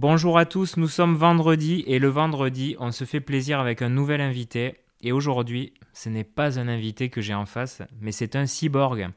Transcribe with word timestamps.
Bonjour 0.00 0.38
à 0.38 0.46
tous, 0.46 0.78
nous 0.78 0.88
sommes 0.88 1.14
vendredi 1.14 1.84
et 1.86 1.98
le 1.98 2.08
vendredi, 2.08 2.74
on 2.78 2.90
se 2.90 3.04
fait 3.04 3.20
plaisir 3.20 3.60
avec 3.60 3.82
un 3.82 3.90
nouvel 3.90 4.22
invité. 4.22 4.78
Et 5.02 5.12
aujourd'hui, 5.12 5.74
ce 5.92 6.08
n'est 6.08 6.24
pas 6.24 6.58
un 6.58 6.68
invité 6.68 7.10
que 7.10 7.20
j'ai 7.20 7.34
en 7.34 7.44
face, 7.44 7.82
mais 8.00 8.10
c'est 8.10 8.34
un 8.34 8.46
cyborg. 8.46 9.10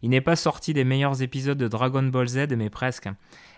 Il 0.00 0.10
n'est 0.10 0.20
pas 0.20 0.36
sorti 0.36 0.72
des 0.74 0.84
meilleurs 0.84 1.22
épisodes 1.22 1.58
de 1.58 1.66
Dragon 1.66 2.04
Ball 2.04 2.28
Z, 2.28 2.54
mais 2.56 2.70
presque. 2.70 3.08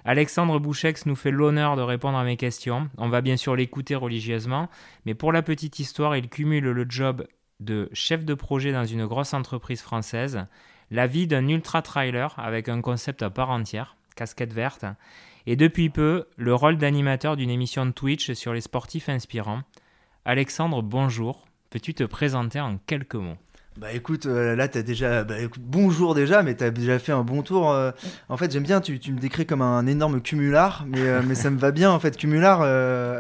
Alexandre 0.07 0.59
Bouchex 0.59 1.05
nous 1.05 1.17
fait 1.17 1.31
l'honneur 1.31 1.77
de 1.77 1.83
répondre 1.83 2.17
à 2.17 2.25
mes 2.25 2.39
questions. 2.39 2.89
On 2.97 3.11
va 3.11 3.21
bien 3.21 3.37
sûr 3.37 3.55
l'écouter 3.57 3.95
religieusement, 3.95 4.71
mais 5.05 5.13
pour 5.13 5.33
la 5.33 5.43
petite 5.43 5.81
histoire, 5.81 6.17
il 6.17 6.31
cumule 6.31 6.65
le 6.65 6.87
job 6.89 7.27
de 7.61 7.91
chef 7.93 8.25
de 8.25 8.33
projet 8.33 8.73
dans 8.73 8.87
une 8.87 9.05
grosse 9.05 9.35
entreprise 9.35 9.83
française, 9.83 10.47
la 10.91 11.07
vie 11.07 11.27
d'un 11.27 11.47
ultra-trailer 11.47 12.35
avec 12.39 12.71
un 12.71 12.81
concept 12.81 13.23
à 13.23 13.29
part 13.29 13.51
entière, 13.51 13.97
casquette 14.17 14.55
verte, 14.55 14.87
et 15.47 15.57
depuis 15.57 15.91
peu, 15.91 16.27
le 16.37 16.55
rôle 16.55 16.77
d'animateur 16.77 17.37
d'une 17.37 17.51
émission 17.51 17.87
de 17.87 17.93
Twitch 17.93 18.33
sur 18.33 18.53
les 18.53 18.61
sportifs 18.61 19.09
inspirants. 19.09 19.63
Alexandre, 20.25 20.83
bonjour. 20.83 21.47
Peux-tu 21.71 21.95
te 21.95 22.05
présenter 22.05 22.61
en 22.61 22.79
quelques 22.79 23.15
mots? 23.15 23.39
Bah 23.81 23.95
écoute, 23.95 24.27
euh, 24.27 24.55
là 24.57 24.69
t'as 24.69 24.83
déjà, 24.83 25.25
bah 25.25 25.41
écoute, 25.41 25.63
bonjour 25.65 26.15
déjà, 26.15 26.43
mais 26.43 26.55
t'as 26.55 26.69
déjà 26.71 26.99
fait 26.99 27.13
un 27.13 27.25
bon 27.25 27.41
tour. 27.41 27.71
euh. 27.71 27.93
en 28.29 28.37
fait, 28.37 28.53
j'aime 28.53 28.63
bien, 28.65 28.83
tu, 28.83 28.93
me 29.11 29.19
décris 29.19 29.47
comme 29.47 29.63
un 29.63 29.87
énorme 29.87 30.21
cumulard, 30.21 30.85
mais, 30.87 31.01
euh, 31.01 31.23
mais 31.27 31.35
ça 31.35 31.49
me 31.49 31.57
va 31.59 31.71
bien 31.71 31.91
en 31.91 31.99
fait. 31.99 32.15
Cumulard, 32.19 32.59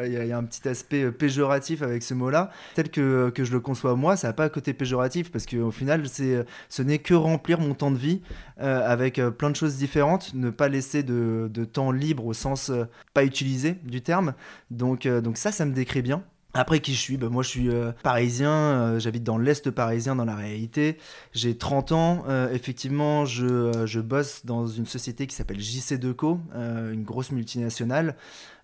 il 0.04 0.12
y, 0.12 0.32
a- 0.32 0.37
un 0.37 0.45
petit 0.45 0.68
aspect 0.68 1.10
péjoratif 1.12 1.80
avec 1.80 2.02
ce 2.02 2.12
mot-là. 2.12 2.51
Tel 2.74 2.91
que, 2.91 3.30
que 3.30 3.42
je 3.42 3.52
le 3.52 3.60
conçois 3.60 3.96
moi, 3.96 4.16
ça 4.16 4.28
n'a 4.28 4.32
pas 4.34 4.45
un 4.45 4.48
côté 4.51 4.74
péjoratif 4.74 5.32
parce 5.32 5.46
qu'au 5.46 5.70
final, 5.70 6.06
c'est, 6.06 6.45
ce 6.68 6.82
n'est 6.82 6.98
que 6.98 7.15
remplir 7.15 7.59
mon 7.59 7.73
temps 7.74 7.90
de 7.90 7.98
vie 7.98 8.20
avec 8.59 9.18
plein 9.38 9.48
de 9.48 9.56
choses 9.56 9.77
différentes, 9.79 10.34
ne 10.34 10.51
pas 10.51 10.68
laisser 10.68 11.02
de, 11.02 11.51
de 11.51 11.65
temps 11.65 11.90
libre 11.90 12.27
au 12.27 12.34
sens 12.34 12.71
pas 13.15 13.24
utilisé 13.24 13.79
du 13.84 14.02
terme. 14.02 14.34
Donc, 14.71 15.09
donc 15.09 15.38
ça, 15.38 15.52
ça 15.52 15.65
me 15.65 15.73
décrit 15.73 16.02
bien. 16.02 16.23
Après 16.52 16.80
qui 16.80 16.95
je 16.95 16.98
suis, 16.98 17.16
bah, 17.16 17.29
moi 17.29 17.43
je 17.45 17.48
suis 17.48 17.68
euh, 17.68 17.93
parisien, 18.02 18.51
euh, 18.51 18.98
j'habite 18.98 19.23
dans 19.23 19.38
l'Est 19.38 19.70
parisien 19.70 20.16
dans 20.16 20.24
la 20.24 20.34
réalité, 20.34 20.98
j'ai 21.32 21.56
30 21.56 21.93
ans, 21.93 22.24
euh, 22.29 22.52
effectivement 22.52 23.24
je, 23.24 23.46
euh, 23.46 23.87
je 23.87 24.01
bosse 24.01 24.45
dans 24.45 24.66
une 24.66 24.87
société 24.87 25.28
qui 25.28 25.37
s'appelle 25.37 25.59
JC2Co, 25.59 26.40
euh, 26.54 26.93
une 26.93 27.04
grosse 27.04 27.30
multinationale, 27.32 28.16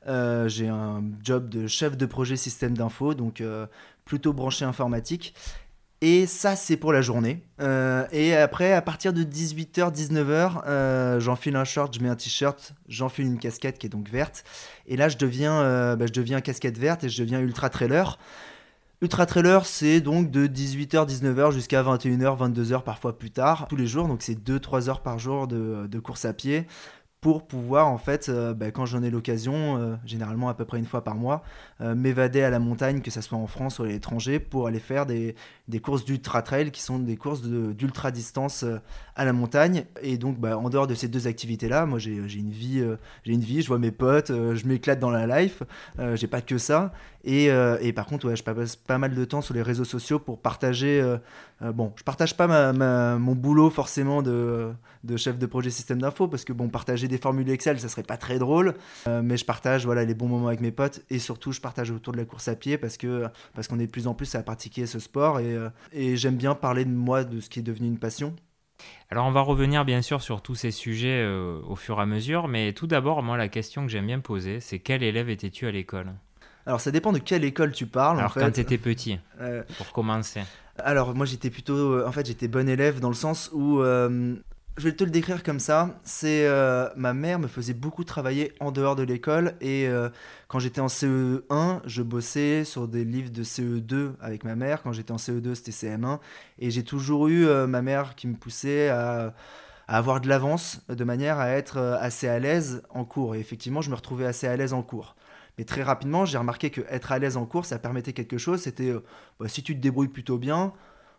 Euh, 0.08 0.46
j'ai 0.48 0.68
un 0.68 1.02
job 1.24 1.48
de 1.48 1.66
chef 1.66 1.96
de 1.96 2.06
projet 2.06 2.36
système 2.36 2.76
d'info, 2.76 3.12
donc 3.14 3.42
plutôt 4.04 4.32
branché 4.32 4.64
informatique. 4.64 5.34
Et 6.02 6.26
ça, 6.26 6.56
c'est 6.56 6.76
pour 6.76 6.92
la 6.92 7.00
journée. 7.00 7.42
Euh, 7.60 8.06
et 8.12 8.34
après, 8.36 8.74
à 8.74 8.82
partir 8.82 9.14
de 9.14 9.22
18h, 9.24 9.94
19h, 9.94 10.62
euh, 10.66 11.20
j'enfile 11.20 11.56
un 11.56 11.64
short, 11.64 11.94
je 11.96 12.02
mets 12.02 12.10
un 12.10 12.16
t-shirt, 12.16 12.74
j'enfile 12.86 13.26
une 13.26 13.38
casquette 13.38 13.78
qui 13.78 13.86
est 13.86 13.90
donc 13.90 14.10
verte. 14.10 14.44
Et 14.86 14.96
là, 14.96 15.08
je 15.08 15.16
deviens, 15.16 15.54
euh, 15.62 15.96
bah, 15.96 16.06
je 16.06 16.12
deviens 16.12 16.42
casquette 16.42 16.76
verte 16.76 17.04
et 17.04 17.08
je 17.08 17.22
deviens 17.22 17.40
ultra 17.40 17.70
trailer. 17.70 18.18
Ultra 19.00 19.24
trailer, 19.24 19.64
c'est 19.64 20.00
donc 20.00 20.30
de 20.30 20.46
18h, 20.46 21.06
19h 21.06 21.52
jusqu'à 21.52 21.82
21h, 21.82 22.52
22h, 22.52 22.82
parfois 22.82 23.18
plus 23.18 23.30
tard, 23.30 23.66
tous 23.68 23.76
les 23.76 23.86
jours. 23.86 24.06
Donc, 24.06 24.20
c'est 24.22 24.34
2-3 24.34 24.90
heures 24.90 25.02
par 25.02 25.18
jour 25.18 25.46
de 25.46 25.98
course 25.98 26.26
à 26.26 26.34
pied 26.34 26.66
pour 27.20 27.46
pouvoir, 27.46 27.88
en 27.88 27.98
fait, 27.98 28.28
euh, 28.28 28.54
bah, 28.54 28.70
quand 28.70 28.86
j'en 28.86 29.02
ai 29.02 29.10
l'occasion, 29.10 29.78
euh, 29.78 29.96
généralement 30.04 30.48
à 30.48 30.54
peu 30.54 30.64
près 30.64 30.78
une 30.78 30.84
fois 30.84 31.02
par 31.02 31.14
mois, 31.14 31.42
euh, 31.80 31.94
m'évader 31.94 32.42
à 32.42 32.50
la 32.50 32.58
montagne, 32.58 33.00
que 33.00 33.10
ce 33.10 33.20
soit 33.20 33.38
en 33.38 33.46
France 33.46 33.78
ou 33.78 33.84
à 33.84 33.88
l'étranger, 33.88 34.38
pour 34.38 34.66
aller 34.66 34.78
faire 34.78 35.06
des, 35.06 35.34
des 35.66 35.80
courses 35.80 36.04
d'ultra 36.04 36.42
trail 36.42 36.70
qui 36.70 36.82
sont 36.82 36.98
des 36.98 37.16
courses 37.16 37.42
d'ultra 37.42 38.10
distance 38.10 38.64
à 39.16 39.24
la 39.24 39.32
montagne. 39.32 39.86
Et 40.02 40.18
donc, 40.18 40.38
bah, 40.38 40.58
en 40.58 40.68
dehors 40.68 40.86
de 40.86 40.94
ces 40.94 41.08
deux 41.08 41.26
activités-là, 41.26 41.86
moi 41.86 41.98
j'ai 41.98 42.14
une 42.14 42.50
vie, 42.50 42.84
j'ai 43.24 43.32
une 43.32 43.40
vie, 43.40 43.62
je 43.62 43.68
vois 43.68 43.78
mes 43.78 43.90
potes, 43.90 44.28
je 44.28 44.66
m'éclate 44.66 45.00
dans 45.00 45.10
la 45.10 45.26
life, 45.40 45.62
j'ai 46.14 46.26
pas 46.26 46.42
que 46.42 46.58
ça. 46.58 46.92
Et, 47.26 47.50
euh, 47.50 47.76
et 47.80 47.92
par 47.92 48.06
contre, 48.06 48.32
je 48.32 48.42
passe 48.42 48.76
pas 48.76 48.98
mal 48.98 49.12
de 49.12 49.24
temps 49.24 49.42
sur 49.42 49.52
les 49.52 49.60
réseaux 49.60 49.84
sociaux 49.84 50.20
pour 50.20 50.40
partager. 50.40 51.00
euh, 51.00 51.18
euh, 51.60 51.72
bon, 51.72 51.92
je 51.96 52.04
partage 52.04 52.36
pas 52.36 52.46
mon 52.72 53.34
boulot 53.34 53.68
forcément 53.68 54.22
de, 54.22 54.72
chef 55.16 55.36
de 55.36 55.46
projet 55.46 55.70
système 55.70 56.00
d'info 56.00 56.28
parce 56.28 56.44
que 56.44 56.52
bon, 56.52 56.68
partager 56.68 57.08
des 57.08 57.18
formules 57.18 57.50
Excel, 57.50 57.80
ça 57.80 57.88
serait 57.88 58.04
pas 58.04 58.16
très 58.16 58.38
drôle. 58.38 58.74
Mais 59.06 59.36
je 59.36 59.44
partage 59.44 59.84
voilà 59.84 60.04
les 60.04 60.14
bons 60.14 60.28
moments 60.28 60.46
avec 60.46 60.60
mes 60.60 60.70
potes 60.70 61.02
et 61.10 61.18
surtout 61.18 61.50
je 61.50 61.60
partage 61.60 61.90
autour 61.90 62.12
de 62.12 62.18
la 62.18 62.24
course 62.24 62.46
à 62.46 62.54
pied 62.54 62.78
parce 62.78 62.96
que 62.96 63.26
parce 63.54 63.66
qu'on 63.66 63.80
est 63.80 63.86
de 63.86 63.90
plus 63.90 64.06
en 64.06 64.14
plus 64.14 64.34
à 64.36 64.42
pratiquer 64.42 64.86
ce 64.86 65.00
sport 65.00 65.40
et, 65.40 66.16
j'aime 66.16 66.36
bien 66.36 66.54
parler 66.54 66.84
de 66.84 66.90
moi, 66.90 67.24
de 67.24 67.40
ce 67.40 67.50
qui 67.50 67.58
est 67.58 67.62
devenu 67.62 67.88
une 67.88 67.98
passion. 67.98 68.34
Alors 69.10 69.26
on 69.26 69.32
va 69.32 69.40
revenir 69.40 69.84
bien 69.84 70.02
sûr 70.02 70.22
sur 70.22 70.42
tous 70.42 70.54
ces 70.54 70.70
sujets 70.70 71.26
au 71.26 71.74
fur 71.74 71.98
et 71.98 72.02
à 72.02 72.06
mesure, 72.06 72.46
mais 72.46 72.72
tout 72.72 72.86
d'abord, 72.86 73.24
moi 73.24 73.36
la 73.36 73.48
question 73.48 73.84
que 73.84 73.90
j'aime 73.90 74.06
bien 74.06 74.20
poser, 74.20 74.60
c'est 74.60 74.78
quel 74.78 75.02
élève 75.02 75.28
étais-tu 75.28 75.66
à 75.66 75.72
l'école? 75.72 76.12
Alors 76.66 76.80
ça 76.80 76.90
dépend 76.90 77.12
de 77.12 77.18
quelle 77.18 77.44
école 77.44 77.72
tu 77.72 77.86
parles. 77.86 78.18
Alors 78.18 78.30
en 78.30 78.34
fait. 78.34 78.40
quand 78.40 78.50
tu 78.50 78.60
étais 78.60 78.78
petit, 78.78 79.18
Euh, 79.40 79.62
pour 79.78 79.92
commencer. 79.92 80.42
Alors 80.78 81.14
moi 81.14 81.24
j'étais 81.26 81.50
plutôt, 81.50 81.76
euh, 81.92 82.06
en 82.06 82.12
fait 82.12 82.26
j'étais 82.26 82.48
bon 82.48 82.68
élève 82.68 83.00
dans 83.00 83.08
le 83.08 83.14
sens 83.14 83.50
où, 83.52 83.80
euh, 83.80 84.34
je 84.76 84.82
vais 84.84 84.92
te 84.92 85.04
le 85.04 85.10
décrire 85.10 85.42
comme 85.42 85.58
ça, 85.60 85.98
c'est 86.02 86.46
euh, 86.46 86.90
ma 86.96 87.14
mère 87.14 87.38
me 87.38 87.46
faisait 87.46 87.72
beaucoup 87.72 88.04
travailler 88.04 88.52
en 88.60 88.72
dehors 88.72 88.94
de 88.94 89.02
l'école 89.04 89.54
et 89.62 89.88
euh, 89.88 90.10
quand 90.48 90.58
j'étais 90.58 90.82
en 90.82 90.88
CE1 90.88 91.80
je 91.86 92.02
bossais 92.02 92.64
sur 92.64 92.86
des 92.88 93.04
livres 93.04 93.30
de 93.30 93.42
CE2 93.42 94.10
avec 94.20 94.44
ma 94.44 94.54
mère, 94.54 94.82
quand 94.82 94.92
j'étais 94.92 95.12
en 95.12 95.16
CE2 95.16 95.54
c'était 95.54 95.70
CM1 95.70 96.18
et 96.58 96.70
j'ai 96.70 96.82
toujours 96.82 97.28
eu 97.28 97.46
euh, 97.46 97.66
ma 97.66 97.80
mère 97.80 98.14
qui 98.16 98.26
me 98.26 98.34
poussait 98.34 98.88
à 98.90 99.32
à 99.88 99.98
avoir 99.98 100.20
de 100.20 100.28
l'avance 100.28 100.80
de 100.88 101.04
manière 101.04 101.38
à 101.38 101.50
être 101.50 101.78
assez 102.00 102.26
à 102.26 102.40
l'aise 102.40 102.82
en 102.90 103.04
cours. 103.04 103.36
Et 103.36 103.38
effectivement, 103.38 103.82
je 103.82 103.90
me 103.90 103.94
retrouvais 103.94 104.26
assez 104.26 104.48
à 104.48 104.56
l'aise 104.56 104.72
en 104.72 104.82
cours. 104.82 105.14
Mais 105.58 105.64
très 105.64 105.82
rapidement, 105.82 106.24
j'ai 106.24 106.38
remarqué 106.38 106.70
que 106.70 106.82
être 106.88 107.12
à 107.12 107.18
l'aise 107.18 107.36
en 107.36 107.46
cours, 107.46 107.64
ça 107.64 107.78
permettait 107.78 108.12
quelque 108.12 108.38
chose. 108.38 108.60
C'était 108.60 108.90
euh, 108.90 109.02
bah, 109.40 109.48
si 109.48 109.62
tu 109.62 109.74
te 109.74 109.80
débrouilles 109.80 110.08
plutôt 110.08 110.36
bien, 110.38 110.72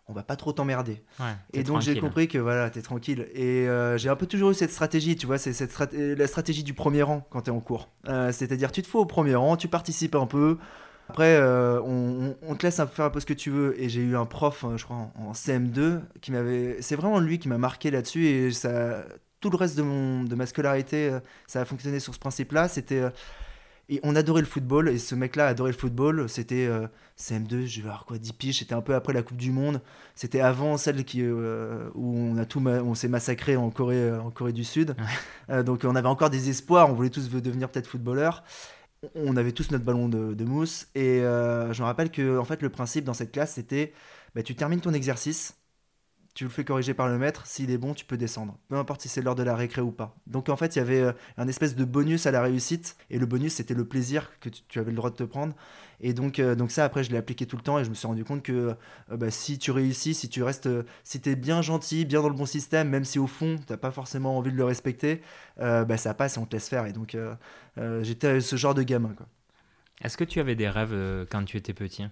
on 0.08 0.14
va 0.14 0.24
pas 0.24 0.36
trop 0.36 0.54
t'emmerder. 0.54 1.04
Ouais, 1.20 1.26
Et 1.54 1.64
donc 1.64 1.82
j'ai 1.82 1.94
compris 2.00 2.28
que 2.28 2.38
voilà, 2.38 2.70
t'es 2.70 2.82
tranquille. 2.82 3.28
Et 3.34 3.68
euh, 3.68 3.98
j'ai 3.98 4.10
un 4.10 4.16
peu 4.16 4.26
toujours 4.26 4.52
eu 4.52 4.54
cette 4.54 4.72
stratégie, 4.72 5.16
tu 5.18 5.26
vois, 5.26 5.38
c'est 5.38 5.54
cette 5.54 5.72
strat- 5.72 5.94
euh, 5.94 6.16
la 6.16 6.28
stratégie 6.28 6.64
du 6.64 6.74
premier 6.74 7.02
rang 7.04 7.26
quand 7.30 7.42
t'es 7.42 7.52
en 7.52 7.60
cours. 7.60 7.90
Euh, 8.08 8.32
C'est-à-dire, 8.32 8.72
tu 8.72 8.82
te 8.82 8.88
fous 8.88 9.00
au 9.00 9.06
premier 9.06 9.36
rang, 9.36 9.58
tu 9.58 9.68
participes 9.68 10.16
un 10.16 10.28
peu. 10.28 10.58
Après, 11.10 11.38
euh, 11.38 11.82
on, 11.82 12.56
te 12.56 12.66
laisse 12.66 12.80
un 12.80 12.86
peu 12.86 12.94
faire 12.94 13.06
un 13.06 13.10
peu 13.10 13.20
ce 13.22 13.26
que 13.26 13.34
tu 13.34 13.50
veux. 13.50 13.82
Et 13.82 13.88
j'ai 13.90 14.02
eu 14.02 14.16
un 14.18 14.26
prof, 14.26 14.66
je 14.76 14.84
crois, 14.84 14.98
en, 14.98 15.14
en 15.30 15.32
CM2, 15.32 16.02
qui 16.22 16.32
m'avait. 16.32 16.78
C'est 16.82 16.96
vraiment 16.96 17.20
lui 17.20 17.40
qui 17.40 17.48
m'a 17.48 17.58
marqué 17.58 17.92
là-dessus. 17.92 18.26
Et 18.28 18.52
ça, 18.52 19.04
tout 19.40 19.50
le 19.50 19.56
reste 19.58 19.78
de, 19.78 19.84
mon, 19.84 20.24
de 20.26 20.36
ma 20.36 20.46
scolarité, 20.46 21.18
ça 21.48 21.62
a 21.62 21.66
fonctionné 21.66 22.00
sur 22.00 22.14
ce 22.14 22.20
principe-là. 22.20 22.68
C'était. 22.68 23.04
Et 23.90 24.02
on 24.04 24.16
adorait 24.16 24.42
le 24.42 24.48
football, 24.48 24.90
et 24.90 24.98
ce 24.98 25.16
mec-là 25.16 25.48
adorait 25.48 25.72
le 25.72 25.78
football. 25.78 26.28
C'était 26.28 26.66
euh, 26.66 26.88
CM2, 27.18 27.66
je 27.66 27.82
vais 27.82 27.88
avoir 27.88 28.06
quoi, 28.06 28.18
10 28.18 28.34
piges. 28.34 28.60
C'était 28.60 28.74
un 28.74 28.82
peu 28.82 28.96
après 28.96 29.14
la 29.14 29.24
Coupe 29.24 29.38
du 29.38 29.52
Monde. 29.52 29.82
C'était 30.14 30.42
avant 30.42 30.78
celle 30.78 31.06
qui, 31.06 31.22
euh, 31.22 31.90
où 31.96 32.18
on, 32.18 32.38
a 32.38 32.46
tout 32.46 32.62
on 32.66 32.96
s'est 32.96 33.08
massacré 33.08 33.56
en 33.56 33.70
Corée, 33.70 33.96
euh, 33.96 34.22
en 34.22 34.30
Corée 34.30 34.54
du 34.54 34.66
Sud. 34.66 34.96
Donc 35.66 35.86
on 35.86 35.96
avait 35.96 36.08
encore 36.08 36.30
des 36.30 36.50
espoirs, 36.50 36.90
on 36.90 36.94
voulait 36.94 37.10
tous 37.10 37.30
devenir 37.30 37.70
peut-être 37.70 37.88
footballeurs. 37.88 38.44
On 39.16 39.38
avait 39.38 39.52
tous 39.52 39.72
notre 39.72 39.86
ballon 39.86 40.10
de, 40.10 40.34
de 40.34 40.44
mousse. 40.44 40.88
Et 40.96 41.20
je 41.20 41.82
me 41.82 41.86
rappelle 41.86 42.12
que 42.12 42.38
en 42.38 42.46
fait, 42.46 42.62
le 42.62 42.70
principe 42.70 43.06
dans 43.06 43.14
cette 43.14 43.32
classe, 43.32 43.54
c'était 43.54 43.94
bah, 44.36 44.44
tu 44.44 44.56
termines 44.56 44.82
ton 44.82 44.94
exercice, 44.94 45.56
tu 46.38 46.44
le 46.44 46.52
fais 46.52 46.64
corriger 46.64 46.94
par 46.94 47.08
le 47.08 47.18
maître, 47.18 47.48
s'il 47.48 47.72
est 47.72 47.80
bon, 47.80 47.96
tu 47.96 48.06
peux 48.06 48.16
descendre. 48.16 48.60
Peu 48.70 48.76
importe 48.76 49.02
si 49.02 49.10
c'est 49.10 49.24
l'heure 49.24 49.34
de 49.34 49.42
la 49.42 49.56
récré 49.56 49.82
ou 49.82 49.90
pas. 49.90 50.16
Donc 50.28 50.50
en 50.50 50.56
fait, 50.56 50.76
il 50.76 50.78
y 50.78 50.82
avait 50.84 51.02
euh, 51.02 51.12
un 51.36 51.48
espèce 51.48 51.76
de 51.76 51.84
bonus 51.84 52.28
à 52.28 52.32
la 52.32 52.44
réussite. 52.44 52.96
Et 53.10 53.18
le 53.18 53.26
bonus, 53.26 53.54
c'était 53.54 53.74
le 53.74 53.86
plaisir 53.86 54.30
que 54.40 54.50
tu, 54.50 54.78
avais 54.78 54.92
le 54.92 54.98
droit 54.98 55.10
de 55.10 55.16
te 55.16 55.24
prendre. 55.24 55.56
Et 56.00 56.14
donc, 56.14 56.38
euh, 56.38 56.54
donc 56.54 56.70
ça, 56.70 56.86
après, 56.86 57.04
je 57.04 57.10
l'ai 57.10 57.18
appliqué 57.18 57.48
tout 57.48 57.56
le 57.56 57.64
temps 57.64 57.80
et 57.80 57.84
je 57.84 57.90
me 57.90 57.96
suis 57.96 58.06
rendu 58.06 58.24
compte 58.24 58.44
que 58.44 58.76
euh, 59.12 59.18
bah, 59.18 59.32
si 59.32 59.58
tu 59.58 59.72
réussis, 59.72 60.14
si 60.14 60.30
tu 60.30 60.44
restes, 60.44 60.68
euh, 60.68 60.84
si 61.04 61.20
t'es 61.20 61.36
bien 61.36 61.64
gentil, 61.64 62.06
bien 62.06 62.22
dans 62.22 62.30
le 62.30 62.36
bon 62.36 62.46
système, 62.46 62.88
même 62.88 63.04
si 63.04 63.18
au 63.18 63.26
fond, 63.26 63.56
t'as 63.66 63.78
pas 63.78 63.90
forcément 63.90 64.38
envie 64.38 64.52
de 64.52 64.58
le 64.58 64.66
respecter, 64.66 65.24
bah, 65.58 65.98
ça 65.98 66.14
passe 66.14 66.38
et 66.38 66.40
on 66.40 66.46
te 66.46 66.56
laisse 66.56 66.70
faire. 66.70 66.86
Et 66.86 66.94
donc, 66.94 67.18
j'étais 68.04 68.42
ce 68.42 68.56
genre 68.58 68.76
de 68.76 68.84
gamin. 68.84 69.16
Est-ce 70.04 70.18
que 70.18 70.24
tu 70.24 70.40
avais 70.40 70.54
des 70.54 70.70
rêves 70.70 71.26
quand 71.32 71.44
tu 71.46 71.58
étais 71.58 71.74
petit? 71.74 72.06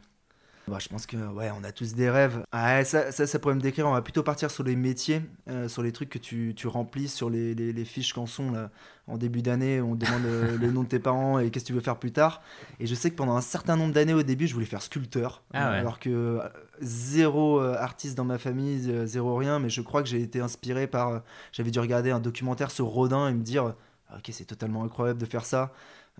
Bah, 0.68 0.78
je 0.80 0.88
pense 0.90 1.06
que 1.06 1.16
ouais, 1.18 1.52
on 1.60 1.64
a 1.64 1.72
tous 1.72 1.94
des 1.94 2.10
rêves. 2.10 2.44
Ah, 2.52 2.84
ça, 2.84 3.12
ça, 3.12 3.28
ça 3.28 3.38
pourrait 3.40 3.54
me 3.56 3.62
décrire. 3.62 3.88
On 3.88 3.94
va 3.94 4.02
plutôt 4.02 4.24
partir 4.24 4.50
sur 4.50 4.64
les 4.64 4.76
métiers, 4.76 5.22
euh, 5.48 5.68
sur 5.68 5.84
les 5.84 5.92
trucs 5.92 6.10
que 6.10 6.18
tu, 6.18 6.54
tu 6.56 6.68
remplis 6.68 7.08
sur 7.08 7.30
les, 7.30 7.54
les, 7.54 7.72
les 7.72 7.86
fiches 7.86 8.14
cançons 8.14 8.52
là. 8.52 8.72
En 9.08 9.18
début 9.18 9.44
d'année, 9.44 9.82
on 9.82 9.96
te 9.96 10.04
demande 10.04 10.26
euh, 10.26 10.58
le 10.60 10.72
nom 10.72 10.82
de 10.82 10.88
tes 10.88 10.98
parents 10.98 11.38
et 11.38 11.52
qu'est-ce 11.52 11.66
que 11.66 11.68
tu 11.68 11.74
veux 11.74 11.82
faire 11.82 11.98
plus 12.00 12.12
tard. 12.12 12.42
Et 12.80 12.88
je 12.88 12.96
sais 12.96 13.12
que 13.12 13.16
pendant 13.16 13.36
un 13.36 13.42
certain 13.42 13.76
nombre 13.76 13.94
d'années 13.94 14.16
au 14.16 14.24
début, 14.24 14.48
je 14.48 14.56
voulais 14.56 14.66
faire 14.66 14.82
sculpteur, 14.82 15.44
Ah 15.54 15.70
ouais. 15.70 15.78
alors 15.78 16.00
que 16.00 16.10
euh, 16.10 16.40
zéro 16.82 17.60
artiste 17.60 18.18
dans 18.18 18.26
ma 18.26 18.40
famille, 18.40 18.92
zéro 19.06 19.36
rien. 19.36 19.60
Mais 19.60 19.70
je 19.70 19.82
crois 19.82 20.02
que 20.02 20.10
j'ai 20.10 20.22
été 20.22 20.40
inspiré 20.40 20.88
par. 20.88 21.22
J'avais 21.52 21.70
dû 21.70 21.80
regarder 21.80 22.10
un 22.10 22.20
documentaire 22.20 22.72
sur 22.72 22.88
Rodin 22.88 23.30
et 23.30 23.34
me 23.34 23.44
dire, 23.44 23.76
ok, 24.16 24.30
c'est 24.32 24.46
totalement 24.46 24.84
incroyable 24.84 25.20
de 25.20 25.26
faire 25.26 25.46
ça. 25.46 25.72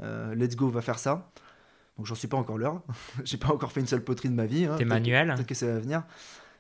Euh, 0.04 0.36
let's 0.36 0.56
go, 0.56 0.70
va 0.70 0.82
faire 0.82 1.00
ça. 1.00 1.28
Donc 1.98 2.06
j'en 2.06 2.16
suis 2.16 2.28
pas 2.28 2.38
encore 2.38 2.58
l'heure. 2.58 2.82
J'ai 3.24 3.38
pas 3.38 3.50
encore 3.50 3.72
fait 3.72 3.80
une 3.80 3.88
seule 3.88 4.04
poterie 4.04 4.30
de 4.30 4.36
ma 4.36 4.46
vie. 4.46 4.66
hein. 4.66 4.76
T'es 4.78 4.86
manuel 4.86 5.34
Peut-être 5.36 5.48
que 5.48 5.56
ça 5.56 5.68
va 5.68 5.80
venir. 5.80 6.04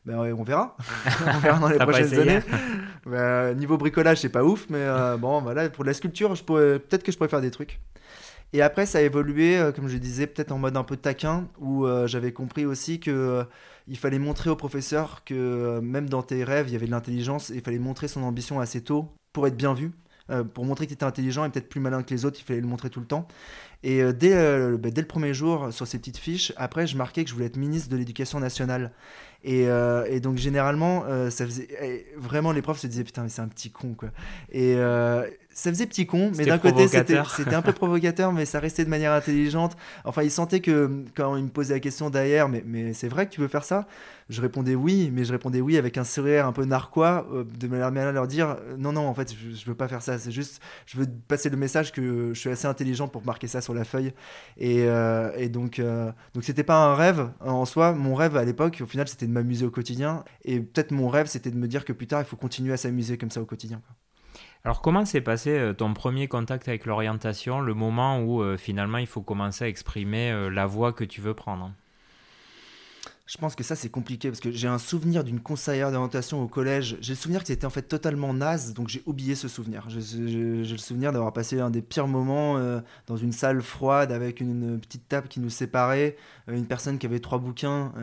Ben 0.06 0.20
ouais, 0.20 0.32
on 0.32 0.44
verra. 0.44 0.78
on 1.36 1.40
verra 1.40 1.60
dans 1.60 1.68
les 1.70 1.78
prochaines 1.78 2.14
années. 2.20 2.40
Ben, 3.06 3.54
niveau 3.56 3.78
bricolage, 3.78 4.20
c'est 4.22 4.30
pas 4.30 4.44
ouf, 4.44 4.68
mais 4.70 4.78
euh, 4.80 5.18
bon, 5.18 5.42
voilà, 5.42 5.70
pour 5.70 5.84
la 5.84 5.94
sculpture, 5.94 6.36
je 6.36 6.44
pourrais, 6.44 6.80
peut-être 6.80 7.04
que 7.04 7.12
je 7.12 7.18
pourrais 7.18 7.30
faire 7.30 7.42
des 7.42 7.52
trucs. 7.52 7.80
Et 8.54 8.62
après, 8.62 8.86
ça 8.86 9.00
a 9.00 9.02
évolué, 9.02 9.58
euh, 9.58 9.72
comme 9.72 9.88
je 9.88 9.98
disais, 9.98 10.28
peut-être 10.28 10.52
en 10.52 10.58
mode 10.60 10.78
un 10.78 10.84
peu 10.84 10.96
taquin, 10.96 11.48
où 11.60 11.86
euh, 11.86 12.08
j'avais 12.08 12.32
compris 12.32 12.66
aussi 12.66 13.00
que 13.00 13.12
euh, 13.12 13.44
il 13.88 13.98
fallait 13.98 14.20
montrer 14.20 14.50
au 14.50 14.56
professeur 14.56 15.24
que 15.26 15.80
même 15.82 16.08
dans 16.08 16.22
tes 16.22 16.44
rêves, 16.44 16.70
il 16.70 16.74
y 16.74 16.76
avait 16.76 16.86
de 16.86 16.92
l'intelligence, 16.92 17.50
et 17.50 17.56
il 17.56 17.62
fallait 17.62 17.80
montrer 17.80 18.08
son 18.08 18.24
ambition 18.24 18.60
assez 18.60 18.82
tôt 18.82 19.12
pour 19.34 19.48
être 19.48 19.58
bien 19.58 19.74
vu. 19.74 19.92
pour 20.54 20.66
montrer 20.66 20.86
que 20.86 20.90
tu 20.90 20.94
étais 20.94 21.04
intelligent 21.04 21.44
et 21.46 21.50
peut-être 21.50 21.70
plus 21.70 21.80
malin 21.82 22.02
que 22.02 22.12
les 22.12 22.26
autres, 22.26 22.40
il 22.40 22.44
fallait 22.44 22.62
le 22.62 22.68
montrer 22.68 22.90
tout 22.90 23.00
le 23.00 23.06
temps. 23.06 23.28
Et 23.88 24.02
dès, 24.14 24.34
bah, 24.78 24.90
dès 24.90 25.02
le 25.02 25.08
premier 25.08 25.34
jour, 25.34 25.72
sur 25.72 25.86
ces 25.86 26.00
petites 26.00 26.18
fiches, 26.18 26.52
après, 26.58 26.88
je 26.88 26.98
marquais 26.98 27.24
que 27.24 27.30
je 27.30 27.36
voulais 27.36 27.46
être 27.46 27.56
ministre 27.56 27.90
de 27.90 27.96
l'Éducation 27.96 28.40
nationale. 28.40 28.92
Et, 29.44 29.68
donc 30.20 30.38
généralement, 30.38 31.04
ça 31.30 31.46
faisait 31.46 32.08
vraiment 32.18 32.52
les 32.52 32.64
profs 32.64 32.80
se 32.80 32.88
disaient 32.88 33.04
putain 33.04 33.22
mais 33.22 33.30
c'est 33.30 33.44
un 33.44 33.48
petit 33.48 33.70
con 33.70 33.94
quoi. 33.94 34.10
Et, 34.52 34.76
ça 35.56 35.69
faisait 35.69 35.86
petit 35.86 36.06
con, 36.06 36.31
mais 36.38 36.46
d'un 36.46 36.57
côté 36.57 36.90
c'était 36.90 37.16
un 37.56 37.62
peu 37.62 37.72
provocateur, 37.74 38.34
mais 38.34 38.44
ça 38.44 38.60
restait 38.60 38.84
de 38.84 38.90
manière 38.90 39.13
intelligente. 39.13 39.78
Enfin, 40.04 40.22
il 40.22 40.30
sentait 40.30 40.60
que 40.60 41.06
quand 41.16 41.38
il 41.38 41.46
me 41.46 41.50
posait 41.50 41.75
la 41.75 41.80
question 41.80 42.10
derrière, 42.10 42.50
mais, 42.50 42.62
mais 42.66 42.92
c'est 42.94 43.07
vrai 43.07 43.25
que 43.25 43.31
tu 43.31 43.40
veux 43.40 43.48
faire 43.48 43.63
ça? 43.63 43.88
Je 44.28 44.42
répondais 44.42 44.75
oui, 44.75 45.12
mais 45.13 45.24
je 45.24 45.31
répondais 45.31 45.62
oui 45.62 45.78
avec 45.78 45.98
un 45.98 46.04
sourire 46.04 46.46
un 46.46 46.52
peu 46.52 46.66
narquois, 46.66 47.25
euh, 47.31 47.46
de 47.46 47.68
manière 47.68 48.07
à 48.07 48.12
leur 48.12 48.28
dire 48.28 48.50
euh, 48.50 48.75
non, 48.78 48.92
non, 48.92 49.07
en 49.07 49.13
fait, 49.13 49.34
je, 49.34 49.56
je 49.56 49.66
veux 49.66 49.75
pas 49.75 49.88
faire 49.88 50.02
ça. 50.02 50.19
C'est 50.19 50.31
juste, 50.31 50.62
je 50.88 50.98
veux 50.98 51.07
passer 51.28 51.50
le 51.50 51.56
message 51.56 51.94
que 51.94 52.34
je 52.34 52.40
suis 52.40 52.50
assez 52.50 52.68
intelligent 52.68 53.08
pour 53.08 53.25
marquer 53.25 53.48
ça 53.48 53.62
sur 53.62 53.74
la 53.74 53.86
feuille. 53.86 54.12
Et, 54.58 54.84
euh, 54.84 55.31
et 55.38 55.48
donc, 55.48 55.81
donc 56.34 56.44
c'était 56.44 56.63
pas 56.66 56.75
un 56.86 56.96
rêve 56.96 57.30
en 57.40 57.63
soi. 57.63 57.94
Mon 57.94 58.13
rêve 58.13 58.36
à 58.36 58.44
l'époque, 58.44 58.80
au 58.84 58.88
final, 58.88 59.08
c'était 59.08 59.28
de 59.28 59.31
m'amuser 59.31 59.66
au 59.66 59.72
quotidien. 59.72 60.25
Et 60.44 60.60
peut-être 60.60 60.92
mon 60.92 61.08
rêve, 61.08 61.28
c'était 61.28 61.51
de 61.51 61.58
me 61.58 61.68
dire 61.69 61.86
que 61.86 61.94
plus 61.94 62.08
tard, 62.08 62.19
il 62.22 62.25
faut 62.25 62.36
continuer 62.36 62.74
à 62.74 62.78
s'amuser 62.78 63.18
comme 63.18 63.31
ça 63.31 63.42
au 63.42 63.46
quotidien. 63.46 63.81
Quoi. 63.88 63.96
Alors 64.65 64.81
comment 64.81 65.06
s'est 65.06 65.21
passé 65.21 65.51
euh, 65.51 65.73
ton 65.73 65.94
premier 65.94 66.27
contact 66.27 66.67
avec 66.67 66.88
l'orientation, 66.88 67.62
le 67.62 67.75
moment 67.75 68.19
où 68.19 68.41
euh, 68.41 68.57
finalement 68.57 68.97
il 68.97 69.06
faut 69.06 69.21
commencer 69.21 69.63
à 69.63 69.67
exprimer 69.67 70.31
euh, 70.31 70.50
la 70.50 70.65
voie 70.65 70.91
que 70.91 71.03
tu 71.03 71.21
veux 71.21 71.35
prendre? 71.35 71.71
Je 73.25 73.38
pense 73.38 73.56
que 73.56 73.63
ça 73.63 73.75
c'est 73.75 73.89
compliqué 73.89 74.30
parce 74.30 74.39
que 74.39 74.51
j'ai 74.51 74.68
un 74.68 74.77
souvenir 74.77 75.24
d'une 75.24 75.39
conseillère 75.39 75.92
d'orientation 75.92 76.42
au 76.42 76.48
collège. 76.48 76.98
J'ai 77.01 77.13
le 77.13 77.18
souvenir 77.18 77.42
que 77.42 77.48
c'était 77.48 77.66
en 77.66 77.69
fait 77.69 77.83
totalement 77.83 78.33
naze, 78.33 78.74
donc 78.74 78.88
j'ai 78.88 79.01
oublié 79.06 79.36
ce 79.36 79.48
souvenir. 79.48 79.86
J'ai 79.89 80.63
le 80.63 80.77
souvenir 80.77 81.12
d'avoir 81.12 81.33
passé 81.33 81.60
un 81.60 81.69
des 81.69 81.81
pires 81.81 82.07
moments 82.07 82.60
dans 83.07 83.18
une 83.18 83.31
salle 83.31 83.62
froide 83.62 84.12
avec 84.12 84.42
une, 84.42 84.80
petite 84.80 85.07
table 85.07 85.27
qui 85.27 85.39
nous 85.39 85.50
séparait, 85.50 86.18
une 86.48 86.68
personne 86.68 86.98
qui 87.00 87.06
avait 87.06 87.19
trois 87.19 87.39
bouquins 87.39 87.94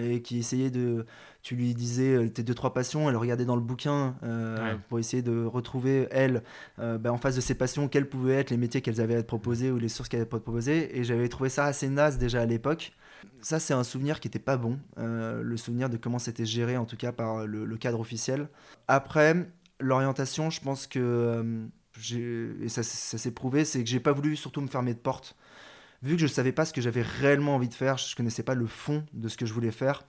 et 0.00 0.22
qui 0.22 0.38
essayait 0.38 0.70
de, 0.70 1.04
tu 1.42 1.56
lui 1.56 1.74
disais 1.74 2.14
euh, 2.14 2.28
tes 2.28 2.42
deux 2.42 2.54
trois 2.54 2.72
passions, 2.72 3.10
elle 3.10 3.16
regardait 3.16 3.44
dans 3.44 3.56
le 3.56 3.62
bouquin 3.62 4.14
euh, 4.22 4.76
pour 4.88 4.98
essayer 4.98 5.22
de 5.22 5.44
retrouver 5.44 6.06
elle 6.10 6.42
euh, 6.78 6.98
ben, 6.98 7.10
en 7.10 7.18
face 7.18 7.34
de 7.34 7.40
ses 7.40 7.54
passions 7.54 7.88
quels 7.88 8.08
pouvaient 8.08 8.36
être 8.36 8.50
les 8.50 8.56
métiers 8.56 8.80
qu'elles 8.80 9.00
avaient 9.00 9.16
à 9.16 9.18
être 9.18 9.26
proposés 9.26 9.70
ou 9.70 9.78
les 9.78 9.88
sources 9.88 10.08
qu'elles 10.08 10.20
avaient 10.20 10.28
à 10.28 10.38
proposer 10.38 10.96
et 10.96 11.04
j'avais 11.04 11.28
trouvé 11.28 11.48
ça 11.48 11.64
assez 11.64 11.88
naze 11.88 12.18
déjà 12.18 12.42
à 12.42 12.46
l'époque. 12.46 12.92
Ça 13.40 13.58
c'est 13.58 13.74
un 13.74 13.84
souvenir 13.84 14.20
qui 14.20 14.28
n'était 14.28 14.38
pas 14.38 14.56
bon, 14.56 14.78
le 14.96 15.56
souvenir 15.56 15.88
de 15.88 15.96
comment 15.96 16.18
c'était 16.18 16.46
géré 16.46 16.76
en 16.76 16.84
tout 16.84 16.96
cas 16.96 17.12
par 17.12 17.46
le, 17.46 17.76
cadre 17.76 18.00
officiel. 18.00 18.48
Après 18.88 19.48
l'orientation, 19.80 20.50
je 20.50 20.60
pense 20.60 20.86
que 20.86 21.68
et 22.10 22.68
ça, 22.68 22.82
ça 22.82 23.18
s'est 23.18 23.32
prouvé, 23.32 23.64
c'est 23.64 23.84
que 23.84 23.90
j'ai 23.90 24.00
pas 24.00 24.12
voulu 24.12 24.34
surtout 24.34 24.60
me 24.60 24.66
fermer 24.68 24.94
de 24.94 24.98
porte 24.98 25.36
vu 26.02 26.14
que 26.14 26.20
je 26.20 26.26
ne 26.26 26.30
savais 26.30 26.52
pas 26.52 26.64
ce 26.64 26.72
que 26.72 26.80
j'avais 26.80 27.02
réellement 27.02 27.54
envie 27.54 27.68
de 27.68 27.74
faire, 27.74 27.96
je 27.96 28.12
ne 28.12 28.16
connaissais 28.16 28.42
pas 28.42 28.54
le 28.54 28.66
fond 28.66 29.04
de 29.12 29.28
ce 29.28 29.36
que 29.36 29.46
je 29.46 29.52
voulais 29.52 29.70
faire. 29.70 30.02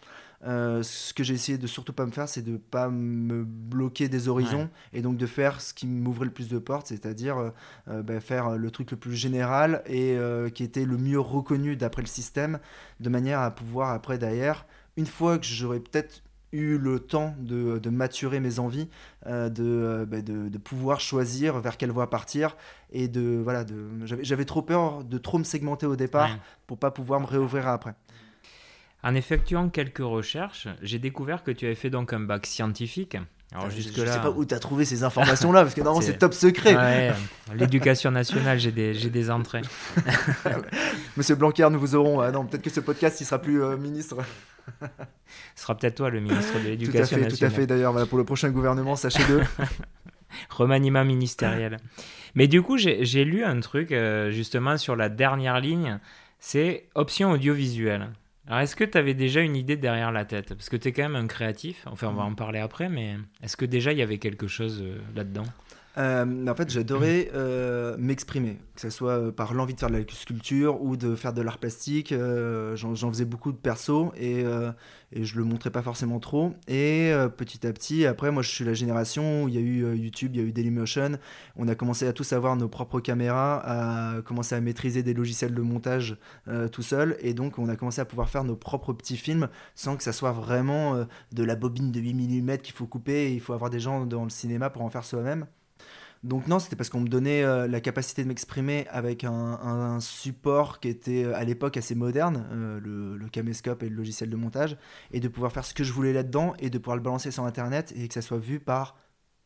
Euh, 0.46 0.84
ce 0.84 1.14
que 1.14 1.24
j'ai 1.24 1.34
essayé 1.34 1.58
de 1.58 1.68
surtout 1.68 1.94
pas 1.94 2.06
me 2.06 2.12
faire, 2.12 2.28
c'est 2.28 2.42
de 2.42 2.58
pas 2.58 2.90
me 2.90 3.44
bloquer 3.44 4.10
des 4.10 4.28
horizons 4.28 4.70
et 4.92 5.02
donc 5.02 5.18
de 5.18 5.26
faire 5.26 5.62
ce 5.62 5.74
qui 5.74 5.88
m'ouvrait 5.88 6.26
le 6.26 6.32
plus 6.32 6.50
de 6.50 6.60
portes, 6.60 6.88
c'est-à-dire 6.88 7.38
euh, 7.38 7.50
euh, 7.88 8.04
bah, 8.04 8.20
faire 8.20 8.58
le 8.58 8.72
truc 8.72 8.92
le 8.92 8.98
plus 8.98 9.16
général 9.16 9.84
et 9.88 10.18
qui 10.54 10.64
était 10.64 10.86
le 10.86 10.98
mieux 10.98 11.20
reconnu 11.20 11.76
d'après 11.76 12.02
le 12.02 12.08
système, 12.08 12.60
de 13.00 13.10
manière 13.10 13.40
à 13.40 13.52
pouvoir 13.52 13.92
après 13.92 14.18
derrière, 14.18 14.66
une 14.98 15.06
fois 15.06 15.38
que 15.38 15.46
j'aurais 15.46 15.80
peut-être 15.80 16.24
eu 16.52 16.78
le 16.78 17.00
temps 17.00 17.34
de, 17.40 17.80
de 17.80 17.90
maturer 17.90 18.40
mes 18.40 18.60
envies, 18.60 18.90
bah, 19.26 19.50
de, 19.50 20.06
de, 20.06 20.58
pouvoir 20.58 21.00
choisir 21.00 21.60
vers 21.60 21.78
quelle 21.78 21.92
voie 21.92 22.10
partir 22.10 22.58
et 22.92 23.08
de 23.08 23.40
voilà, 23.44 23.66
j'avais 24.06 24.46
trop 24.46 24.62
peur 24.62 25.04
de 25.04 25.18
trop 25.18 25.40
me 25.40 25.44
segmenter 25.44 25.86
au 25.86 25.96
départ 25.96 26.38
pour 26.68 26.78
pas 26.78 26.92
pouvoir 26.92 27.20
me 27.22 27.26
réouvrir 27.26 27.68
après. 27.68 27.96
En 29.04 29.16
effectuant 29.16 29.70
quelques 29.70 29.98
recherches, 30.00 30.68
j'ai 30.82 31.00
découvert 31.00 31.44
que 31.44 31.52
tu 31.52 31.66
avais 31.66 31.76
fait 31.76 31.90
donc 31.90 32.14
un 32.14 32.22
bac 32.22 32.46
scientifique. 32.46 33.18
Alors 33.52 33.70
jusque 33.70 33.96
je 33.96 34.02
ne 34.02 34.08
sais 34.08 34.20
pas 34.20 34.32
où 34.32 34.46
tu 34.46 34.56
as 34.56 34.60
trouvé 34.60 34.86
ces 34.86 35.04
informations-là, 35.04 35.62
parce 35.62 35.76
que 35.76 35.82
normalement 35.82 36.06
c'est 36.06 36.18
top 36.18 36.34
secret. 36.34 37.14
L'éducation 37.54 38.12
nationale, 38.12 38.60
j'ai 38.60 38.72
des, 38.72 38.94
des 38.94 39.30
entrées. 39.30 39.62
Monsieur 41.18 41.36
Blanquer, 41.36 41.68
nous 41.70 41.80
vous 41.80 41.96
aurons. 41.96 42.22
Ah 42.22 42.32
non, 42.32 42.46
peut-être 42.46 42.64
que 42.64 42.70
ce 42.70 42.80
podcast, 42.80 43.20
il 43.22 43.26
sera 43.26 43.40
plus 43.40 43.62
euh, 43.62 43.78
ministre. 43.78 44.18
Ce 44.82 45.64
sera 45.64 45.78
peut-être 45.78 45.96
toi 45.96 46.10
le 46.10 46.22
ministre 46.22 46.54
de 46.60 46.70
l'Éducation 46.70 47.18
nationale. 47.18 47.38
Tout 47.38 47.46
à 47.46 47.50
fait, 47.50 47.68
d'ailleurs, 47.68 48.08
pour 48.08 48.18
le 48.18 48.24
prochain 48.24 48.50
gouvernement, 48.50 48.96
sachez-le. 48.96 49.42
Remaniement 50.50 51.04
ministériel. 51.04 51.78
Mais 52.34 52.48
du 52.48 52.62
coup, 52.62 52.78
j'ai 52.78 53.26
lu 53.26 53.44
un 53.44 53.60
truc 53.60 53.92
euh, 53.92 54.32
justement 54.32 54.78
sur 54.78 54.96
la 54.96 55.10
dernière 55.10 55.60
ligne, 55.60 56.00
c'est 56.40 56.88
option 56.96 57.32
audiovisuelle. 57.32 58.10
Alors, 58.48 58.60
est-ce 58.60 58.76
que 58.76 58.84
tu 58.84 58.98
avais 58.98 59.14
déjà 59.14 59.42
une 59.42 59.56
idée 59.56 59.78
derrière 59.78 60.12
la 60.12 60.26
tête? 60.26 60.50
Parce 60.50 60.68
que 60.70 60.76
tu 60.76 60.92
quand 60.92 61.04
même 61.04 61.16
un 61.16 61.28
créatif, 61.28 61.86
enfin, 61.88 62.10
on 62.10 62.14
va 62.14 62.24
en 62.24 62.36
parler 62.36 62.60
après, 62.60 62.90
mais 62.90 63.16
est-ce 63.42 63.56
que 63.56 63.66
déjà 63.66 63.94
il 63.94 64.00
y 64.00 64.02
avait 64.02 64.18
quelque 64.18 64.48
chose 64.48 64.82
euh, 64.82 65.00
là-dedans? 65.16 65.46
Euh, 65.98 66.48
en 66.48 66.56
fait, 66.56 66.70
j'adorais 66.72 67.30
euh, 67.36 67.96
m'exprimer, 68.00 68.58
que 68.74 68.82
ce 68.82 68.90
soit 68.90 69.12
euh, 69.12 69.32
par 69.32 69.54
l'envie 69.54 69.76
de 69.76 69.80
faire 69.80 69.90
de 69.90 69.98
la 69.98 70.04
sculpture 70.10 70.82
ou 70.82 70.98
de 70.98 71.16
faire 71.16 71.34
de 71.34 71.42
l'art 71.42 71.60
plastique. 71.60 72.14
J'en 72.14 73.10
faisais 73.12 73.26
beaucoup 73.26 73.52
de 73.52 73.58
perso 73.58 74.12
et, 74.18 74.44
et, 75.12 75.24
je 75.24 75.38
le 75.38 75.44
montrais 75.44 75.70
pas 75.70 75.82
forcément 75.82 76.20
trop. 76.20 76.54
Et 76.68 77.12
petit 77.38 77.68
à 77.68 77.74
petit, 77.74 78.06
après, 78.06 78.32
moi, 78.32 78.42
je 78.42 78.50
suis 78.50 78.66
la 78.66 78.74
génération 78.74 79.44
où 79.44 79.48
il 79.50 79.56
y 79.56 79.58
a 79.58 79.62
eu 79.62 79.96
YouTube, 79.96 80.32
il 80.34 80.42
y 80.42 80.44
a 80.44 80.48
eu 80.48 80.52
Dailymotion. 80.52 81.18
On 81.56 81.68
a 81.68 81.76
commencé 81.76 82.08
à 82.08 82.14
tous 82.14 82.34
avoir 82.34 82.56
nos 82.56 82.68
propres 82.68 83.00
caméras, 83.00 83.62
à 83.64 84.22
commencer 84.22 84.56
à 84.56 84.62
maîtriser 84.62 85.04
des 85.04 85.14
logiciels 85.14 85.54
de 85.54 85.62
montage 85.62 86.18
tout 86.72 86.82
seul. 86.82 87.18
Et 87.20 87.34
donc, 87.34 87.60
on 87.60 87.70
a 87.70 87.76
commencé 87.76 88.02
à 88.02 88.06
pouvoir 88.06 88.30
faire 88.30 88.44
nos 88.44 88.56
propres 88.56 88.94
petits 88.94 89.18
films 89.18 89.50
sans 89.76 89.98
que 89.98 90.04
ça 90.04 90.14
soit 90.14 90.32
vraiment 90.32 91.06
de 91.32 91.44
la 91.44 91.56
bobine 91.56 91.92
de 91.92 92.00
8 92.00 92.14
mm 92.14 92.58
qu'il 92.58 92.74
faut 92.74 92.88
couper. 92.88 93.28
Et 93.28 93.34
il 93.34 93.42
faut 93.42 93.54
avoir 93.54 93.70
des 93.70 93.80
gens 93.80 94.06
dans 94.06 94.24
le 94.24 94.30
cinéma 94.30 94.70
pour 94.70 94.82
en 94.82 94.90
faire 94.90 95.06
soi-même. 95.06 95.46
Donc 96.24 96.48
non, 96.48 96.60
c'était 96.60 96.78
parce 96.78 96.90
qu'on 96.90 97.02
me 97.02 97.10
donnait 97.10 97.44
euh, 97.44 97.68
la 97.68 97.82
capacité 97.82 98.24
de 98.24 98.30
m'exprimer 98.30 98.88
avec 98.90 99.26
un, 99.26 100.00
support 100.00 100.80
qui 100.80 100.88
était 100.88 101.26
euh, 101.26 101.36
à 101.36 101.44
l'époque 101.44 101.76
assez 101.76 101.96
moderne, 101.96 102.48
euh, 102.54 102.80
le, 102.80 103.28
caméscope 103.30 103.84
et 103.84 103.90
le 103.90 103.96
logiciel 103.96 104.30
de 104.30 104.36
montage, 104.38 104.78
et 105.12 105.20
de 105.20 105.28
pouvoir 105.28 105.52
faire 105.52 105.66
ce 105.66 105.74
que 105.74 105.84
je 105.84 105.92
voulais 105.92 106.14
là-dedans 106.14 106.54
et 106.60 106.70
de 106.70 106.78
pouvoir 106.78 106.96
le 106.96 107.04
balancer 107.04 107.32
sur 107.32 107.44
Internet 107.44 107.94
et 107.98 108.08
que 108.08 108.14
ça 108.14 108.22
soit 108.22 108.38
vu 108.38 108.60
par 108.60 108.96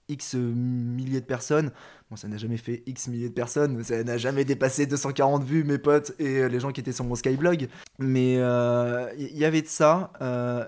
X 0.07 0.35
milliers 0.35 1.19
de 1.19 1.25
personnes. 1.25 1.71
Bon, 2.09 2.15
ça 2.15 2.27
n'a 2.27 2.37
jamais 2.37 2.57
fait 2.57 2.83
X 2.85 3.07
milliers 3.07 3.29
de 3.29 3.33
personnes, 3.33 3.83
ça 3.83 4.03
n'a 4.03 4.17
jamais 4.17 4.45
dépassé 4.45 4.85
240 4.85 5.43
vues, 5.43 5.63
mes 5.63 5.79
potes 5.79 6.13
et 6.19 6.47
les 6.47 6.59
gens 6.59 6.71
qui 6.71 6.81
étaient 6.81 6.91
sur 6.91 7.05
mon 7.05 7.15
Skyblog. 7.15 7.67
Mais 7.97 8.33
il 8.35 9.37
y, 9.37 9.45
avait 9.45 9.61
de 9.61 9.67
ça, 9.67 10.11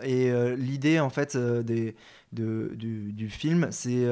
et 0.03 0.31
l'idée 0.57 0.99
en 0.99 1.09
fait 1.09 1.37
du, 1.37 3.29
film, 3.29 3.67
c'est 3.71 4.07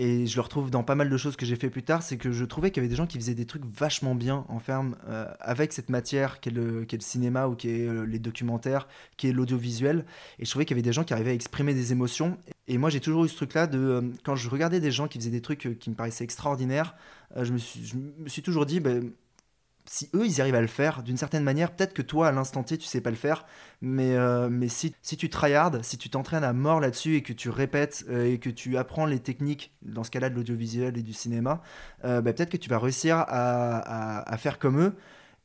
et 0.00 0.28
je 0.28 0.36
le 0.36 0.42
retrouve 0.42 0.70
dans 0.70 0.84
pas 0.84 0.94
mal 0.94 1.10
de 1.10 1.16
choses 1.16 1.34
que 1.34 1.44
j'ai 1.44 1.56
fait 1.56 1.70
plus 1.70 1.82
tard, 1.82 2.04
c'est 2.04 2.18
que 2.18 2.30
je 2.30 2.44
trouvais 2.44 2.70
qu'il 2.70 2.80
y 2.80 2.86
avait 2.86 2.88
des 2.88 2.94
gens 2.94 3.08
qui 3.08 3.18
faisaient 3.18 3.34
des 3.34 3.46
trucs 3.46 3.64
vachement 3.64 4.14
bien 4.14 4.44
en 4.48 4.60
ferme 4.60 4.94
euh, 5.08 5.26
avec 5.40 5.72
cette 5.72 5.88
matière 5.88 6.38
qu'est 6.38 6.52
le, 6.52 6.86
cinéma 7.00 7.48
ou 7.48 7.56
qui 7.56 7.68
est 7.68 7.88
euh, 7.88 8.04
les 8.04 8.20
documentaires, 8.20 8.86
qui 9.16 9.26
est 9.26 9.32
l'audiovisuel. 9.32 10.04
Et 10.38 10.44
je 10.44 10.50
trouvais 10.50 10.66
qu'il 10.66 10.76
y 10.76 10.78
avait 10.78 10.88
des 10.88 10.92
gens 10.92 11.02
qui 11.02 11.14
arrivaient 11.14 11.32
à 11.32 11.34
exprimer 11.34 11.74
des 11.74 11.90
émotions. 11.90 12.38
Et 12.68 12.78
moi 12.78 12.90
j'ai 12.90 13.00
toujours 13.00 13.24
eu 13.24 13.28
ce 13.28 13.34
truc-là 13.34 13.66
de 13.66 13.78
euh, 13.78 14.02
quand 14.22 14.36
je 14.36 14.48
regardais 14.48 14.78
des 14.78 14.92
gens 14.92 15.08
qui 15.08 15.18
faisaient 15.18 15.30
des 15.30 15.42
trucs 15.42 15.76
qui 15.80 15.90
me 15.90 15.96
paraissaient 15.96 16.22
extraordinaires, 16.22 16.94
je 17.34 17.52
me, 17.52 17.58
suis, 17.58 17.84
je, 17.84 17.96
me 17.96 18.28
suis, 18.28 18.42
toujours 18.42 18.66
dit, 18.66 18.78
ben, 18.78 19.10
si 19.88 20.10
eux 20.14 20.26
ils 20.26 20.40
arrivent 20.40 20.54
à 20.54 20.60
le 20.60 20.66
faire 20.66 21.02
d'une 21.02 21.16
certaine 21.16 21.42
manière, 21.42 21.72
peut-être 21.72 21.94
que 21.94 22.02
toi 22.02 22.28
à 22.28 22.32
l'instant 22.32 22.62
T 22.62 22.78
tu 22.78 22.86
sais 22.86 23.00
pas 23.00 23.10
le 23.10 23.16
faire, 23.16 23.44
mais, 23.80 24.16
euh, 24.16 24.48
mais 24.50 24.68
si, 24.68 24.94
si 25.02 25.16
tu 25.16 25.28
tryhardes, 25.28 25.82
si 25.82 25.98
tu 25.98 26.10
t'entraînes 26.10 26.44
à 26.44 26.52
mort 26.52 26.80
là-dessus 26.80 27.16
et 27.16 27.22
que 27.22 27.32
tu 27.32 27.50
répètes 27.50 28.04
euh, 28.08 28.32
et 28.32 28.38
que 28.38 28.50
tu 28.50 28.76
apprends 28.76 29.06
les 29.06 29.20
techniques, 29.20 29.72
dans 29.82 30.04
ce 30.04 30.10
cas-là 30.10 30.30
de 30.30 30.34
l'audiovisuel 30.34 30.96
et 30.98 31.02
du 31.02 31.12
cinéma, 31.12 31.62
euh, 32.04 32.20
bah, 32.20 32.32
peut-être 32.32 32.50
que 32.50 32.56
tu 32.56 32.68
vas 32.68 32.78
réussir 32.78 33.16
à, 33.16 34.30
à, 34.30 34.36
faire 34.36 34.58
comme 34.58 34.80
eux 34.80 34.94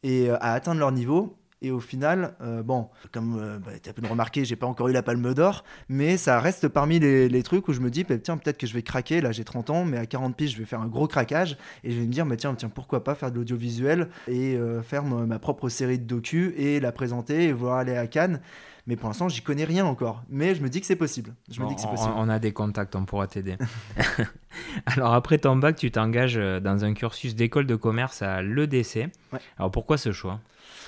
et 0.03 0.29
à 0.29 0.53
atteindre 0.53 0.79
leur 0.79 0.91
niveau 0.91 1.37
et 1.63 1.71
au 1.71 1.79
final, 1.79 2.35
euh, 2.41 2.61
bon, 2.61 2.89
comme 3.13 3.39
euh, 3.39 3.57
bah, 3.57 3.71
tu 3.81 3.89
as 3.89 3.93
pu 3.93 4.01
le 4.01 4.07
remarquer, 4.07 4.43
j'ai 4.43 4.57
pas 4.57 4.67
encore 4.67 4.89
eu 4.89 4.91
la 4.91 5.01
palme 5.01 5.33
d'or, 5.33 5.63
mais 5.87 6.17
ça 6.17 6.39
reste 6.41 6.67
parmi 6.67 6.99
les, 6.99 7.43
trucs 7.43 7.69
où 7.69 7.73
je 7.73 7.79
me 7.79 7.89
dis, 7.89 8.03
bah, 8.03 8.17
tiens, 8.17 8.37
peut-être 8.37 8.57
que 8.57 8.67
je 8.67 8.73
vais 8.73 8.83
craquer. 8.83 9.21
Là, 9.21 9.31
j'ai 9.31 9.45
30 9.45 9.69
ans, 9.69 9.85
mais 9.85 9.97
à 9.97 10.05
40 10.05 10.35
piges, 10.35 10.51
je 10.51 10.57
vais 10.57 10.65
faire 10.65 10.81
un 10.81 10.87
gros 10.87 11.07
craquage. 11.07 11.57
Et 11.85 11.91
je 11.91 11.99
vais 11.99 12.05
me 12.05 12.11
dire, 12.11 12.25
bah, 12.25 12.35
tiens, 12.35 12.53
tiens 12.53 12.69
pourquoi 12.69 13.03
pas 13.03 13.15
faire 13.15 13.31
de 13.31 13.37
l'audiovisuel 13.37 14.09
et 14.27 14.55
euh, 14.55 14.81
faire 14.81 15.03
ma, 15.03 15.39
propre 15.39 15.69
série 15.69 15.99
de 15.99 16.05
docu 16.05 16.53
et 16.57 16.81
la 16.81 16.91
présenter 16.91 17.45
et 17.45 17.53
voir 17.53 17.77
aller 17.77 17.95
à 17.95 18.07
Cannes. 18.07 18.41
Mais 18.85 18.97
pour 18.97 19.07
l'instant, 19.07 19.29
j'y 19.29 19.41
connais 19.41 19.63
rien 19.63 19.85
encore. 19.85 20.23
Mais 20.29 20.55
je 20.55 20.61
me 20.61 20.69
dis 20.69 20.81
que 20.81 20.85
c'est 20.85 20.97
possible. 20.97 21.33
Je 21.49 21.61
me 21.61 21.67
dis 21.67 21.75
que 21.75 21.81
c'est 21.81 21.87
possible. 21.87 22.13
On 22.17 22.27
a 22.27 22.39
des 22.39 22.51
contacts, 22.51 22.95
on 22.95 23.05
pourra 23.05 23.27
t'aider. 23.27 23.57
Alors 24.85 25.13
après 25.13 25.37
ton 25.37 25.55
bac, 25.55 25.75
tu 25.75 25.91
t'engages 25.91 26.37
euh, 26.37 26.59
dans 26.59 26.83
un 26.83 26.93
cursus 26.93 27.35
d'école 27.35 27.65
de 27.65 27.75
commerce 27.75 28.21
à 28.21 28.41
l'EDC. 28.41 29.09
Alors 29.57 29.71
pourquoi 29.71 29.97
ce 29.97 30.11
choix? 30.11 30.39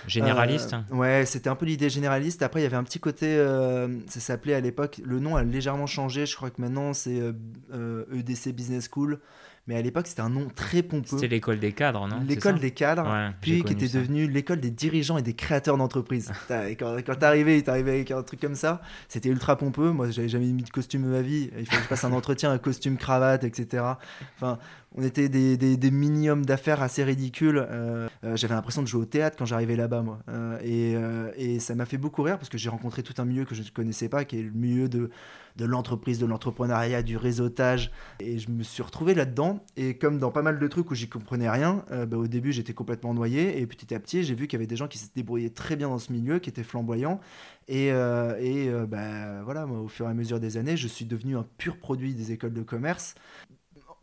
Généraliste 0.07 0.73
euh, 0.73 0.95
Ouais, 0.95 1.25
c'était 1.25 1.49
un 1.49 1.55
peu 1.55 1.65
l'idée 1.65 1.89
généraliste. 1.89 2.43
Après, 2.43 2.59
il 2.59 2.63
y 2.63 2.67
avait 2.67 2.75
un 2.75 2.83
petit 2.83 2.99
côté, 2.99 3.27
euh, 3.27 3.87
ça 4.07 4.19
s'appelait 4.19 4.53
à 4.53 4.59
l'époque, 4.59 5.01
le 5.03 5.19
nom 5.19 5.35
a 5.35 5.43
légèrement 5.43 5.87
changé. 5.87 6.25
Je 6.25 6.35
crois 6.35 6.49
que 6.49 6.61
maintenant 6.61 6.93
c'est 6.93 7.17
EDC 7.17 8.47
e 8.47 8.51
Business 8.51 8.89
School. 8.91 9.19
Mais 9.67 9.75
à 9.75 9.81
l'époque, 9.81 10.05
c'était 10.05 10.22
un 10.22 10.29
nom 10.29 10.48
très 10.53 10.84
pompeux. 10.84 11.07
C'était 11.17 11.27
l'école 11.27 11.60
des 11.60 11.72
cadres, 11.72 12.07
non? 12.07 12.19
L'école 12.27 12.60
des 12.60 12.69
cadres, 12.72 13.34
puis 13.41 13.63
qui 13.63 13.74
était 13.74 13.88
devenue 13.88 14.27
l'école 14.27 14.60
des 14.60 14.69
dirigeants 14.69 15.17
et 15.17 15.24
des 15.24 15.34
créateurs 15.34 15.77
d'entreprises. 15.77 16.31
quand 16.50 16.98
quand 17.03 17.15
t'arrivais, 17.15 17.62
t'arrivais 17.63 17.91
avec 17.91 18.12
un 18.12 18.22
truc 18.22 18.39
comme 18.39 18.55
ça, 18.55 18.81
c'était 19.07 19.29
ultra 19.29 19.57
pompeux. 19.57 19.91
Moi, 19.91 20.12
j'avais 20.12 20.29
jamais 20.29 20.45
mis 20.48 20.63
de 20.63 20.69
costume 20.69 21.03
de 21.03 21.07
ma 21.07 21.22
vie. 21.22 21.50
Il 21.57 21.65
fallait 21.65 21.79
que 21.79 21.84
je 21.84 21.89
passe 21.89 22.03
un 22.03 22.12
entretien, 22.13 22.51
un 22.51 22.60
costume, 22.60 22.98
cravate, 22.98 23.43
etc. 23.43 23.84
Enfin, 24.36 24.60
on 24.95 25.03
était 25.03 25.29
des, 25.29 25.57
des, 25.57 25.77
des 25.77 25.91
mini-hommes 25.91 26.45
d'affaires 26.45 26.84
assez 26.84 27.03
ridicules. 27.03 27.57
Euh, 27.57 28.07
euh, 28.24 28.36
j'avais 28.36 28.53
l'impression 28.53 28.84
de 28.84 28.88
jouer 28.88 29.01
au 29.01 29.05
théâtre 29.05 29.36
quand 29.38 29.45
j'arrivais 29.45 29.75
là-bas, 29.75 30.03
moi. 30.03 30.19
Euh, 30.29 30.60
et, 31.38 31.55
et, 31.55 31.60
ça 31.60 31.74
m'a 31.74 31.86
fait 31.86 31.98
beaucoup 31.98 32.22
rire 32.22 32.38
parce 32.38 32.50
que 32.50 32.57
j'ai 32.57 32.69
rencontré 32.69 33.01
tout 33.01 33.19
un 33.19 33.25
milieu 33.25 33.45
que 33.45 33.55
je 33.55 33.63
ne 33.63 33.69
connaissais 33.69 34.10
pas, 34.10 34.25
qui 34.25 34.39
est 34.39 34.43
le 34.43 34.51
milieu 34.51 34.88
de, 34.88 35.10
de 35.55 35.65
l'entreprise, 35.65 36.19
de 36.19 36.25
l'entrepreneuriat, 36.25 37.01
du 37.03 37.17
réseautage. 37.17 37.91
Et 38.19 38.39
je 38.39 38.50
me 38.50 38.63
suis 38.63 38.83
retrouvé 38.83 39.13
là-dedans. 39.13 39.63
Et 39.77 39.97
comme 39.97 40.19
dans 40.19 40.31
pas 40.31 40.41
mal 40.41 40.59
de 40.59 40.67
trucs 40.67 40.89
où 40.91 40.95
j'y 40.95 41.09
comprenais 41.09 41.50
rien, 41.50 41.85
bah, 41.89 42.17
au 42.17 42.27
début 42.27 42.51
j'étais 42.51 42.74
complètement 42.74 43.13
noyé. 43.13 43.59
Et 43.59 43.67
petit 43.67 43.93
à 43.93 44.00
petit, 44.00 44.24
j'ai 44.24 44.35
vu 44.35 44.47
qu'il 44.47 44.57
y 44.57 44.59
avait 44.59 44.67
des 44.67 44.75
gens 44.75 44.88
qui 44.88 44.97
se 44.97 45.07
débrouillaient 45.15 45.50
très 45.50 45.75
bien 45.75 45.89
dans 45.89 46.00
ce 46.00 46.12
milieu, 46.12 46.39
qui 46.39 46.50
étaient 46.50 46.63
flamboyants. 46.63 47.19
Et, 47.67 47.88
et 47.88 48.69
bah, 48.88 49.43
voilà, 49.43 49.65
au 49.65 49.88
fur 49.88 50.07
et 50.07 50.09
à 50.09 50.13
mesure 50.13 50.39
des 50.39 50.57
années, 50.57 50.77
je 50.77 50.88
suis 50.88 51.05
devenu 51.05 51.38
un 51.38 51.45
pur 51.57 51.77
produit 51.77 52.13
des 52.13 52.31
écoles 52.31 52.53
de 52.53 52.63
commerce 52.63 53.15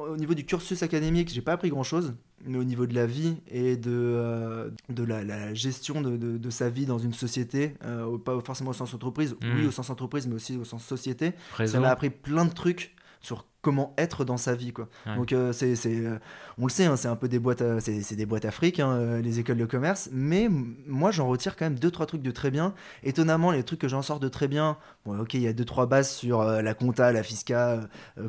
au 0.08 0.16
niveau 0.16 0.34
du 0.34 0.44
cursus 0.44 0.82
académique, 0.82 1.30
j'ai 1.32 1.42
pas 1.42 1.52
appris 1.52 1.70
grand 1.70 1.82
chose, 1.82 2.14
mais 2.44 2.58
au 2.58 2.64
niveau 2.64 2.86
de 2.86 2.94
la 2.94 3.06
vie 3.06 3.36
et 3.50 3.76
de, 3.76 3.90
euh, 3.90 4.70
de 4.88 5.04
la, 5.04 5.54
gestion 5.54 6.00
de, 6.00 6.16
de, 6.16 6.50
sa 6.50 6.68
vie 6.70 6.86
dans 6.86 6.98
une 6.98 7.12
société, 7.12 7.74
euh, 7.84 8.18
pas 8.18 8.38
forcément 8.40 8.70
au 8.70 8.74
sens 8.74 8.92
entreprise, 8.94 9.36
oui 9.42 9.64
hmm. 9.64 9.68
au 9.68 9.70
sens 9.70 9.90
entreprise, 9.90 10.26
mais 10.26 10.34
aussi 10.34 10.56
au 10.56 10.64
sens 10.64 10.84
société, 10.84 11.32
ça 11.66 11.80
m'a 11.80 11.90
appris 11.90 12.10
plein 12.10 12.44
de 12.44 12.52
trucs 12.52 12.94
sur 13.20 13.46
comment 13.62 13.94
être 13.96 14.24
dans 14.24 14.36
sa 14.36 14.54
vie 14.54 14.72
quoi. 14.72 14.88
Donc 15.16 15.32
euh, 15.32 15.52
c'est 15.52 15.76
euh, 15.86 16.18
on 16.58 16.66
le 16.66 16.70
sait 16.70 16.84
hein, 16.84 16.96
c'est 16.96 17.08
un 17.08 17.16
peu 17.16 17.28
des 17.28 17.38
boîtes 17.38 17.62
c'est 17.80 18.16
des 18.16 18.26
boîtes 18.26 18.44
afriques 18.44 18.80
hein, 18.80 18.90
euh, 18.90 19.22
les 19.22 19.38
écoles 19.38 19.56
de 19.56 19.64
commerce 19.64 20.10
mais 20.12 20.48
moi 20.86 21.12
j'en 21.12 21.28
retire 21.28 21.56
quand 21.56 21.64
même 21.64 21.78
deux 21.78 21.90
trois 21.90 22.06
trucs 22.06 22.22
de 22.22 22.30
très 22.32 22.50
bien. 22.50 22.74
Étonnamment 23.04 23.52
les 23.52 23.62
trucs 23.62 23.80
que 23.80 23.88
j'en 23.88 24.02
sors 24.02 24.18
de 24.18 24.28
très 24.28 24.48
bien 24.48 24.76
bon 25.06 25.20
OK, 25.20 25.34
il 25.34 25.42
y 25.42 25.46
a 25.46 25.52
deux 25.52 25.64
trois 25.64 25.86
bases 25.86 26.10
sur 26.10 26.42
la 26.42 26.74
compta, 26.74 27.12
la 27.12 27.22
fisca, 27.22 27.80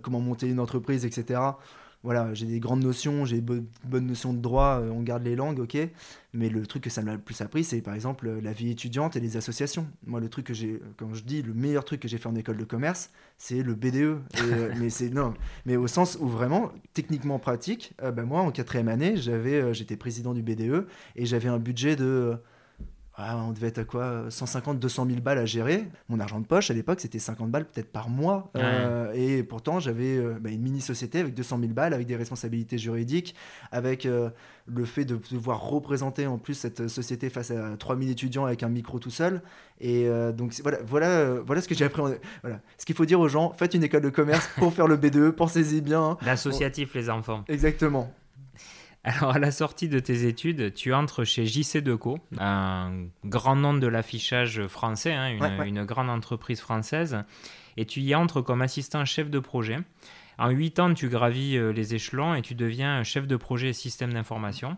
comment 0.04 0.20
monter 0.20 0.48
une 0.48 0.60
entreprise 0.60 1.04
etc 1.04 1.40
voilà, 2.04 2.34
j'ai 2.34 2.46
des 2.46 2.60
grandes 2.60 2.84
notions, 2.84 3.24
j'ai 3.24 3.40
de 3.40 3.64
bonnes 3.86 4.08
notions 4.08 4.34
de 4.34 4.40
droit, 4.40 4.82
euh, 4.82 4.90
on 4.92 5.02
garde 5.02 5.24
les 5.24 5.38
langues, 5.38 5.60
ok. 5.60 5.78
Mais 6.34 6.50
le 6.50 6.66
truc 6.66 6.84
que 6.84 6.90
ça 6.90 7.02
m'a 7.02 7.14
le 7.14 7.20
plus 7.20 7.40
appris, 7.42 7.64
c'est 7.64 7.82
par 7.82 7.94
exemple 7.94 8.30
la 8.42 8.52
vie 8.52 8.72
étudiante 8.72 9.16
et 9.16 9.22
les 9.22 9.38
associations. 9.38 9.88
Moi, 10.06 10.20
le 10.20 10.28
truc 10.28 10.48
que 10.48 10.54
j'ai, 10.54 10.82
quand 10.98 11.14
je 11.14 11.24
dis 11.24 11.42
le 11.42 11.54
meilleur 11.54 11.86
truc 11.86 12.02
que 12.02 12.10
j'ai 12.10 12.18
fait 12.18 12.28
en 12.28 12.36
école 12.36 12.58
de 12.58 12.66
commerce, 12.66 13.10
c'est 13.38 13.64
le 13.64 13.74
BDE. 13.74 14.20
Euh, 14.44 14.74
mais 14.78 14.90
c'est 14.90 15.10
non, 15.10 15.34
mais 15.66 15.78
au 15.78 15.88
sens 15.88 16.18
où 16.20 16.28
vraiment, 16.28 16.72
techniquement 16.94 17.40
pratique, 17.40 17.94
euh, 18.04 18.12
ben 18.12 18.26
moi 18.26 18.42
en 18.42 18.52
quatrième 18.52 18.90
année, 18.90 19.16
j'avais, 19.16 19.74
j'étais 19.74 19.96
président 19.96 20.34
du 20.34 20.42
BDE 20.42 20.86
et 21.16 21.26
j'avais 21.26 21.48
un 21.48 21.60
budget 21.60 21.96
de 21.96 22.38
ah, 23.16 23.38
on 23.38 23.52
devait 23.52 23.68
être 23.68 23.78
à 23.78 23.84
quoi 23.84 24.26
150, 24.30 24.80
200 24.80 25.06
000 25.08 25.20
balles 25.22 25.38
à 25.38 25.46
gérer. 25.46 25.88
Mon 26.10 26.20
argent 26.20 26.40
de 26.40 26.48
poche 26.48 26.72
à 26.72 26.74
l'époque, 26.74 27.00
c'était 27.00 27.20
50 27.20 27.52
balles 27.52 27.66
peut-être 27.66 27.92
par 27.92 28.10
mois. 28.10 28.52
Euh, 28.58 29.12
et 29.14 29.44
pourtant, 29.44 29.80
j'avais 29.80 30.18
euh, 30.18 30.40
bah, 30.42 30.50
une 30.50 30.62
mini-société 30.62 31.20
avec 31.20 31.36
200 31.36 31.60
000 31.60 31.74
balles, 31.74 31.94
avec 31.94 32.08
des 32.08 32.16
responsabilités 32.16 32.80
juridiques, 32.80 33.36
avec 33.72 34.08
euh, 34.08 34.32
le 34.66 34.86
fait 34.86 35.06
de 35.06 35.20
devoir 35.32 35.62
représenter 35.62 36.26
en 36.26 36.40
plus 36.40 36.56
cette 36.56 36.88
société 36.88 37.30
face 37.30 37.52
à 37.52 37.78
3000 37.78 38.10
étudiants 38.10 38.46
avec 38.46 38.64
un 38.64 38.70
micro 38.70 38.98
tout 38.98 39.12
seul. 39.12 39.44
Et 39.80 40.08
donc 40.34 40.54
voilà, 40.62 40.78
voilà, 40.86 41.34
voilà 41.42 41.62
ce 41.62 41.68
que 41.68 41.76
j'ai 41.76 41.86
appris. 41.86 42.02
Voilà. 42.42 42.62
Ce 42.78 42.86
qu'il 42.86 42.96
faut 42.96 43.06
dire 43.06 43.20
aux 43.20 43.28
gens, 43.28 43.52
faites 43.52 43.74
une 43.74 43.84
école 43.84 44.02
de 44.02 44.10
commerce 44.10 44.48
pour 44.58 44.74
faire 44.74 44.88
le 44.88 44.96
B2, 44.98 45.32
pensez-y 45.34 45.82
bien. 45.82 46.18
L'associatif, 46.26 46.94
les 46.96 47.10
enfants. 47.10 47.44
Exactement. 47.50 48.12
Alors, 49.06 49.36
à 49.36 49.40
la 49.40 49.52
sortie 49.52 49.90
de 49.90 50.00
tes 50.00 50.28
études, 50.28 50.74
tu 50.74 50.94
entres 50.94 51.26
chez 51.26 51.46
JC 51.46 51.80
Deco, 51.80 52.20
un 52.40 53.08
grand 53.26 53.58
nom 53.58 53.74
de 53.74 53.86
l'affichage 53.88 54.66
français, 54.68 55.14
hein, 55.14 55.28
une, 55.66 55.84
grande 55.84 56.10
entreprise 56.10 56.62
française, 56.62 57.24
et 57.76 57.86
tu 57.86 58.00
y 58.00 58.16
entres 58.16 58.42
comme 58.42 58.62
assistant 58.62 59.04
chef 59.04 59.30
de 59.30 59.40
projet. 59.40 59.80
En 60.38 60.50
8 60.50 60.80
ans, 60.80 60.94
tu 60.94 61.10
gravis 61.10 61.58
euh, 61.58 61.72
les 61.72 61.96
échelons 61.96 62.34
et 62.34 62.42
tu 62.42 62.56
deviens 62.56 63.04
chef 63.04 63.28
de 63.28 63.36
projet 63.36 63.74
système 63.74 64.14
d'information. 64.14 64.78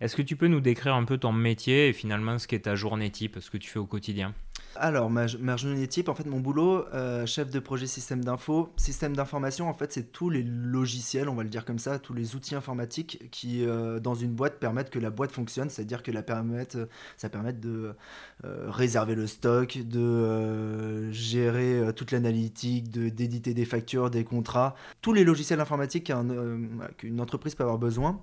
Est-ce 0.00 0.14
que 0.16 0.22
tu 0.22 0.36
peux 0.36 0.46
nous 0.46 0.60
décrire 0.60 0.94
un 0.94 1.04
peu 1.04 1.18
ton 1.18 1.32
métier 1.32 1.88
et 1.88 1.92
finalement 1.92 2.38
ce 2.38 2.46
qu'est 2.46 2.60
ta 2.60 2.76
journée 2.76 3.10
type, 3.10 3.38
ce 3.40 3.50
que 3.50 3.58
tu 3.58 3.68
fais 3.68 3.80
au 3.80 3.86
quotidien? 3.86 4.34
Alors, 4.76 5.10
ma, 5.10 5.24
en 5.24 6.14
fait, 6.14 6.26
mon 6.26 6.40
boulot, 6.40 6.86
euh, 6.92 7.26
chef 7.26 7.50
de 7.50 7.58
projet 7.58 7.86
système 7.86 8.24
d'info, 8.24 8.72
système 8.76 9.14
d'information, 9.14 9.68
en 9.68 9.74
fait, 9.74 9.92
c'est 9.92 10.12
tous 10.12 10.30
les 10.30 10.42
logiciels, 10.42 11.28
on 11.28 11.34
va 11.34 11.42
le 11.42 11.48
dire 11.48 11.64
comme 11.64 11.78
ça, 11.78 11.98
tous 11.98 12.14
les 12.14 12.34
outils 12.34 12.54
informatiques 12.54 13.28
qui, 13.30 13.64
euh, 13.64 14.00
dans 14.00 14.14
une 14.14 14.32
boîte, 14.32 14.58
permettent 14.58 14.90
que 14.90 14.98
la 14.98 15.10
boîte 15.10 15.32
fonctionne, 15.32 15.70
c'est-à-dire 15.70 16.02
que 16.02 16.10
la 16.10 16.22
permettent, 16.22 16.78
ça 17.16 17.28
permet 17.28 17.52
de 17.52 17.94
euh, 18.44 18.66
réserver 18.68 19.14
le 19.14 19.26
stock, 19.26 19.78
de 19.78 21.10
gérer 21.10 21.92
toute 21.94 22.10
l'analytique, 22.10 22.90
d'éditer 22.90 23.54
des 23.54 23.64
factures, 23.64 24.10
des 24.10 24.24
contrats, 24.24 24.74
tous 25.02 25.12
les 25.12 25.24
logiciels 25.24 25.60
informatiques 25.60 26.12
qu'une 26.98 27.20
entreprise 27.20 27.54
peut 27.54 27.62
avoir 27.62 27.78
besoin. 27.78 28.20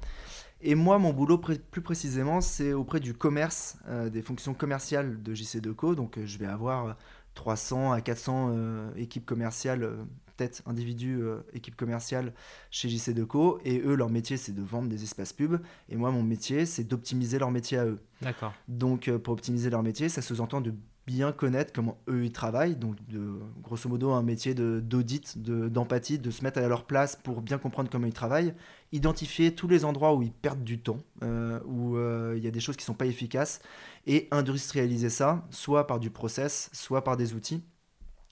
Et 0.63 0.75
moi, 0.75 0.99
mon 0.99 1.11
boulot 1.11 1.37
plus 1.37 1.81
précisément, 1.81 2.39
c'est 2.39 2.73
auprès 2.73 2.99
du 2.99 3.13
commerce, 3.13 3.77
euh, 3.87 4.09
des 4.09 4.21
fonctions 4.21 4.53
commerciales 4.53 5.21
de 5.21 5.33
JC 5.33 5.59
Deco. 5.59 5.95
Donc, 5.95 6.17
euh, 6.17 6.25
je 6.25 6.37
vais 6.37 6.45
avoir 6.45 6.97
300 7.33 7.91
à 7.91 8.01
400 8.01 8.49
euh, 8.51 8.93
équipes 8.95 9.25
commerciales, 9.25 9.89
peut-être 10.37 10.61
individus, 10.67 11.21
équipes 11.53 11.75
commerciales 11.75 12.33
chez 12.69 12.89
JC 12.89 13.13
Deco. 13.13 13.59
Et 13.65 13.79
eux, 13.79 13.95
leur 13.95 14.09
métier, 14.09 14.37
c'est 14.37 14.51
de 14.51 14.61
vendre 14.61 14.87
des 14.87 15.03
espaces 15.03 15.33
pubs. 15.33 15.59
Et 15.89 15.95
moi, 15.95 16.11
mon 16.11 16.23
métier, 16.23 16.65
c'est 16.65 16.83
d'optimiser 16.83 17.39
leur 17.39 17.49
métier 17.49 17.79
à 17.79 17.85
eux. 17.85 17.99
D'accord. 18.21 18.53
Donc, 18.67 19.09
pour 19.17 19.33
optimiser 19.33 19.71
leur 19.71 19.81
métier, 19.81 20.09
ça 20.09 20.21
sous-entend 20.21 20.61
de 20.61 20.73
bien 21.07 21.31
connaître 21.31 21.73
comment 21.73 21.97
eux 22.07 22.25
ils 22.25 22.31
travaillent, 22.31 22.75
donc 22.75 22.95
de, 23.07 23.39
grosso 23.63 23.89
modo 23.89 24.11
un 24.11 24.21
métier 24.21 24.53
d'audit, 24.53 25.37
d'empathie, 25.37 26.19
de, 26.19 26.31
se 26.31 26.43
mettre 26.43 26.59
à 26.59 26.67
leur 26.67 26.85
place 26.85 27.15
pour 27.15 27.41
bien 27.41 27.57
comprendre 27.57 27.89
comment 27.89 28.07
ils 28.07 28.13
travaillent, 28.13 28.53
identifier 28.91 29.55
tous 29.55 29.67
les 29.67 29.85
endroits 29.85 30.13
où 30.15 30.21
ils 30.21 30.31
perdent 30.31 30.63
du 30.63 30.79
temps, 30.79 30.99
euh, 31.23 31.59
où 31.65 31.95
euh, 31.97 32.33
il 32.37 32.43
y 32.43 32.47
a 32.47 32.51
des 32.51 32.59
choses 32.59 32.75
qui 32.75 32.83
ne 32.83 32.87
sont 32.87 32.93
pas 32.93 33.05
efficaces, 33.05 33.61
et 34.05 34.27
industrialiser 34.31 35.09
ça, 35.09 35.45
soit 35.49 35.87
par 35.87 35.99
du 35.99 36.09
process, 36.09 36.69
soit 36.73 37.03
par 37.03 37.17
des 37.17 37.33
outils. 37.33 37.63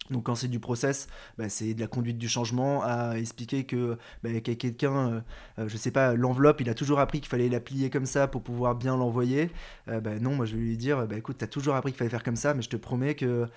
Donc 0.10 0.26
quand 0.26 0.34
c'est 0.34 0.48
du 0.48 0.60
process, 0.60 1.08
bah, 1.38 1.50
c'est 1.50 1.76
de 1.76 1.80
la 1.80 1.88
conduite 1.88 2.18
du 2.18 2.28
changement 2.28 2.82
à 2.84 3.14
expliquer 3.18 3.66
que 3.66 3.98
bah, 4.24 4.40
quelqu'un, 4.42 5.24
je 5.58 5.64
euh, 5.64 5.68
je 5.68 5.78
sais 5.78 5.92
pas, 5.92 6.16
l'enveloppe, 6.16 6.62
il 6.62 6.70
a 6.70 6.74
toujours 6.74 7.00
appris 7.00 7.20
qu'il 7.20 7.30
fallait 7.30 7.48
la 7.48 7.60
plier 7.60 7.92
comme 7.92 8.08
ça 8.08 8.28
pour 8.28 8.42
pouvoir 8.42 8.76
bien 8.76 8.98
l'envoyer. 8.98 9.52
Bah, 9.86 10.20
non, 10.20 10.36
moi 10.36 10.46
je 10.46 10.56
vais 10.56 10.62
lui 10.62 10.78
dire, 10.78 11.08
bah, 11.08 11.18
écoute, 11.18 11.38
tu 11.38 11.46
as 11.46 11.48
toujours 11.48 11.76
appris 11.76 11.92
qu'il 11.92 12.00
fallait 12.00 12.10
faire 12.10 12.24
comme 12.24 12.36
ça, 12.36 12.54
mais 12.56 12.64
je 12.64 12.70
te 12.70 12.78
promets 12.78 13.14
que 13.14 13.48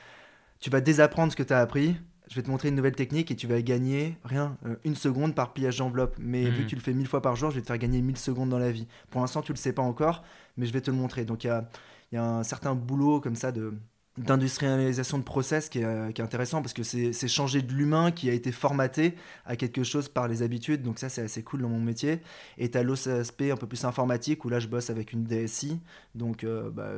tu 0.61 0.68
vas 0.68 0.82
désapprendre 0.82 1.32
ce 1.32 1.37
que 1.37 1.42
tu 1.42 1.54
as 1.54 1.59
appris 1.59 1.97
je 2.28 2.36
vais 2.36 2.42
te 2.42 2.50
montrer 2.50 2.68
une 2.68 2.74
nouvelle 2.74 2.94
technique 2.94 3.30
et 3.30 3.36
tu 3.36 3.46
vas 3.46 3.60
gagner 3.62 4.16
rien, 4.24 4.56
euh, 4.66 4.76
une 4.84 4.94
seconde 4.94 5.34
par 5.34 5.52
pliage 5.52 5.78
d'enveloppe. 5.78 6.16
Mais 6.18 6.44
vu 6.44 6.62
hmm. 6.62 6.64
que 6.64 6.70
tu 6.70 6.76
le 6.76 6.80
fais 6.80 6.92
mille 6.92 7.08
fois 7.08 7.22
par 7.22 7.36
jour, 7.36 7.50
je 7.50 7.56
vais 7.56 7.62
te 7.62 7.66
faire 7.66 7.78
gagner 7.78 8.00
mille 8.00 8.16
secondes 8.16 8.48
dans 8.48 8.58
la 8.58 8.72
vie. 8.72 8.86
Pour 9.10 9.20
l'instant, 9.20 9.42
tu 9.42 9.52
le 9.52 9.58
sais 9.58 9.72
pas 9.72 9.82
encore, 9.82 10.22
mais 10.56 10.66
je 10.66 10.72
vais 10.72 10.80
te 10.80 10.90
le 10.90 10.96
montrer. 10.96 11.24
Donc 11.24 11.44
il 11.44 11.48
y 11.48 11.50
a, 11.50 11.68
y 12.12 12.16
a, 12.16 12.24
un 12.24 12.42
certain 12.42 12.74
boulot 12.74 13.20
comme 13.20 13.36
ça 13.36 13.52
de 13.52 13.74
d'industrialisation 14.18 15.16
de 15.16 15.22
process 15.22 15.70
qui 15.70 15.78
est, 15.78 15.84
euh, 15.84 16.12
qui 16.12 16.20
est, 16.20 16.24
intéressant 16.24 16.60
parce 16.60 16.74
que 16.74 16.82
c'est 16.82 17.28
changer 17.28 17.62
de 17.62 17.72
l'humain 17.72 18.10
qui 18.10 18.28
a 18.28 18.34
été 18.34 18.52
formaté 18.52 19.14
à 19.46 19.56
quelque 19.56 19.84
chose 19.84 20.10
par 20.10 20.28
les 20.28 20.42
habitudes 20.42 20.82
donc 20.82 20.98
ça 20.98 21.08
c'est 21.08 21.22
assez 21.22 21.42
cool 21.42 21.62
dans 21.62 21.70
mon 21.70 21.80
métier 21.80 22.20
et 22.58 22.70
tu 22.70 22.76
as 22.76 22.82
l'autre 22.82 23.10
aspect 23.10 23.50
un 23.50 23.56
peu 23.56 23.66
plus 23.66 23.86
informatique 23.86 24.44
où 24.44 24.50
là 24.50 24.60
je 24.60 24.68
bosse 24.68 24.90
avec 24.90 25.14
une 25.14 25.24
DSI 25.24 25.80
donc 26.14 26.44
euh, 26.44 26.68
bah, 26.70 26.90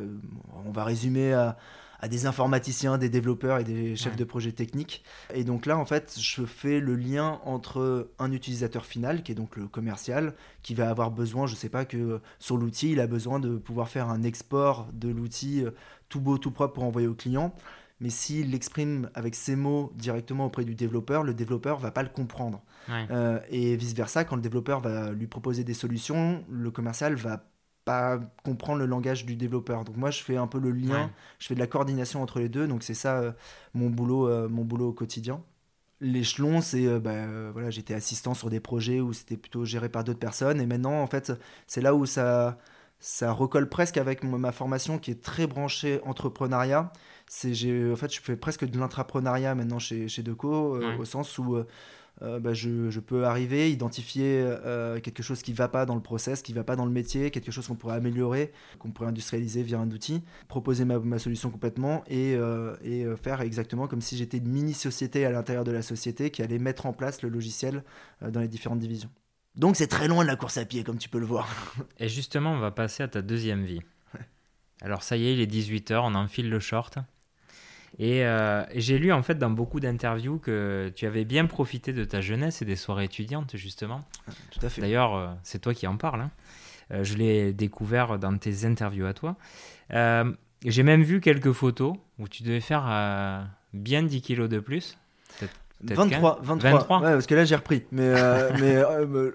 on 0.67 0.73
va 0.73 0.83
résumer 0.83 1.33
à, 1.33 1.57
à 2.05 2.09
des 2.09 2.27
informaticiens, 2.27 2.99
des 2.99 3.09
développeurs 3.09 3.59
et 3.61 3.65
des 3.65 3.97
chefs 3.97 4.15
de 4.15 4.25
projet 4.25 4.53
techniques. 4.53 5.03
Et 5.33 5.43
donc 5.43 5.65
là, 5.65 5.79
en 5.79 5.87
fait, 5.87 6.19
je 6.21 6.45
fais 6.45 6.79
le 6.79 6.97
lien 6.97 7.41
entre 7.47 8.11
un 8.19 8.31
utilisateur 8.31 8.85
final, 8.85 9.23
qui 9.23 9.33
est 9.33 9.35
donc 9.35 9.57
le 9.57 9.69
commercial, 9.69 10.35
qui 10.63 10.75
va 10.75 10.91
avoir 10.91 11.11
besoin, 11.11 11.47
je 11.47 11.53
ne 11.53 11.57
sais 11.57 11.71
pas, 11.71 11.87
que 11.87 12.21
sur 12.39 12.59
l'outil, 12.59 12.93
il 12.93 13.01
a 13.01 13.07
besoin 13.07 13.41
de 13.41 13.57
pouvoir 13.57 13.89
faire 13.89 14.11
un 14.11 14.23
export 14.23 14.87
de 14.93 15.09
l'outil 15.09 15.65
euh, 15.65 15.71
tout 16.11 16.21
beau, 16.21 16.37
tout 16.37 16.51
propre 16.51 16.75
pour 16.75 16.85
envoyer 16.85 17.09
au 17.09 17.15
client. 17.15 17.55
Mais 18.01 18.11
s'il 18.11 18.51
l'exprime 18.51 19.09
avec 19.15 19.35
ses 19.35 19.57
mots 19.57 19.91
directement 19.95 20.45
auprès 20.45 20.65
du 20.65 20.75
développeur, 20.75 21.23
le 21.23 21.33
développeur 21.33 21.79
va 21.79 21.91
pas 21.91 22.03
le 22.03 22.11
comprendre. 22.11 22.61
Euh, 22.91 23.41
et 23.49 23.77
vice-versa, 23.77 24.25
quand 24.25 24.37
le 24.37 24.43
développeur 24.43 24.81
va 24.81 25.13
lui 25.13 25.27
proposer 25.27 25.65
des 25.65 25.73
solutions, 25.73 26.45
le 26.51 26.71
commercial 26.71 27.15
va 27.15 27.47
pas 27.85 28.19
comprendre 28.45 28.79
le 28.79 28.87
langage 28.87 29.25
du 29.25 29.37
développeur. 29.37 29.85
Donc 29.85 29.97
moi, 29.97 30.11
je 30.11 30.23
fais 30.23 30.37
un 30.37 30.47
peu 30.47 30.59
le 30.59 30.71
lien, 30.71 31.11
je 31.39 31.47
fais 31.47 31.55
de 31.55 31.61
la 31.61 31.67
coordination 31.67 32.23
entre 32.23 32.39
les 32.39 32.49
deux. 32.49 32.67
Donc 32.67 32.83
c'est 32.83 32.95
ça 32.95 33.19
euh, 33.19 33.33
mon 33.75 33.91
boulot, 33.91 34.29
euh, 34.29 34.49
mon 34.49 34.65
boulot 34.65 34.89
au 34.89 34.93
quotidien. 34.93 35.43
L'échelon, 36.01 36.61
c'est 36.61 36.87
euh, 36.87 36.99
bah, 36.99 37.51
voilà, 37.53 37.71
j'étais 37.71 37.95
assistant 37.95 38.35
sur 38.35 38.51
des 38.51 38.61
projets 38.61 39.01
où 39.01 39.13
c'était 39.13 39.37
plutôt 39.37 39.65
géré 39.65 39.89
par 39.89 40.05
d'autres 40.05 40.19
personnes. 40.19 40.61
Et 40.61 40.67
maintenant, 40.67 41.03
en 41.03 41.07
fait, 41.07 41.33
c'est 41.67 41.81
là 41.81 41.95
où 41.95 42.07
ça 42.07 42.59
ça 43.01 43.33
recolle 43.33 43.69
presque 43.69 43.99
avec 43.99 44.25
ma 44.25 44.51
formation 44.51 44.99
qui 44.99 45.11
est 45.11 45.23
très 45.23 45.47
branchée 45.47 46.01
entrepreneuriat. 46.05 46.91
C'est 47.27 47.51
en 47.93 47.97
fait, 47.97 48.15
je 48.15 48.21
fais 48.21 48.37
presque 48.37 48.65
de 48.65 48.79
l'intrapreneuriat 48.79 49.55
maintenant 49.55 49.79
chez, 49.79 50.09
chez 50.09 50.23
Deco, 50.23 50.79
au 50.99 51.05
sens 51.05 51.37
où 51.39 51.63
euh, 52.23 52.39
bah, 52.39 52.55
je, 52.55 53.01
peux 53.01 53.25
arriver, 53.25 53.71
identifier 53.71 54.41
euh, 54.45 55.01
quelque 55.01 55.23
chose 55.23 55.43
qui 55.43 55.51
ne 55.51 55.57
va 55.57 55.69
pas 55.69 55.85
dans 55.85 55.95
le 55.95 56.01
process, 56.01 56.43
qui 56.43 56.53
ne 56.53 56.57
va 56.57 56.65
pas 56.65 56.77
dans 56.77 56.85
le 56.85 56.93
métier, 56.93 57.31
quelque 57.31 57.51
chose 57.51 57.67
qu'on 57.67 57.75
pourrait 57.75 57.97
améliorer, 57.97 58.53
qu'on 58.79 58.91
pourrait 58.91 59.09
industrialiser 59.09 59.63
via 59.63 59.79
un 59.79 59.91
outil, 59.91 60.23
proposer 60.49 60.85
ma, 60.85 61.19
solution 61.19 61.51
complètement 61.51 62.05
et, 62.07 62.35
euh, 62.37 62.77
et, 62.83 63.05
faire 63.23 63.41
exactement 63.41 63.89
comme 63.89 64.01
si 64.01 64.17
j'étais 64.17 64.39
une 64.39 64.49
mini-société 64.49 65.25
à 65.25 65.31
l'intérieur 65.31 65.65
de 65.65 65.73
la 65.73 65.83
société 65.83 66.31
qui 66.31 66.43
allait 66.43 66.59
mettre 66.59 66.87
en 66.87 66.93
place 66.93 67.23
le 67.23 67.29
logiciel 67.29 67.83
dans 68.21 68.41
les 68.41 68.49
différentes 68.49 68.79
divisions. 68.79 69.11
Donc 69.57 69.77
c'est 69.77 69.87
très 69.87 70.09
loin 70.09 70.25
de 70.25 70.29
la 70.29 70.37
course 70.37 70.57
à 70.57 70.65
pied, 70.65 70.83
comme 70.83 70.99
tu 70.99 71.09
peux 71.09 71.21
le 71.21 71.27
voir. 71.27 71.49
Et 71.99 72.09
justement, 72.09 72.53
on 72.53 72.59
va 72.59 72.71
passer 72.71 73.03
à 73.03 73.09
ta 73.09 73.23
deuxième 73.23 73.65
vie. 73.65 73.81
Alors 74.83 75.03
ça 75.03 75.17
y 75.17 75.27
est, 75.27 75.35
il 75.35 75.41
est 75.41 75.51
18h, 75.51 76.01
on 76.03 76.15
enfile 76.15 76.51
le 76.51 76.61
short. 76.61 76.99
Euh, 78.01 78.65
et, 78.73 78.81
j'ai 78.81 78.99
lu 78.99 79.13
en 79.13 79.23
fait 79.23 79.37
dans 79.37 79.51
beaucoup 79.51 79.81
d'interviews 79.81 80.39
que 80.39 80.93
tu 80.95 81.07
avais 81.07 81.25
bien 81.25 81.47
profité 81.47 81.93
de 81.93 82.05
ta 82.05 82.21
jeunesse 82.21 82.63
et 82.63 82.65
des 82.65 82.77
soirées 82.77 83.05
étudiantes 83.05 83.57
justement. 83.57 84.01
Tout 84.51 84.65
à 84.65 84.69
fait. 84.69 84.81
D'ailleurs, 84.81 85.15
euh, 85.15 85.29
c'est 85.43 85.61
toi 85.61 85.75
qui 85.75 85.87
en 85.87 85.97
parles. 85.97 86.23
Hein. 86.23 86.31
Euh, 86.93 87.05
je 87.05 87.15
l'ai 87.15 87.53
découvert 87.53 88.19
dans 88.19 88.37
tes 88.37 88.65
interviews 88.65 89.07
à 89.07 89.15
toi. 89.15 89.37
j'ai 89.91 90.83
même 90.83 91.03
vu 91.03 91.21
quelques 91.21 91.53
photos 91.53 91.95
où 92.19 92.29
tu 92.29 92.43
devais 92.43 92.61
faire 92.61 93.49
bien 93.73 94.03
10 94.03 94.23
kilos 94.23 94.49
de 94.49 94.61
plus. 94.61 94.99
23, 95.83 96.41
23. 96.43 97.01
Ouais, 97.01 97.13
parce 97.13 97.27
que 97.27 97.35
là 97.35 97.45
j'ai 97.45 97.57
repris. 97.57 97.85
Mais, 97.93 98.15
mais 98.61 98.83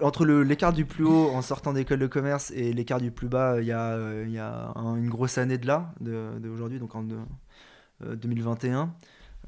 entre 0.02 0.26
l'écart 0.26 0.72
du 0.72 0.84
plus 0.84 1.04
haut 1.04 1.30
en 1.30 1.42
sortant 1.42 1.72
d'école 1.72 2.00
de 2.00 2.08
commerce 2.08 2.50
et 2.50 2.72
l'écart 2.72 3.00
du 3.00 3.12
plus 3.12 3.28
bas, 3.28 3.60
il 3.60 3.66
y 3.66 3.72
a, 3.72 3.96
y 4.24 4.38
a 4.38 4.72
une 4.76 5.08
grosse 5.08 5.38
année 5.38 5.58
de 5.58 5.66
là, 5.66 5.92
d'aujourd'hui, 6.00 6.78
de, 6.78 6.82
donc 6.82 6.94
en, 6.96 7.04
2021. 8.04 8.92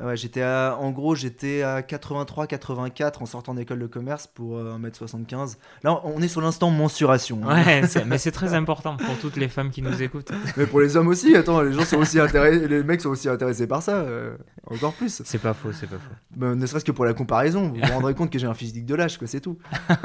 Ouais, 0.00 0.16
j'étais 0.16 0.42
en 0.42 0.90
gros, 0.90 1.14
j'étais 1.14 1.62
à 1.62 1.82
83-84 1.82 3.22
en 3.22 3.26
sortant 3.26 3.54
d'école 3.54 3.78
de 3.78 3.86
commerce 3.86 4.26
pour 4.26 4.58
1m75. 4.58 5.34
Euh, 5.34 5.46
Là, 5.84 6.00
on 6.04 6.20
est 6.22 6.28
sur 6.28 6.40
l'instant 6.40 6.70
mensuration. 6.70 7.40
Hein. 7.46 7.62
Ouais, 7.64 7.82
mais 8.06 8.18
c'est 8.18 8.32
très 8.32 8.54
important 8.54 8.96
pour 8.96 9.18
toutes 9.18 9.36
les 9.36 9.48
femmes 9.48 9.70
qui 9.70 9.82
nous 9.82 10.02
écoutent. 10.02 10.32
Mais 10.56 10.66
pour 10.66 10.80
les 10.80 10.96
hommes 10.96 11.08
aussi, 11.08 11.36
attends, 11.36 11.60
les 11.60 11.72
gens 11.72 11.84
sont 11.84 11.98
aussi 11.98 12.18
intéressés, 12.18 12.66
les 12.66 12.82
mecs 12.82 13.02
sont 13.02 13.10
aussi 13.10 13.28
intéressés 13.28 13.66
par 13.66 13.82
ça, 13.82 13.96
euh, 13.96 14.36
encore 14.66 14.94
plus. 14.94 15.22
C'est 15.24 15.38
pas 15.38 15.54
faux, 15.54 15.72
c'est 15.72 15.88
pas 15.88 15.96
faux. 15.96 16.14
Ben, 16.36 16.54
ne 16.54 16.66
serait-ce 16.66 16.84
que 16.84 16.92
pour 16.92 17.04
la 17.04 17.14
comparaison, 17.14 17.68
vous 17.68 17.74
vous 17.76 17.92
rendrez 17.92 18.14
compte 18.14 18.30
que 18.30 18.38
j'ai 18.38 18.46
un 18.46 18.54
physique 18.54 18.86
de 18.86 18.94
lâche, 18.94 19.18
quoi, 19.18 19.28
c'est 19.28 19.40
tout. 19.40 19.58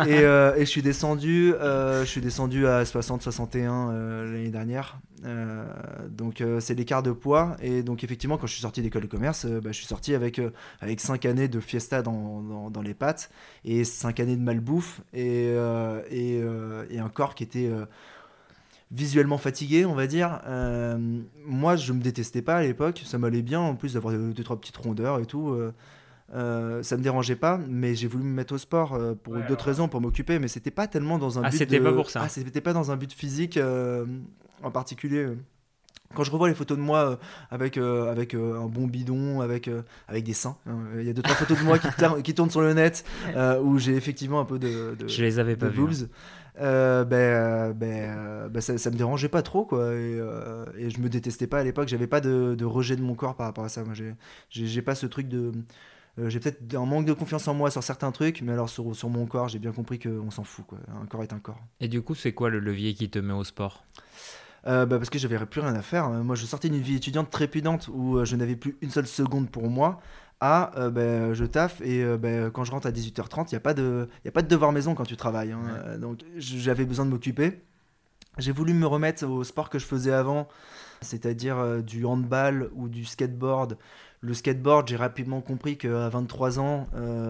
Et, 0.06 0.20
euh, 0.20 0.56
et, 0.56 0.62
je 0.62 0.70
suis 0.70 0.82
descendu, 0.82 1.54
je 1.60 2.06
suis 2.06 2.22
descendu 2.22 2.68
à 2.68 2.84
60-61 2.84 3.92
l'année 4.26 4.50
dernière. 4.50 5.00
Donc 6.10 6.44
c'est 6.60 6.76
l'écart 6.76 7.04
de 7.04 7.12
poids. 7.12 7.56
Et 7.62 7.84
donc 7.84 8.04
effectivement, 8.04 8.38
quand 8.38 8.48
je 8.48 8.54
suis 8.54 8.62
sorti 8.62 8.82
d'école 8.82 9.04
de 9.04 9.08
commerce, 9.08 9.46
bah, 9.46 9.72
je 9.72 9.78
suis 9.78 9.86
sorti 9.86 10.16
avec, 10.16 10.40
euh, 10.40 10.52
avec 10.82 11.00
5 11.00 11.26
années 11.26 11.48
de 11.48 11.60
fiesta 11.60 12.02
dans, 12.02 12.70
dans, 12.70 12.82
les 12.82 12.94
pattes 12.94 13.30
et 13.66 13.84
5 13.84 14.20
années 14.20 14.36
de 14.36 14.42
malbouffe 14.42 15.02
et, 15.14 15.50
euh, 15.50 16.02
et, 16.10 16.40
euh, 16.42 16.86
et, 16.90 17.00
un 17.00 17.10
corps 17.10 17.36
qui 17.36 17.44
était 17.44 17.70
visuellement 18.92 19.38
fatigué, 19.38 19.86
on 19.86 19.94
va 19.94 20.08
dire. 20.08 20.40
moi, 21.46 21.76
je 21.76 21.94
me 21.94 22.02
détestais 22.02 22.42
pas 22.42 22.58
à 22.58 22.64
l'époque, 22.64 23.02
ça 23.06 23.18
m'allait 23.18 23.42
bien 23.42 23.60
en 23.60 23.76
plus 23.76 23.94
d'avoir 23.94 24.14
deux, 24.14 24.44
trois 24.44 24.60
petites 24.60 24.78
rondeurs 24.78 25.20
et 25.20 25.26
tout. 25.26 25.58
ça 26.32 26.38
me 26.98 27.02
dérangeait 27.02 27.36
pas, 27.36 27.60
mais 27.68 27.96
j'ai 27.96 28.08
voulu 28.08 28.24
me 28.24 28.34
mettre 28.34 28.56
au 28.56 28.58
sport 28.58 28.98
pour 29.24 29.36
d'autres 29.48 29.66
raisons, 29.66 29.88
pour 29.88 30.02
m'occuper, 30.02 30.40
mais 30.40 30.48
c'était 30.48 30.72
pas 30.72 30.88
tellement 30.88 31.18
dans 31.18 31.40
un 31.40 31.44
ah, 31.44 31.50
but. 31.50 31.58
c'était 31.58 31.80
pas 31.80 31.94
pour 31.94 32.10
ça. 32.10 32.22
Ah, 32.24 32.30
c'était 32.30 32.62
pas 32.62 32.74
dans 32.74 32.92
un 32.92 32.98
but 32.98 33.12
physique 33.12 33.60
en 34.64 34.72
particulier 34.72 35.28
quand 36.14 36.24
je 36.24 36.32
revois 36.32 36.48
les 36.48 36.56
photos 36.56 36.78
de 36.78 36.84
moi 36.84 37.12
euh, 37.12 37.16
avec, 37.52 37.78
euh, 37.78 38.12
avec 38.12 38.34
euh, 38.34 38.60
un 38.60 38.68
bon 38.68 38.88
bidon, 38.88 39.42
avec, 39.42 39.70
avec 40.08 40.24
des 40.24 40.34
seins, 40.34 40.58
hein, 40.68 40.78
il 40.98 41.06
y 41.06 41.10
a 41.10 41.14
deux 41.14 41.22
trois 41.22 41.36
photos 41.36 41.60
de 41.60 41.64
moi 41.64 41.80
qui, 41.80 41.88
qui 42.24 42.34
tournent 42.34 42.50
sur 42.50 42.62
le 42.62 42.74
net 42.74 43.06
où 43.64 43.78
j'ai 43.78 43.96
effectivement 43.96 44.40
un 44.40 44.46
peu 44.46 44.60
de, 44.60 44.96
de 44.98 45.08
je 45.08 45.24
les 45.24 45.40
avais 45.40 45.56
pas 45.56 45.70
boobs. 45.70 46.10
ben, 46.60 47.74
ben, 47.74 48.50
ben 48.50 48.62
ça, 48.62 48.78
ça, 48.78 48.90
me 48.90 48.96
dérangeait 48.96 49.30
pas 49.30 49.42
trop 49.42 49.66
quoi 49.66 49.94
et, 49.94 50.20
et 50.78 50.90
je 50.90 51.00
me 51.00 51.10
détestais 51.10 51.48
pas 51.48 51.60
à 51.60 51.64
l'époque 51.64 51.88
j'avais 51.88 52.08
pas 52.08 52.22
de, 52.22 52.56
de, 52.58 52.66
rejet 52.66 52.96
de 52.96 53.02
mon 53.02 53.16
corps 53.16 53.36
par 53.36 53.46
rapport 53.46 53.66
à 53.66 53.70
ça 53.70 53.84
moi 53.84 53.94
j'ai 54.50 54.82
pas 54.82 54.96
ce 54.96 55.06
truc 55.06 55.28
de 55.28 55.52
j'ai 56.30 56.40
peut-être 56.40 56.74
un 56.74 56.86
manque 56.86 57.06
de 57.06 57.14
confiance 57.14 57.48
en 57.48 57.54
moi 57.54 57.70
sur 57.70 57.84
certains 57.84 58.12
trucs, 58.12 58.42
mais 58.42 58.52
alors 58.52 58.70
sur, 58.70 58.96
sur 58.96 59.08
mon 59.08 59.28
corps, 59.28 59.50
j'ai 59.50 59.60
bien 59.60 59.72
compris 59.72 60.00
qu'on 60.00 60.32
s'en 60.32 60.44
fout. 60.44 60.66
Quoi. 60.66 60.80
Un 61.00 61.06
corps 61.06 61.22
est 61.22 61.32
un 61.32 61.38
corps. 61.38 61.62
Et 61.80 61.88
du 61.88 62.02
coup, 62.02 62.16
c'est 62.16 62.34
quoi 62.34 62.50
le 62.50 62.58
levier 62.58 62.96
qui 62.96 63.08
te 63.08 63.20
met 63.20 63.34
au 63.34 63.44
sport? 63.44 63.86
Euh, 64.66 64.86
bah, 64.86 64.98
parce 64.98 65.10
que 65.10 65.20
j'avais 65.20 65.38
plus 65.46 65.62
rien 65.62 65.76
à 65.76 65.82
faire. 65.82 66.10
Moi, 66.10 66.36
je 66.36 66.46
sortais 66.46 66.70
d'une 66.70 66.82
vie 66.82 66.96
étudiante 66.96 67.30
trépidante 67.30 67.90
où 67.94 68.18
euh, 68.18 68.26
je 68.26 68.36
n'avais 68.36 68.56
plus 68.56 68.78
une 68.82 68.90
seule 68.90 69.08
seconde 69.08 69.50
pour 69.50 69.70
moi. 69.70 70.00
À 70.40 70.78
euh, 70.78 70.92
bah, 70.92 71.34
je 71.34 71.46
taffe 71.46 71.82
et 71.82 72.06
bah, 72.18 72.52
quand 72.52 72.64
je 72.64 72.72
rentre 72.72 72.86
à 72.86 72.92
18h30, 72.92 73.48
il 73.48 73.54
n'y 73.54 73.58
a, 73.58 73.60
pas 73.60 73.74
de, 73.74 74.08
a 74.26 74.32
pas 74.32 74.44
de 74.44 74.48
devoir 74.48 74.72
maison 74.72 74.94
quand 74.94 75.06
tu 75.06 75.18
travailles. 75.18 75.52
Hein. 75.52 75.98
Donc 75.98 76.20
j'avais 76.38 76.86
besoin 76.86 77.06
de 77.06 77.10
m'occuper. 77.10 77.62
J'ai 78.38 78.52
voulu 78.52 78.74
me 78.74 78.86
remettre 78.86 79.26
au 79.26 79.44
sport 79.44 79.72
que 79.72 79.80
je 79.80 79.86
faisais 79.86 80.14
avant, 80.14 80.48
c'est-à-dire 81.02 81.82
du 81.82 82.06
handball 82.06 82.70
ou 82.76 82.88
du 82.88 83.04
skateboard. 83.04 83.80
Le 84.22 84.34
skateboard, 84.36 84.88
j'ai 84.88 84.96
rapidement 84.96 85.42
compris 85.42 85.76
qu'à 85.76 86.08
23 86.10 86.60
ans, 86.60 86.88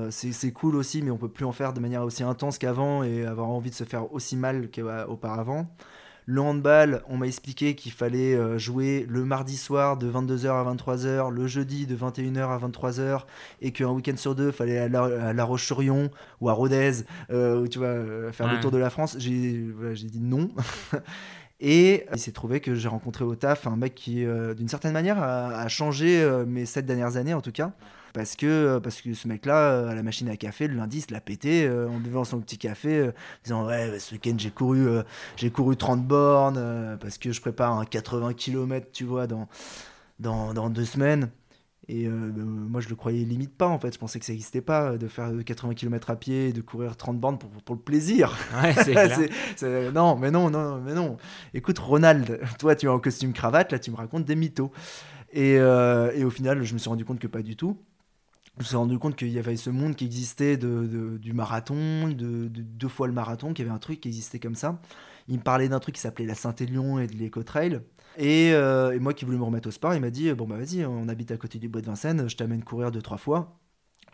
c'est 0.10 0.52
cool 0.52 0.76
aussi, 0.76 1.02
mais 1.02 1.10
on 1.12 1.18
peut 1.18 1.30
plus 1.30 1.46
en 1.46 1.54
faire 1.54 1.72
de 1.72 1.80
manière 1.80 2.04
aussi 2.04 2.24
intense 2.24 2.58
qu'avant 2.58 3.04
et 3.04 3.26
avoir 3.26 3.48
envie 3.48 3.70
de 3.70 3.76
se 3.76 3.86
faire 3.86 4.12
aussi 4.12 4.36
mal 4.36 4.70
qu'auparavant. 4.70 5.66
Le 6.30 6.42
handball, 6.42 7.04
on 7.08 7.16
m'a 7.16 7.26
expliqué 7.26 7.74
qu'il 7.74 7.94
fallait 7.94 8.36
euh, 8.36 8.58
jouer 8.58 9.06
le 9.08 9.24
mardi 9.24 9.56
soir 9.56 9.96
de 9.96 10.12
22h 10.12 10.50
à 10.50 10.76
23h, 10.76 11.32
le 11.32 11.48
jeudi 11.48 11.88
de 11.88 11.96
21h 11.96 12.50
à 12.50 12.60
23h, 12.60 13.22
et 13.62 13.72
qu'un 13.72 13.92
week-end 13.92 14.18
sur 14.18 14.36
deux, 14.36 14.48
il 14.48 14.52
fallait 14.52 14.78
aller 14.78 14.98
à 14.98 15.32
La, 15.32 15.46
Roche-sur-Yon 15.46 16.10
ou 16.42 16.50
à 16.50 16.54
Rodez, 16.54 17.06
euh, 17.30 17.66
tu 17.68 17.80
vois, 17.80 17.88
euh, 17.88 18.34
faire 18.34 18.54
le 18.54 18.60
tour 18.60 18.72
de 18.72 18.78
la 18.78 18.90
France. 18.90 19.16
J'ai 19.18 19.32
dit 19.32 20.20
non. 20.20 20.50
Et 21.62 22.06
il 22.12 22.20
s'est 22.20 22.34
trouvé 22.34 22.60
que 22.60 22.76
j'ai 22.76 22.90
rencontré 22.90 23.24
au 23.24 23.34
taf 23.36 23.66
un 23.66 23.78
mec 23.78 23.96
qui, 23.96 24.26
d'une 24.58 24.68
certaine 24.68 24.92
manière, 24.92 25.24
a, 25.24 25.68
changé 25.70 26.30
mes 26.46 26.66
sept 26.66 26.86
dernières 26.86 27.16
années 27.16 27.34
en 27.34 27.42
tout 27.42 27.54
cas 27.54 27.72
parce 28.18 28.36
que, 28.36 28.48
euh, 28.48 28.80
parce 28.80 29.00
que 29.00 29.14
ce 29.14 29.28
mec-là, 29.28 29.74
euh, 29.74 29.90
à 29.90 29.94
la 29.94 30.02
machine 30.02 30.28
à 30.28 30.36
café, 30.38 30.68
le 30.68 30.74
lundi, 30.74 30.98
il 30.98 31.02
se 31.02 31.14
l'a 31.14 31.22
pété 31.22 31.68
euh, 31.68 31.88
en 31.88 32.00
buvant 32.00 32.24
son 32.24 32.40
petit 32.40 32.58
café, 32.58 33.12
disant 33.44 33.68
Ouais, 33.68 34.00
ce 34.00 34.16
week-end, 34.16 34.34
j'ai 34.40 34.50
couru, 34.50 34.88
j'ai 35.36 35.52
couru 35.52 35.78
30 35.78 36.04
bornes 36.04 36.98
parce 37.00 37.20
que 37.20 37.32
je 37.32 37.40
prépare 37.40 37.78
un 37.78 37.86
80 37.86 38.34
km, 38.34 38.88
tu 38.92 39.04
vois, 39.04 39.28
dans, 39.28 39.48
dans, 40.20 40.56
dans 40.56 40.72
deux 40.72 40.84
semaines. 40.84 41.30
Et 41.90 42.10
moi, 42.10 42.82
je 42.82 42.90
le 42.90 42.96
croyais 42.96 43.24
limite 43.24 43.56
pas, 43.56 43.68
en 43.68 43.78
fait. 43.78 43.94
Je 43.94 44.00
pensais 44.00 44.18
que 44.20 44.26
ça 44.26 44.32
n'existait 44.32 44.62
pas 44.62 44.98
de 44.98 45.08
faire 45.08 45.32
80 45.46 45.76
km 45.76 46.10
à 46.10 46.16
pied 46.16 46.48
et 46.50 46.54
de 46.54 46.62
courir 46.62 46.98
30 46.98 47.20
bornes 47.20 47.38
pour, 47.38 47.52
pour 47.52 47.76
le 47.76 47.82
plaisir. 47.82 48.36
Ouais, 48.64 49.92
non, 49.94 50.16
mais 50.16 50.32
non, 50.32 50.50
non, 50.50 50.82
mais 50.82 50.96
non. 50.96 51.18
Écoute, 51.54 51.78
Ronald, 51.78 52.40
toi, 52.58 52.76
tu 52.76 52.88
es 52.88 52.90
en 52.90 53.00
costume 53.00 53.32
cravate, 53.32 53.72
là, 53.72 53.78
tu 53.78 53.92
me 53.92 53.96
racontes 53.96 54.26
des 54.26 54.36
mythos. 54.36 54.72
Et, 55.32 55.54
et 55.54 56.24
au 56.24 56.32
final, 56.32 56.64
je 56.64 56.74
me 56.74 56.80
suis 56.80 56.90
rendu 56.90 57.06
compte 57.06 57.20
que 57.20 57.28
pas 57.28 57.44
du 57.44 57.56
tout 57.56 57.78
je 58.58 58.64
me 58.64 58.66
suis 58.66 58.76
rendu 58.76 58.98
compte 58.98 59.16
qu'il 59.16 59.30
y 59.30 59.38
avait 59.38 59.56
ce 59.56 59.70
monde 59.70 59.96
qui 59.96 60.06
existait 60.06 60.58
du 60.58 61.34
marathon, 61.34 62.08
de, 62.08 62.48
deux 62.48 62.88
fois 62.88 63.08
le 63.08 63.14
marathon, 63.14 63.54
qu'il 63.54 63.66
y 63.66 63.68
avait 63.68 63.76
un 63.76 63.80
truc 63.80 64.02
qui 64.02 64.08
existait 64.08 64.40
comme 64.40 64.56
ça. 64.56 64.80
Il 65.28 65.38
me 65.38 65.44
parlait 65.44 65.70
d'un 65.70 65.80
truc 65.80 65.96
qui 65.96 66.02
s'appelait 66.02 66.26
la 66.26 66.36
Saint-Élion 66.36 67.00
et 67.00 67.08
de 67.08 67.16
l'éco-trail. 67.16 67.82
Et, 68.18 68.54
euh, 68.54 68.94
et, 68.94 69.00
moi 69.00 69.14
qui 69.14 69.26
voulais 69.26 69.38
me 69.38 69.44
remettre 69.44 69.68
au 69.68 69.72
sport, 69.72 69.94
il 69.94 70.02
m'a 70.02 70.10
dit 70.10 70.32
Bon, 70.34 70.48
bah 70.48 70.58
vas-y, 70.58 70.86
on 70.86 71.08
habite 71.08 71.32
à 71.32 71.38
côté 71.38 71.60
du 71.60 71.70
bois 71.70 71.82
de 71.82 71.86
Vincennes, 71.86 72.28
je 72.28 72.36
t'amène 72.36 72.64
courir 72.64 72.92
deux, 72.92 73.02
trois 73.02 73.18
fois. 73.18 73.60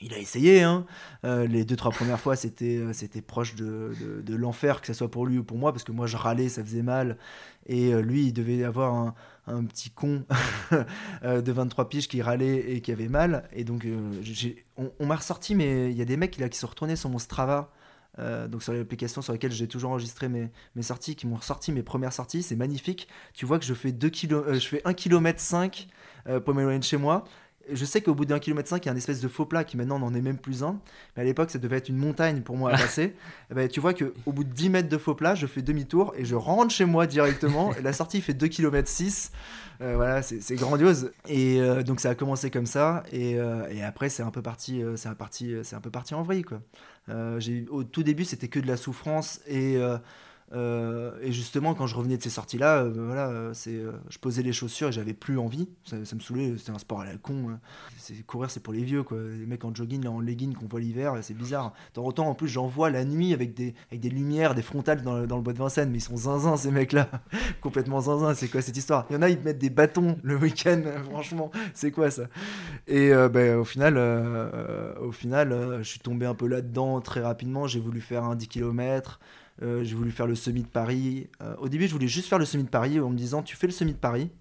Il 0.01 0.13
a 0.13 0.17
essayé, 0.17 0.63
hein. 0.63 0.85
Euh, 1.23 1.47
les 1.47 1.63
deux, 1.63 1.75
trois 1.75 1.91
premières 1.91 2.19
fois, 2.19 2.35
c'était, 2.35 2.77
euh, 2.77 3.21
proche 3.25 3.55
de, 3.55 3.93
l'enfer, 4.35 4.81
que 4.81 4.87
ce 4.87 4.93
soit 4.93 5.09
pour 5.09 5.25
lui 5.25 5.37
ou 5.37 5.43
pour 5.43 5.57
moi, 5.57 5.71
parce 5.71 5.83
que 5.83 5.91
moi 5.91 6.07
je 6.07 6.17
râlais, 6.17 6.49
ça 6.49 6.63
faisait 6.63 6.81
mal. 6.81 7.17
Et 7.67 7.93
lui, 8.01 8.25
il 8.25 8.33
devait 8.33 8.63
avoir 8.63 9.13
un, 9.47 9.63
petit 9.65 9.89
con 9.89 10.25
euh, 11.23 11.41
de 11.41 11.51
23 11.51 11.89
piges 11.89 12.07
qui 12.07 12.21
râlait 12.21 12.73
et 12.73 12.81
qui 12.81 12.91
avait 12.91 13.07
mal. 13.07 13.47
Et 13.53 13.63
donc, 13.63 13.85
euh, 13.85 14.21
on, 14.77 15.05
m'a 15.05 15.15
ressorti, 15.15 15.55
mais 15.55 15.91
il 15.91 15.97
y 15.97 16.01
a 16.01 16.05
des 16.05 16.17
mecs 16.17 16.37
là, 16.37 16.49
qui 16.49 16.57
sont 16.57 16.67
retournés 16.67 16.95
sur 16.95 17.09
mon 17.09 17.19
Strava. 17.19 17.71
Euh, 18.19 18.47
donc 18.47 18.61
sur 18.61 18.73
l'application 18.73 19.23
sur 19.23 19.33
laquelle 19.33 19.51
j'ai 19.51 19.67
toujours 19.67 19.89
enregistré 19.89 20.29
mes, 20.29 20.51
sorties, 20.81 21.15
qui 21.15 21.25
m'ont 21.25 21.37
ressorti 21.37 21.71
mes 21.71 21.81
premières 21.81 22.13
sorties, 22.13 22.43
c'est 22.43 22.55
magnifique. 22.55 23.07
Tu 23.33 23.45
vois 23.45 23.57
que 23.57 23.65
je 23.65 23.73
fais 23.73 23.91
2 23.91 24.09
km, 24.09 24.53
je 24.53 24.67
fais 24.67 24.81
1 24.85 24.93
km 24.93 25.39
5 25.39 25.87
pour 26.45 26.53
m'éloigner 26.53 26.79
de 26.79 26.83
chez 26.83 26.97
moi. 26.97 27.23
Je 27.71 27.85
sais 27.85 28.01
qu'au 28.01 28.13
bout 28.13 28.25
d'un 28.25 28.39
kilomètre 28.39 28.69
5, 28.69 28.83
il 28.83 28.87
y 28.87 28.89
a 28.89 28.93
un 28.93 28.97
espèce 28.97 29.21
de 29.21 29.27
faux 29.27 29.45
plat 29.45 29.63
qui 29.63 29.77
maintenant 29.77 29.99
n'en 29.99 30.13
est 30.13 30.21
même 30.21 30.37
plus 30.37 30.63
un. 30.63 30.79
Mais 31.15 31.23
à 31.23 31.25
l'époque, 31.25 31.49
ça 31.49 31.59
devait 31.59 31.77
être 31.77 31.89
une 31.89 31.97
montagne 31.97 32.41
pour 32.41 32.57
moi 32.57 32.71
à 32.71 32.77
passer. 32.77 33.15
Eh 33.51 33.53
ben, 33.53 33.67
tu 33.67 33.79
vois 33.79 33.93
qu'au 33.93 34.31
bout 34.31 34.43
de 34.43 34.51
10 34.51 34.69
mètres 34.69 34.89
de 34.89 34.97
faux 34.97 35.15
plat, 35.15 35.35
je 35.35 35.47
fais 35.47 35.61
demi-tour 35.61 36.13
et 36.17 36.25
je 36.25 36.35
rentre 36.35 36.73
chez 36.73 36.85
moi 36.85 37.07
directement. 37.07 37.73
et 37.75 37.81
la 37.81 37.93
sortie 37.93 38.21
fait 38.21 38.33
2 38.33 38.47
km 38.47 38.87
6. 38.87 39.31
voilà, 39.79 40.21
c'est 40.21 40.55
grandiose. 40.55 41.11
Et 41.27 41.59
euh, 41.61 41.83
donc 41.83 41.99
ça 41.99 42.09
a 42.09 42.15
commencé 42.15 42.49
comme 42.49 42.65
ça. 42.65 43.03
Et, 43.11 43.37
euh, 43.37 43.67
et 43.69 43.83
après, 43.83 44.09
c'est 44.09 44.23
un 44.23 44.31
peu 44.31 44.41
parti, 44.41 44.81
euh, 44.81 44.95
c'est 44.95 45.09
un, 45.09 45.15
parti, 45.15 45.55
c'est 45.63 45.75
un 45.75 45.81
peu 45.81 45.91
parti 45.91 46.13
en 46.13 46.23
vrille. 46.23 46.43
Quoi. 46.43 46.61
au 47.69 47.83
tout 47.83 48.03
début, 48.03 48.25
c'était 48.25 48.47
que 48.47 48.59
de 48.59 48.67
la 48.67 48.77
souffrance 48.77 49.39
et 49.47 49.77
euh, 50.53 51.11
et 51.21 51.31
justement, 51.31 51.73
quand 51.73 51.87
je 51.87 51.95
revenais 51.95 52.17
de 52.17 52.23
ces 52.23 52.29
sorties-là, 52.29 52.83
euh, 52.83 52.93
voilà, 52.95 53.29
euh, 53.29 53.53
je 53.55 54.17
posais 54.19 54.43
les 54.43 54.53
chaussures 54.53 54.89
et 54.89 54.91
j'avais 54.91 55.13
plus 55.13 55.39
envie. 55.39 55.67
Ça, 55.85 55.95
me 55.97 56.19
saoulait, 56.19 56.53
c'était 56.57 56.71
un 56.71 56.77
sport 56.77 57.01
à 57.01 57.05
la 57.05 57.17
con. 57.17 57.49
Hein. 57.49 57.59
Courir, 58.27 58.51
c'est 58.51 58.61
pour 58.61 58.73
les 58.73 58.83
vieux, 58.83 59.03
quoi. 59.03 59.17
Les 59.17 59.45
mecs 59.45 59.65
en 59.65 59.73
jogging, 59.73 60.05
en 60.07 60.19
legging 60.19 60.53
qu'on 60.53 60.67
voit 60.67 60.79
l'hiver, 60.79 61.15
c'est 61.21 61.33
bizarre. 61.33 61.73
De 61.95 62.11
temps 62.11 62.27
en 62.27 62.35
plus, 62.35 62.47
j'en 62.47 62.67
vois 62.67 62.89
la 62.89 63.03
nuit 63.03 63.33
avec 63.33 63.53
des, 63.53 63.73
avec 63.89 64.01
des 64.01 64.09
lumières, 64.09 64.53
des 64.53 64.61
frontales 64.61 65.01
dans, 65.01 65.17
le 65.17 65.41
bois 65.41 65.53
de 65.53 65.57
Vincennes, 65.57 65.89
mais 65.89 65.97
ils 65.97 66.01
sont 66.01 66.17
zinzin, 66.17 66.55
ces 66.57 66.71
mecs-là. 66.71 67.09
Complètement 67.61 68.01
zinzin, 68.01 68.35
c'est 68.35 68.47
quoi 68.47 68.61
cette 68.61 68.77
histoire? 68.77 69.07
Il 69.09 69.13
y 69.13 69.17
en 69.17 69.21
a, 69.23 69.29
ils 69.29 69.39
te 69.39 69.45
mettent 69.45 69.59
des 69.59 69.71
bâtons 69.71 70.17
le 70.21 70.35
week-end, 70.35 70.83
franchement, 71.09 71.51
c'est 71.73 71.91
quoi 71.91 72.11
ça? 72.11 72.23
Et 72.87 73.11
ben, 73.31 73.57
au 73.57 73.63
final, 73.63 73.97
au 75.01 75.11
final 75.11 75.79
je 75.79 75.87
suis 75.87 75.99
tombé 75.99 76.25
un 76.25 76.35
peu 76.35 76.47
là-dedans 76.47 77.01
très 77.01 77.21
rapidement. 77.21 77.65
J'ai 77.65 77.79
voulu 77.79 78.01
faire 78.01 78.23
un 78.23 78.35
10 78.35 78.47
km. 78.47 79.19
Euh, 79.61 79.83
j'ai 79.83 79.95
voulu 79.95 80.11
faire 80.11 80.27
le 80.27 80.35
semi 80.35 80.63
de 80.63 80.67
Paris. 80.67 81.29
Euh, 81.41 81.55
au 81.57 81.69
début, 81.69 81.87
je 81.87 81.93
voulais 81.93 82.07
juste 82.07 82.27
faire 82.27 82.39
le 82.39 82.45
semi 82.45 82.63
de 82.63 82.69
Paris 82.69 82.99
en 82.99 83.09
me 83.09 83.17
disant 83.17 83.43
tu 83.43 83.55
fais 83.55 83.67
le 83.67 83.73
semi 83.73 83.93
de 83.93 83.97
Paris 83.97 84.31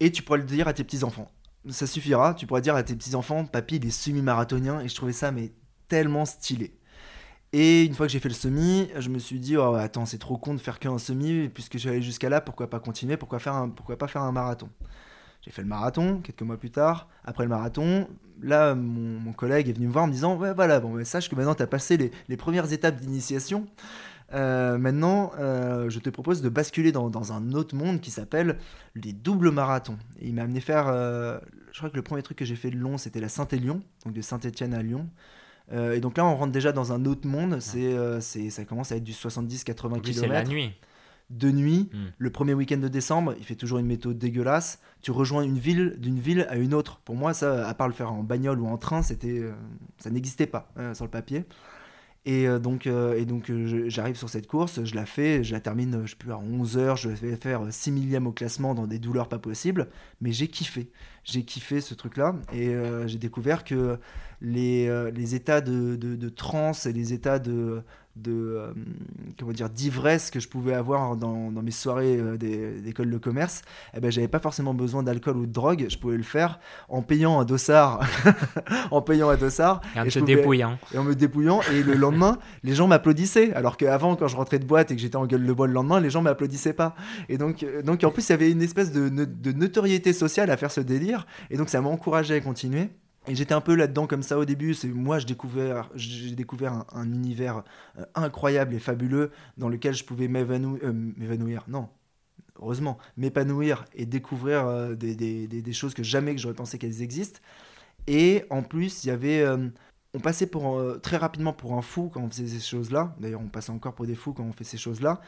et 0.00 0.12
tu 0.12 0.22
pourras 0.22 0.38
le 0.38 0.44
dire 0.44 0.68
à 0.68 0.72
tes 0.72 0.84
petits-enfants. 0.84 1.30
Ça 1.68 1.86
suffira, 1.86 2.34
tu 2.34 2.46
pourras 2.46 2.60
dire 2.60 2.74
à 2.74 2.82
tes 2.82 2.94
petits-enfants 2.94 3.44
papy, 3.44 3.76
il 3.76 3.86
est 3.86 3.90
semi-marathonien 3.90 4.80
et 4.80 4.88
je 4.88 4.94
trouvais 4.94 5.12
ça 5.12 5.30
mais 5.30 5.52
tellement 5.88 6.24
stylé. 6.24 6.76
Et 7.52 7.84
une 7.84 7.94
fois 7.94 8.06
que 8.06 8.12
j'ai 8.12 8.18
fait 8.18 8.30
le 8.30 8.34
semi, 8.34 8.88
je 8.98 9.10
me 9.10 9.18
suis 9.18 9.38
dit 9.38 9.56
oh, 9.56 9.74
attends, 9.74 10.06
c'est 10.06 10.18
trop 10.18 10.38
con 10.38 10.54
de 10.54 10.58
faire 10.58 10.78
qu'un 10.78 10.98
semi 10.98 11.48
puisque 11.48 11.76
j'allais 11.78 12.02
jusqu'à 12.02 12.28
là, 12.28 12.40
pourquoi 12.40 12.70
pas 12.70 12.80
continuer, 12.80 13.16
pourquoi, 13.16 13.38
faire 13.38 13.54
un, 13.54 13.68
pourquoi 13.68 13.98
pas 13.98 14.08
faire 14.08 14.22
un 14.22 14.32
marathon? 14.32 14.70
J'ai 15.42 15.50
fait 15.50 15.62
le 15.62 15.68
marathon 15.68 16.20
quelques 16.20 16.42
mois 16.42 16.56
plus 16.56 16.70
tard. 16.70 17.08
Après 17.24 17.42
le 17.42 17.50
marathon, 17.50 18.08
là, 18.40 18.74
mon, 18.74 19.32
collègue 19.32 19.68
est 19.68 19.72
venu 19.72 19.88
me 19.88 19.92
voir 19.92 20.04
en 20.04 20.06
me 20.06 20.12
disant 20.12 20.36
Ouais, 20.36 20.54
voilà, 20.54 20.80
bon, 20.80 20.90
mais 20.90 21.04
sache 21.04 21.28
que 21.28 21.34
maintenant 21.34 21.54
tu 21.54 21.62
as 21.62 21.66
passé 21.66 21.96
les, 21.96 22.12
les 22.28 22.36
premières 22.36 22.72
étapes 22.72 22.96
d'initiation. 22.96 23.66
Euh, 24.34 24.78
maintenant, 24.78 25.32
euh, 25.38 25.90
je 25.90 25.98
te 25.98 26.10
propose 26.10 26.42
de 26.42 26.48
basculer 26.48 26.92
dans, 26.92 27.32
un 27.32 27.52
autre 27.52 27.74
monde 27.74 28.00
qui 28.00 28.10
s'appelle 28.10 28.58
les 28.94 29.12
doubles 29.12 29.50
marathons. 29.50 29.98
il 30.20 30.34
m'a 30.34 30.42
amené 30.42 30.60
faire, 30.60 30.88
euh, 30.88 31.38
je 31.72 31.78
crois 31.78 31.90
que 31.90 31.96
le 31.96 32.02
premier 32.02 32.22
truc 32.22 32.38
que 32.38 32.44
j'ai 32.44 32.56
fait 32.56 32.70
de 32.70 32.76
long, 32.76 32.98
c'était 32.98 33.20
la 33.20 33.28
Saint-Élion, 33.28 33.82
donc 34.04 34.14
de 34.14 34.22
Saint-Étienne 34.22 34.74
à 34.74 34.82
Lyon. 34.82 35.08
et 35.72 36.00
donc 36.00 36.16
là, 36.16 36.24
on 36.24 36.34
rentre 36.34 36.52
déjà 36.52 36.72
dans 36.72 36.92
un 36.92 37.04
autre 37.04 37.26
monde. 37.26 37.60
C'est, 37.60 37.96
c'est, 38.20 38.50
ça 38.50 38.64
commence 38.64 38.92
à 38.92 38.96
être 38.96 39.04
du 39.04 39.12
70-80 39.12 40.00
km. 40.00 40.12
C'est 40.12 40.26
la 40.26 40.44
nuit. 40.44 40.72
De 41.30 41.50
nuit, 41.50 41.88
hmm. 41.94 42.08
le 42.18 42.30
premier 42.30 42.52
week-end 42.52 42.76
de 42.76 42.88
décembre, 42.88 43.34
il 43.38 43.44
fait 43.44 43.54
toujours 43.54 43.78
une 43.78 43.86
méthode 43.86 44.18
dégueulasse. 44.18 44.80
Tu 45.00 45.12
rejoins 45.12 45.42
une 45.42 45.58
ville 45.58 45.96
d'une 45.98 46.18
ville 46.18 46.46
à 46.50 46.56
une 46.56 46.74
autre. 46.74 47.00
Pour 47.06 47.14
moi, 47.14 47.32
ça, 47.32 47.66
à 47.66 47.72
part 47.72 47.88
le 47.88 47.94
faire 47.94 48.12
en 48.12 48.22
bagnole 48.22 48.60
ou 48.60 48.66
en 48.66 48.76
train, 48.76 49.02
c'était, 49.02 49.42
ça 49.98 50.10
n'existait 50.10 50.46
pas 50.46 50.70
sur 50.92 51.04
le 51.04 51.10
papier. 51.10 51.46
Et 52.24 52.46
euh, 52.46 52.60
donc, 52.60 52.86
euh, 52.86 53.18
et 53.18 53.24
donc 53.24 53.50
euh, 53.50 53.88
j'arrive 53.88 54.14
sur 54.14 54.28
cette 54.28 54.46
course, 54.46 54.84
je 54.84 54.94
la 54.94 55.06
fais, 55.06 55.42
je 55.42 55.52
la 55.52 55.60
termine, 55.60 56.02
je 56.04 56.10
sais 56.10 56.16
plus, 56.16 56.30
à 56.30 56.38
11 56.38 56.78
heures, 56.78 56.96
je 56.96 57.08
vais 57.08 57.34
faire 57.34 57.62
6 57.68 57.90
millièmes 57.90 58.28
au 58.28 58.32
classement 58.32 58.74
dans 58.74 58.86
des 58.86 59.00
douleurs 59.00 59.28
pas 59.28 59.40
possibles, 59.40 59.88
mais 60.20 60.30
j'ai 60.30 60.46
kiffé. 60.46 60.92
J'ai 61.24 61.42
kiffé 61.44 61.80
ce 61.80 61.94
truc-là 61.94 62.36
et 62.52 62.74
j'ai 63.06 63.18
découvert 63.18 63.62
que 63.62 63.98
les, 64.40 65.10
les 65.12 65.34
états 65.36 65.60
de, 65.60 65.94
de, 65.94 66.16
de 66.16 66.28
transe 66.28 66.86
et 66.86 66.92
les 66.92 67.12
états 67.12 67.38
de, 67.38 67.82
de 68.16 68.32
euh, 68.32 68.72
comment 69.38 69.52
dire 69.52 69.70
d'ivresse 69.70 70.30
que 70.30 70.38
je 70.38 70.48
pouvais 70.48 70.74
avoir 70.74 71.16
dans, 71.16 71.50
dans 71.50 71.62
mes 71.62 71.70
soirées 71.70 72.18
euh, 72.18 72.36
d'école 72.36 73.10
de 73.10 73.16
commerce 73.16 73.62
eh 73.96 74.00
ben 74.00 74.10
j'avais 74.10 74.28
pas 74.28 74.38
forcément 74.38 74.74
besoin 74.74 75.02
d'alcool 75.02 75.36
ou 75.38 75.46
de 75.46 75.52
drogue. 75.52 75.86
Je 75.88 75.96
pouvais 75.96 76.16
le 76.16 76.22
faire 76.22 76.60
en 76.88 77.02
payant 77.02 77.40
un 77.40 77.44
dossard. 77.44 78.00
En 78.90 79.00
payant 79.00 79.30
un 79.30 79.36
dossard. 79.36 79.80
Et 79.96 80.00
en 80.00 80.24
dépouillant 80.24 80.78
et 80.92 80.98
en 80.98 81.04
me 81.04 81.14
dépouillant. 81.14 81.60
Et 81.72 81.82
le 81.82 81.94
lendemain 81.94 82.38
les 82.62 82.74
gens 82.74 82.86
m'applaudissaient. 82.86 83.52
Alors 83.54 83.76
qu'avant 83.76 84.16
quand 84.16 84.28
je 84.28 84.36
rentrais 84.36 84.58
de 84.58 84.64
boîte 84.64 84.90
et 84.90 84.96
que 84.96 85.00
j'étais 85.00 85.16
en 85.16 85.26
gueule 85.26 85.46
de 85.46 85.52
bois 85.52 85.66
le 85.66 85.72
lendemain 85.72 86.00
les 86.00 86.10
gens 86.10 86.22
m'applaudissaient 86.22 86.72
pas. 86.72 86.94
Et 87.28 87.38
donc 87.38 87.62
euh, 87.62 87.82
donc 87.82 88.04
en 88.04 88.10
plus 88.10 88.28
il 88.28 88.32
y 88.32 88.34
avait 88.34 88.50
une 88.50 88.62
espèce 88.62 88.92
de, 88.92 89.08
de 89.08 89.52
notoriété 89.52 90.12
sociale 90.12 90.50
à 90.50 90.56
faire 90.56 90.70
ce 90.70 90.80
délire. 90.80 91.26
Et 91.50 91.56
donc 91.56 91.68
ça 91.68 91.80
m'a 91.80 91.88
encouragé 91.88 92.34
à 92.34 92.40
continuer 92.40 92.90
et 93.28 93.36
j'étais 93.36 93.54
un 93.54 93.60
peu 93.60 93.74
là-dedans 93.74 94.06
comme 94.06 94.22
ça 94.22 94.38
au 94.38 94.44
début. 94.44 94.74
C'est 94.74 94.88
moi, 94.88 95.18
j'ai 95.18 95.26
découvert, 95.26 95.90
j'ai 95.94 96.34
découvert 96.34 96.84
un, 96.92 97.12
univers 97.12 97.62
euh, 97.98 98.04
incroyable 98.14 98.74
et 98.74 98.78
fabuleux 98.78 99.30
dans 99.56 99.68
lequel 99.68 99.94
je 99.94 100.04
pouvais 100.04 100.28
m'évanouir, 100.28 100.80
euh. 100.84 101.70
Non, 101.70 101.88
heureusement, 102.60 102.98
m'épanouir 103.16 103.84
et 103.94 104.06
découvrir 104.06 104.66
euh, 104.66 104.94
des, 104.94 105.72
choses 105.72 105.94
que 105.94 106.02
jamais 106.02 106.34
que 106.34 106.40
j'aurais 106.40 106.54
pensé 106.54 106.78
qu'elles 106.78 107.02
existent. 107.02 107.40
Et 108.08 108.44
en 108.50 108.62
plus, 108.62 109.04
il 109.04 109.08
y 109.08 109.10
avait, 109.10 109.46
on 110.12 110.18
passait 110.18 110.50
très 111.02 111.16
rapidement 111.16 111.52
pour 111.52 111.74
un 111.74 111.82
fou 111.82 112.10
quand 112.12 112.20
on 112.20 112.28
faisait 112.28 112.48
ces 112.48 112.58
choses-là. 112.58 113.14
D'ailleurs, 113.20 113.40
on 113.40 113.48
passait 113.48 113.70
encore 113.70 113.94
pour 113.94 114.06
des 114.06 114.16
fous 114.16 114.32
quand 114.32 114.42
on 114.42 114.52
fait 114.52 114.64
ces 114.64 114.76
choses-là. 114.76 115.20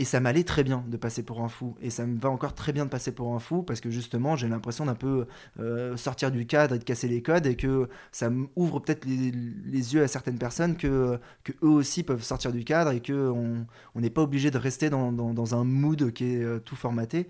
Et 0.00 0.04
ça 0.04 0.20
m'allait 0.20 0.44
très 0.44 0.62
bien 0.62 0.84
de 0.86 0.96
passer 0.96 1.24
pour 1.24 1.40
un 1.40 1.48
fou. 1.48 1.74
Et 1.82 1.90
ça 1.90 2.06
me 2.06 2.20
va 2.20 2.30
encore 2.30 2.54
très 2.54 2.72
bien 2.72 2.84
de 2.84 2.90
passer 2.90 3.10
pour 3.10 3.34
un 3.34 3.40
fou 3.40 3.64
parce 3.64 3.80
que 3.80 3.90
justement, 3.90 4.36
j'ai 4.36 4.46
l'impression 4.46 4.86
d'un 4.86 4.94
peu 4.94 5.26
euh, 5.58 5.96
sortir 5.96 6.30
du 6.30 6.46
cadre 6.46 6.76
et 6.76 6.78
de 6.78 6.84
casser 6.84 7.08
les 7.08 7.20
codes 7.20 7.46
et 7.46 7.56
que 7.56 7.88
ça 8.12 8.30
ouvre 8.54 8.78
peut-être 8.78 9.04
les, 9.04 9.94
yeux 9.94 10.02
à 10.02 10.08
certaines 10.08 10.38
personnes 10.38 10.76
que, 10.76 11.18
eux 11.62 11.68
aussi 11.68 12.04
peuvent 12.04 12.22
sortir 12.22 12.52
du 12.52 12.62
cadre 12.64 12.92
et 12.92 13.02
qu'on 13.02 13.66
n'est 13.96 14.10
pas 14.10 14.22
obligé 14.22 14.52
de 14.52 14.58
rester 14.58 14.88
dans, 14.88 15.10
dans, 15.10 15.54
un 15.54 15.64
mood 15.64 16.12
qui 16.12 16.24
est 16.26 16.44
euh, 16.44 16.60
tout 16.60 16.76
formaté. 16.76 17.26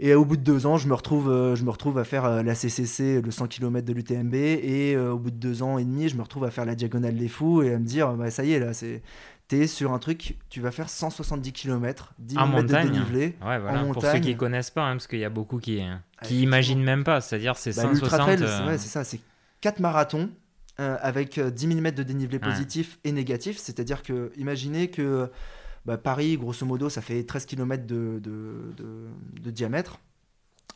Et 0.00 0.14
au 0.14 0.24
bout 0.24 0.36
de 0.36 0.42
deux 0.42 0.66
ans, 0.66 0.76
je 0.76 0.86
me 0.88 0.94
retrouve, 0.94 1.28
euh, 1.28 1.56
je 1.56 1.64
me 1.64 1.70
retrouve 1.70 1.98
à 1.98 2.04
faire 2.04 2.42
la 2.42 2.54
CCC, 2.54 3.20
le 3.20 3.30
100 3.30 3.48
km 3.48 3.86
de 3.86 3.92
l'UTMB. 3.92 4.34
Et 4.34 4.96
au 4.96 5.18
bout 5.18 5.30
de 5.30 5.36
deux 5.36 5.62
ans 5.62 5.78
et 5.78 5.84
demi, 5.84 6.08
je 6.08 6.16
me 6.16 6.22
retrouve 6.22 6.44
à 6.44 6.50
faire 6.50 6.64
la 6.64 6.74
diagonale 6.74 7.16
des 7.16 7.28
fous 7.28 7.62
et 7.62 7.74
à 7.74 7.78
me 7.78 7.84
dire, 7.84 8.12
bah, 8.12 8.30
ça 8.30 8.44
y 8.44 8.52
est, 8.52 8.60
là, 8.60 8.72
c'est 8.72 9.02
tu 9.48 9.56
es 9.56 9.66
sur 9.66 9.92
un 9.92 9.98
truc, 9.98 10.36
tu 10.50 10.60
vas 10.60 10.70
faire 10.70 10.90
170 10.90 11.52
km, 11.52 12.12
10 12.18 12.34
000 12.34 12.46
mètres 12.48 12.62
de 12.62 12.88
dénivelé. 12.88 13.36
Ouais, 13.44 13.58
voilà. 13.58 13.84
Pour 13.84 14.02
ceux 14.02 14.18
qui 14.18 14.34
ne 14.34 14.38
connaissent 14.38 14.70
pas, 14.70 14.84
hein, 14.84 14.92
parce 14.92 15.06
qu'il 15.06 15.18
y 15.18 15.24
a 15.24 15.30
beaucoup 15.30 15.58
qui, 15.58 15.80
hein, 15.80 16.02
qui 16.22 16.42
imaginent 16.42 16.82
même 16.82 17.04
pas, 17.04 17.20
c'est-à-dire 17.20 17.56
c'est 17.56 17.74
bah, 17.74 17.82
160. 17.82 18.42
Euh, 18.42 18.76
c'est 18.78 18.88
ça, 18.88 19.04
c'est 19.04 19.20
4 19.62 19.80
marathons 19.80 20.30
euh, 20.80 20.96
avec 21.00 21.40
10 21.40 21.66
000 21.66 21.80
mètres 21.80 21.96
de 21.96 22.02
dénivelé 22.02 22.38
positif 22.38 22.98
et 23.04 23.12
négatif. 23.12 23.56
C'est-à-dire 23.58 24.02
que, 24.02 24.32
imaginez 24.36 24.88
que 24.90 25.30
bah, 25.88 25.96
Paris, 25.96 26.36
grosso 26.36 26.66
modo, 26.66 26.90
ça 26.90 27.00
fait 27.00 27.24
13 27.24 27.46
km 27.46 27.86
de, 27.86 28.20
diamètre. 29.50 30.00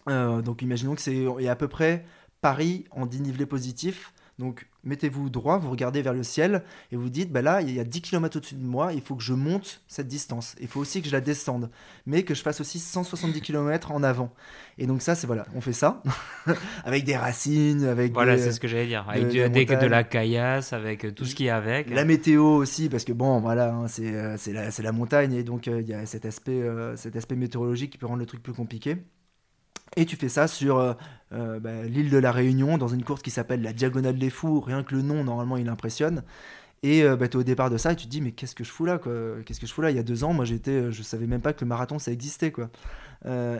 Euh, 0.09 0.40
donc 0.40 0.62
imaginons 0.62 0.94
que 0.94 1.03
c'est 1.03 1.46
à 1.46 1.55
peu 1.55 1.68
près 1.68 2.07
Paris 2.40 2.87
en 2.90 3.05
dénivelé 3.05 3.44
positif 3.44 4.14
donc 4.38 4.66
mettez-vous 4.85 5.31
droit, 5.31 5.59
vous 5.59 5.71
regardez 5.71 6.03
vers 6.03 6.14
le 6.14 6.23
ciel 6.23 6.62
et 6.90 6.97
vous 6.97 7.11
dites, 7.11 7.31
bah 7.31 7.42
là, 7.42 7.61
il 7.61 7.73
y 7.73 7.79
a 7.79 7.85
10 7.85 8.01
km 8.01 8.38
au-dessus 8.38 8.55
de 8.55 8.64
moi, 8.64 8.92
il 8.92 9.01
faut 9.01 9.14
que 9.14 9.23
je 9.23 9.35
monte 9.35 9.83
cette 9.87 10.09
distance. 10.09 10.57
Il 10.61 10.68
faut 10.68 10.81
aussi 10.81 11.03
que 11.03 11.07
je 11.07 11.12
la 11.12 11.21
descende, 11.21 11.71
mais 12.07 12.23
que 12.23 12.35
je 12.35 12.42
fasse 12.42 12.61
aussi 12.61 12.79
170 12.79 13.40
km 13.40 13.92
en 13.92 14.03
avant. 14.03 14.33
Et 14.79 14.87
donc 14.87 15.03
ça, 15.03 15.14
c'est 15.14 15.27
voilà, 15.27 15.47
on 15.55 15.61
fait 15.61 15.73
ça, 15.73 16.03
avec 16.85 17.05
des 17.05 17.16
racines, 17.16 17.85
avec 17.85 18.12
Voilà, 18.12 18.38
c'est 18.38 18.53
ce 18.53 18.61
que 18.61 18.68
j'allais 18.68 18.87
dire, 18.87 19.07
avec 19.09 19.25
de, 19.25 19.49
du, 19.49 19.64
de 19.64 19.87
la 19.87 20.03
caillasse, 20.03 20.73
avec 20.73 21.14
tout 21.14 21.25
ce 21.25 21.35
qui 21.35 21.47
est 21.47 21.51
avec. 21.51 21.90
La 21.90 22.05
météo 22.05 22.45
aussi, 22.45 22.88
parce 22.88 23.05
que 23.05 23.12
bon, 23.12 23.40
voilà, 23.40 23.73
hein, 23.73 23.87
euh, 24.01 24.37
c'est 24.38 24.53
la, 24.53 24.71
la, 24.77 24.92
montagne, 24.92 25.35
et 25.35 25.45
donc 25.45 25.68
euh, 25.68 25.81
il 25.81 25.88
y 25.88 25.95
a 25.95 26.07
cet 26.07 26.25
aspect, 26.25 26.62
euh, 26.62 26.97
cet 26.97 27.16
aspect 27.16 27.37
météorologique 27.37 27.92
qui 27.92 27.99
peut 27.99 28.07
rendre 28.07 28.21
le 28.21 28.27
truc 28.27 28.42
plus 28.42 28.55
compliqué. 28.55 28.97
Et 29.97 30.07
tu 30.07 30.16
fais 30.16 30.31
ça 30.31 30.49
sur 30.49 30.97
euh, 31.33 31.57
euh, 31.57 31.61
bah, 31.61 31.83
l'île 31.85 32.11
de 32.11 32.18
la 32.18 32.33
Réunion, 32.33 32.79
dans 32.79 32.88
une 32.88 33.05
course 33.05 33.23
qui 33.23 33.31
s'appelle 33.31 33.62
la 33.62 33.73
Diagonale 33.73 34.18
des 34.18 34.31
Fous. 34.31 34.61
Rien 34.61 34.83
que 34.83 34.95
le 34.95 35.03
nom, 35.03 35.25
normalement, 35.25 35.57
il 35.57 35.68
impressionne. 35.68 36.23
Et 36.83 37.05
euh, 37.05 37.16
bah, 37.16 37.29
tu 37.29 37.37
es 37.37 37.40
au 37.40 37.42
départ 37.42 37.71
de 37.71 37.77
ça 37.77 37.92
et 37.92 37.97
tu 37.97 38.07
te 38.07 38.11
dis, 38.11 38.21
mais 38.21 38.33
qu'est-ce 38.33 38.55
que 38.55 38.64
je 38.64 38.71
fous 38.71 38.85
là 38.85 38.99
Qu'est-ce 39.45 39.61
que 39.61 39.66
je 39.66 39.73
fous 39.73 39.83
là? 39.83 39.90
Il 39.90 39.97
y 39.97 40.01
a 40.01 40.03
deux 40.03 40.25
ans, 40.25 40.33
moi, 40.33 40.45
j'étais, 40.45 40.92
je 40.92 41.03
savais 41.03 41.27
même 41.27 41.40
pas 41.40 41.53
que 41.53 41.64
le 41.64 41.68
marathon, 41.68 41.99
ça 41.99 42.12
existait. 42.12 42.53
quoi. 42.53 42.71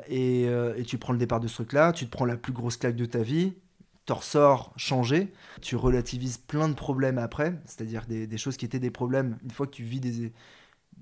Et, 0.09 0.43
et, 0.43 0.85
tu 0.85 0.99
prends 0.99 1.13
le 1.13 1.19
départ 1.19 1.41
de 1.41 1.49
ce 1.49 1.55
truc-là, 1.55 1.93
tu 1.93 2.07
te 2.07 2.11
prends 2.11 2.25
la 2.25 2.37
plus 2.37 2.53
grosse 2.53 2.77
claque 2.77 2.97
de 2.97 3.07
ta 3.07 3.23
vie, 3.23 3.55
t'en 4.07 4.17
ressors 4.17 4.73
changé, 4.77 5.33
tu 5.61 5.77
relativises 5.77 6.39
plein 6.39 6.69
de 6.69 6.75
problèmes 6.75 7.19
après, 7.19 7.55
c'est-à-dire 7.65 8.07
des, 8.07 8.27
des, 8.27 8.39
choses 8.39 8.57
qui 8.57 8.65
étaient 8.65 8.81
des 8.81 8.91
problèmes, 8.91 9.39
une 9.45 9.53
fois 9.53 9.67
que 9.67 9.73
tu 9.73 9.85
vis 9.85 10.01
des, 10.01 10.33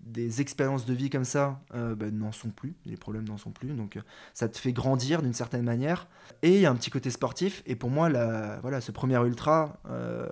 des 0.04 0.40
expériences 0.40 0.86
de 0.86 0.94
vie 0.94 1.10
comme 1.10 1.24
ça 1.24 1.60
euh, 1.74 1.94
ben, 1.94 2.16
n'en 2.16 2.32
sont 2.32 2.50
plus, 2.50 2.74
les 2.86 2.96
problèmes 2.96 3.28
n'en 3.28 3.38
sont 3.38 3.50
plus, 3.50 3.68
donc 3.68 3.96
euh, 3.96 4.00
ça 4.34 4.48
te 4.48 4.58
fait 4.58 4.72
grandir 4.72 5.22
d'une 5.22 5.32
certaine 5.32 5.62
manière. 5.62 6.06
Et 6.42 6.54
il 6.54 6.60
y 6.60 6.66
a 6.66 6.70
un 6.70 6.74
petit 6.74 6.90
côté 6.90 7.10
sportif, 7.10 7.62
et 7.66 7.76
pour 7.76 7.90
moi, 7.90 8.08
la, 8.08 8.58
voilà, 8.60 8.80
ce 8.80 8.92
premier 8.92 9.18
ultra, 9.24 9.78
euh, 9.88 10.26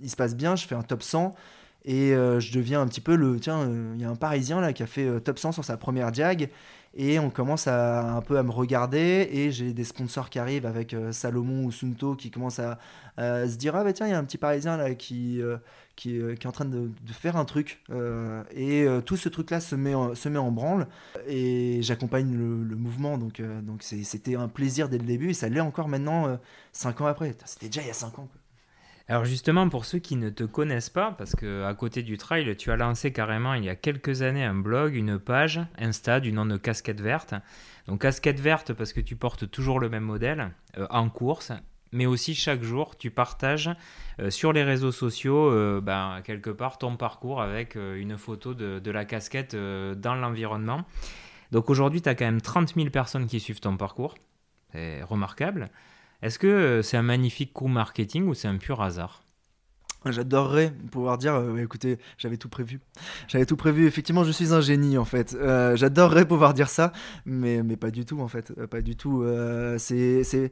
il 0.00 0.10
se 0.10 0.16
passe 0.16 0.36
bien, 0.36 0.56
je 0.56 0.66
fais 0.66 0.74
un 0.74 0.82
top 0.82 1.02
100, 1.02 1.34
et 1.86 2.12
je 2.12 2.52
deviens 2.54 2.80
un 2.80 2.86
petit 2.86 3.02
peu 3.02 3.14
le... 3.14 3.38
Tiens, 3.38 3.68
il 3.94 4.00
y 4.00 4.06
a 4.06 4.08
un 4.08 4.16
Parisien 4.16 4.58
là 4.58 4.72
qui 4.72 4.82
a 4.82 4.86
fait 4.86 5.20
top 5.20 5.38
100 5.38 5.52
sur 5.52 5.66
sa 5.66 5.76
première 5.76 6.12
diag, 6.12 6.48
Et 6.96 7.18
on 7.18 7.30
commence 7.30 7.66
à, 7.66 8.14
un 8.14 8.20
peu 8.20 8.38
à 8.38 8.42
me 8.42 8.50
regarder 8.50 9.28
et 9.32 9.50
j'ai 9.50 9.72
des 9.72 9.84
sponsors 9.84 10.30
qui 10.30 10.38
arrivent 10.38 10.66
avec 10.66 10.94
Salomon 11.10 11.64
ou 11.64 11.72
Sunto 11.72 12.14
qui 12.14 12.30
commencent 12.30 12.60
à, 12.60 12.78
se 13.18 13.56
dire 13.56 13.74
ah 13.76 13.84
bah 13.84 13.92
tiens 13.92 14.06
il 14.06 14.10
y 14.10 14.12
a 14.12 14.18
un 14.18 14.24
petit 14.24 14.38
parisien 14.38 14.76
là 14.76 14.94
qui, 14.94 15.40
qui, 15.96 16.16
est 16.18 16.46
en 16.46 16.52
train 16.52 16.64
de, 16.64 16.90
faire 17.12 17.36
un 17.36 17.44
truc. 17.44 17.82
Et 18.54 18.86
tout 19.04 19.16
ce 19.16 19.28
truc 19.28 19.50
là 19.50 19.60
se 19.60 19.74
met 19.74 19.94
en, 19.94 20.14
se 20.14 20.28
met 20.28 20.38
en 20.38 20.52
branle 20.52 20.86
et 21.26 21.80
j'accompagne 21.82 22.32
le, 22.32 22.76
mouvement. 22.76 23.18
Donc 23.18 23.42
donc 23.62 23.82
c'était 23.82 24.36
un 24.36 24.48
plaisir 24.48 24.88
dès 24.88 24.98
le 24.98 25.04
début 25.04 25.30
et 25.30 25.34
ça 25.34 25.48
l'est 25.48 25.60
encore 25.60 25.88
maintenant 25.88 26.38
5 26.72 27.00
ans 27.00 27.06
après. 27.06 27.34
C'était 27.44 27.66
déjà 27.66 27.82
il 27.82 27.88
y 27.88 27.90
a 27.90 27.94
5 27.94 28.18
ans 28.20 28.28
alors 29.06 29.26
justement, 29.26 29.68
pour 29.68 29.84
ceux 29.84 29.98
qui 29.98 30.16
ne 30.16 30.30
te 30.30 30.44
connaissent 30.44 30.88
pas, 30.88 31.12
parce 31.12 31.34
que 31.34 31.64
à 31.64 31.74
côté 31.74 32.02
du 32.02 32.16
trail, 32.16 32.56
tu 32.56 32.70
as 32.70 32.76
lancé 32.76 33.12
carrément 33.12 33.52
il 33.52 33.64
y 33.64 33.68
a 33.68 33.76
quelques 33.76 34.22
années 34.22 34.44
un 34.44 34.54
blog, 34.54 34.94
une 34.94 35.18
page 35.18 35.60
Insta 35.76 36.20
du 36.20 36.32
nom 36.32 36.46
de 36.46 36.56
Casquette 36.56 37.02
Verte. 37.02 37.34
Donc 37.86 38.00
Casquette 38.00 38.40
Verte 38.40 38.72
parce 38.72 38.94
que 38.94 39.00
tu 39.00 39.14
portes 39.14 39.50
toujours 39.50 39.78
le 39.78 39.90
même 39.90 40.04
modèle 40.04 40.52
euh, 40.78 40.86
en 40.88 41.10
course, 41.10 41.52
mais 41.92 42.06
aussi 42.06 42.34
chaque 42.34 42.62
jour 42.62 42.96
tu 42.96 43.10
partages 43.10 43.70
euh, 44.20 44.30
sur 44.30 44.54
les 44.54 44.64
réseaux 44.64 44.92
sociaux 44.92 45.50
euh, 45.50 45.82
ben, 45.82 46.22
quelque 46.24 46.48
part 46.48 46.78
ton 46.78 46.96
parcours 46.96 47.42
avec 47.42 47.74
une 47.74 48.16
photo 48.16 48.54
de, 48.54 48.78
de 48.78 48.90
la 48.90 49.04
casquette 49.04 49.54
dans 49.54 50.14
l'environnement. 50.14 50.86
Donc 51.52 51.68
aujourd'hui, 51.68 52.00
tu 52.00 52.08
as 52.08 52.14
quand 52.14 52.24
même 52.24 52.40
30 52.40 52.74
000 52.74 52.88
personnes 52.88 53.26
qui 53.26 53.38
suivent 53.38 53.60
ton 53.60 53.76
parcours. 53.76 54.14
C'est 54.72 55.02
remarquable. 55.02 55.70
Est-ce 56.24 56.38
que 56.38 56.46
euh, 56.46 56.80
c'est 56.80 56.96
un 56.96 57.02
magnifique 57.02 57.52
coup 57.52 57.66
marketing 57.66 58.26
ou 58.28 58.32
c'est 58.32 58.48
un 58.48 58.56
pur 58.56 58.80
hasard? 58.80 59.22
J'adorerais 60.06 60.72
pouvoir 60.90 61.18
dire, 61.18 61.34
euh, 61.34 61.58
écoutez, 61.58 61.98
j'avais 62.16 62.38
tout 62.38 62.48
prévu. 62.48 62.80
J'avais 63.28 63.44
tout 63.44 63.58
prévu. 63.58 63.86
Effectivement, 63.86 64.24
je 64.24 64.30
suis 64.30 64.54
un 64.54 64.62
génie 64.62 64.96
en 64.96 65.04
fait. 65.04 65.34
Euh, 65.34 65.76
j'adorerais 65.76 66.26
pouvoir 66.26 66.54
dire 66.54 66.70
ça, 66.70 66.94
mais, 67.26 67.62
mais 67.62 67.76
pas 67.76 67.90
du 67.90 68.06
tout 68.06 68.22
en 68.22 68.28
fait. 68.28 68.54
Pas 68.66 68.80
du 68.80 68.96
tout. 68.96 69.22
c'est 69.76 70.50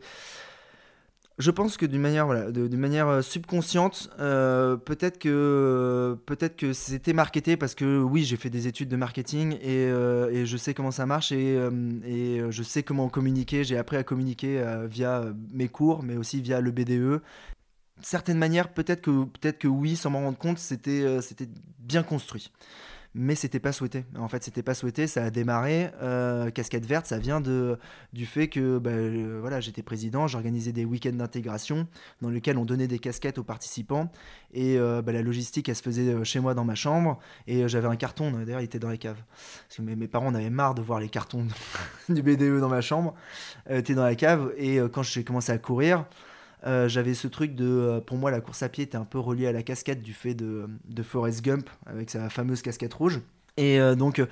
je 1.39 1.51
pense 1.51 1.77
que 1.77 1.87
d'une 1.87 2.01
manière, 2.01 2.27
voilà, 2.27 2.51
d'une 2.51 2.79
manière 2.79 3.09
euh, 3.09 3.23
subconsciente, 3.23 4.11
euh, 4.21 4.77
peut-être 4.77 5.19
que, 5.19 6.17
peut-être 6.27 6.57
que 6.57 6.73
c'était 6.73 7.13
marketé 7.13 7.57
parce 7.57 7.75
que 7.75 8.01
oui, 8.01 8.25
j'ai 8.25 8.37
fait 8.37 8.51
des 8.51 8.67
études 8.67 8.89
de 8.89 8.97
marketing 8.97 9.57
et, 9.63 9.87
euh, 9.87 10.45
je 10.45 10.57
sais 10.57 10.75
comment 10.75 10.91
ça 10.91 11.07
marche 11.07 11.33
et, 11.33 11.59
et 12.05 12.43
je 12.51 12.63
sais 12.63 12.83
comment 12.83 13.09
communiquer. 13.09 13.65
J'ai 13.65 13.79
appris 13.79 13.97
à 13.97 14.03
communiquer 14.03 14.63
via 14.89 15.25
mes 15.53 15.69
cours, 15.69 16.03
mais 16.03 16.17
aussi 16.17 16.41
via 16.41 16.61
le 16.61 16.71
BDE. 16.71 17.23
Certaines 18.03 18.39
manières, 18.39 18.73
peut-être 18.73 19.03
que, 19.03 19.25
peut-être 19.25 19.59
que 19.59 19.69
oui, 19.69 19.97
sans 19.97 20.11
m'en 20.11 20.21
rendre 20.21 20.39
compte, 20.39 20.59
c'était, 20.59 21.21
c'était 21.23 21.49
bien 21.79 22.03
construit 22.03 22.51
mais 23.15 23.35
c'était 23.35 23.61
pas 23.61 23.73
souhaité. 23.73 24.05
En 24.19 24.29
fait, 24.29 24.43
c'était 24.43 24.63
pas 24.63 24.75
souhaité, 24.75 25.07
ça 25.07 25.25
a 25.25 25.31
démarré. 25.31 25.91
Euh, 26.01 26.51
casquette 26.51 26.87
verte, 26.87 27.07
ça 27.07 27.19
vient 27.19 27.41
de, 27.41 27.79
du 28.13 28.25
fait 28.25 28.49
que 28.49 28.79
bah, 28.79 28.91
euh, 28.91 29.39
voilà, 29.41 29.61
j'étais 29.61 29.83
président, 29.83 30.27
j'organisais 30.27 30.73
des 30.73 30.87
week-ends 30.87 31.13
d'intégration 31.13 31.87
dans 32.23 32.31
lesquels 32.31 32.57
on 32.57 32.65
donnait 32.65 32.89
des 32.89 32.99
casquettes 32.99 33.37
aux 33.37 33.45
participants. 33.45 34.11
Et 34.55 34.79
euh, 34.79 35.03
bah, 35.03 35.13
la 35.13 35.21
logistique, 35.21 35.69
elle 35.69 35.77
se 35.77 35.83
faisait 35.83 36.25
chez 36.25 36.41
moi 36.41 36.55
dans 36.55 36.65
ma 36.65 36.75
chambre. 36.75 37.19
Et 37.47 37.69
j'avais 37.69 37.89
un 37.89 37.97
carton, 37.97 38.31
d'ailleurs, 38.31 38.61
il 38.61 38.65
était 38.65 38.79
dans 38.79 38.89
la 38.89 38.97
cave. 38.97 39.19
Parce 39.69 39.77
que 39.77 39.83
mes, 39.83 40.09
parents 40.09 40.29
en 40.29 40.35
avaient 40.35 40.51
marre 40.51 40.75
de 40.75 40.83
voir 40.83 40.99
les 40.99 41.09
cartons 41.11 41.47
du 42.09 42.23
BDE 42.23 42.61
dans 42.61 42.69
ma 42.69 42.81
chambre. 42.81 43.15
Était 43.69 43.95
dans 43.95 44.05
la 44.05 44.15
cave. 44.15 44.53
Et 44.57 44.79
quand 44.91 45.03
j'ai 45.03 45.25
commencé 45.25 45.53
à 45.53 45.59
courir, 45.59 46.07
euh, 46.65 46.89
j'avais 46.89 47.15
ce 47.15 47.27
truc 47.29 47.55
de. 47.55 47.67
Euh, 47.67 48.01
pour 48.01 48.17
moi, 48.17 48.31
la 48.31 48.41
course 48.41 48.63
à 48.63 48.69
pied 48.69 48.85
était 48.85 48.97
un 48.97 49.05
peu 49.05 49.19
reliée 49.19 49.47
à 49.47 49.53
la 49.53 49.63
casquette 49.63 50.03
du 50.03 50.13
fait 50.13 50.35
de, 50.35 50.69
de 50.85 51.03
Forrest 51.03 51.43
Gump 51.45 51.69
avec 51.87 52.11
sa 52.11 52.31
fameuse 52.31 52.63
casquette 52.63 52.95
rouge. 52.95 53.21
Et 53.57 53.81
euh, 53.81 53.95
donc, 53.95 54.23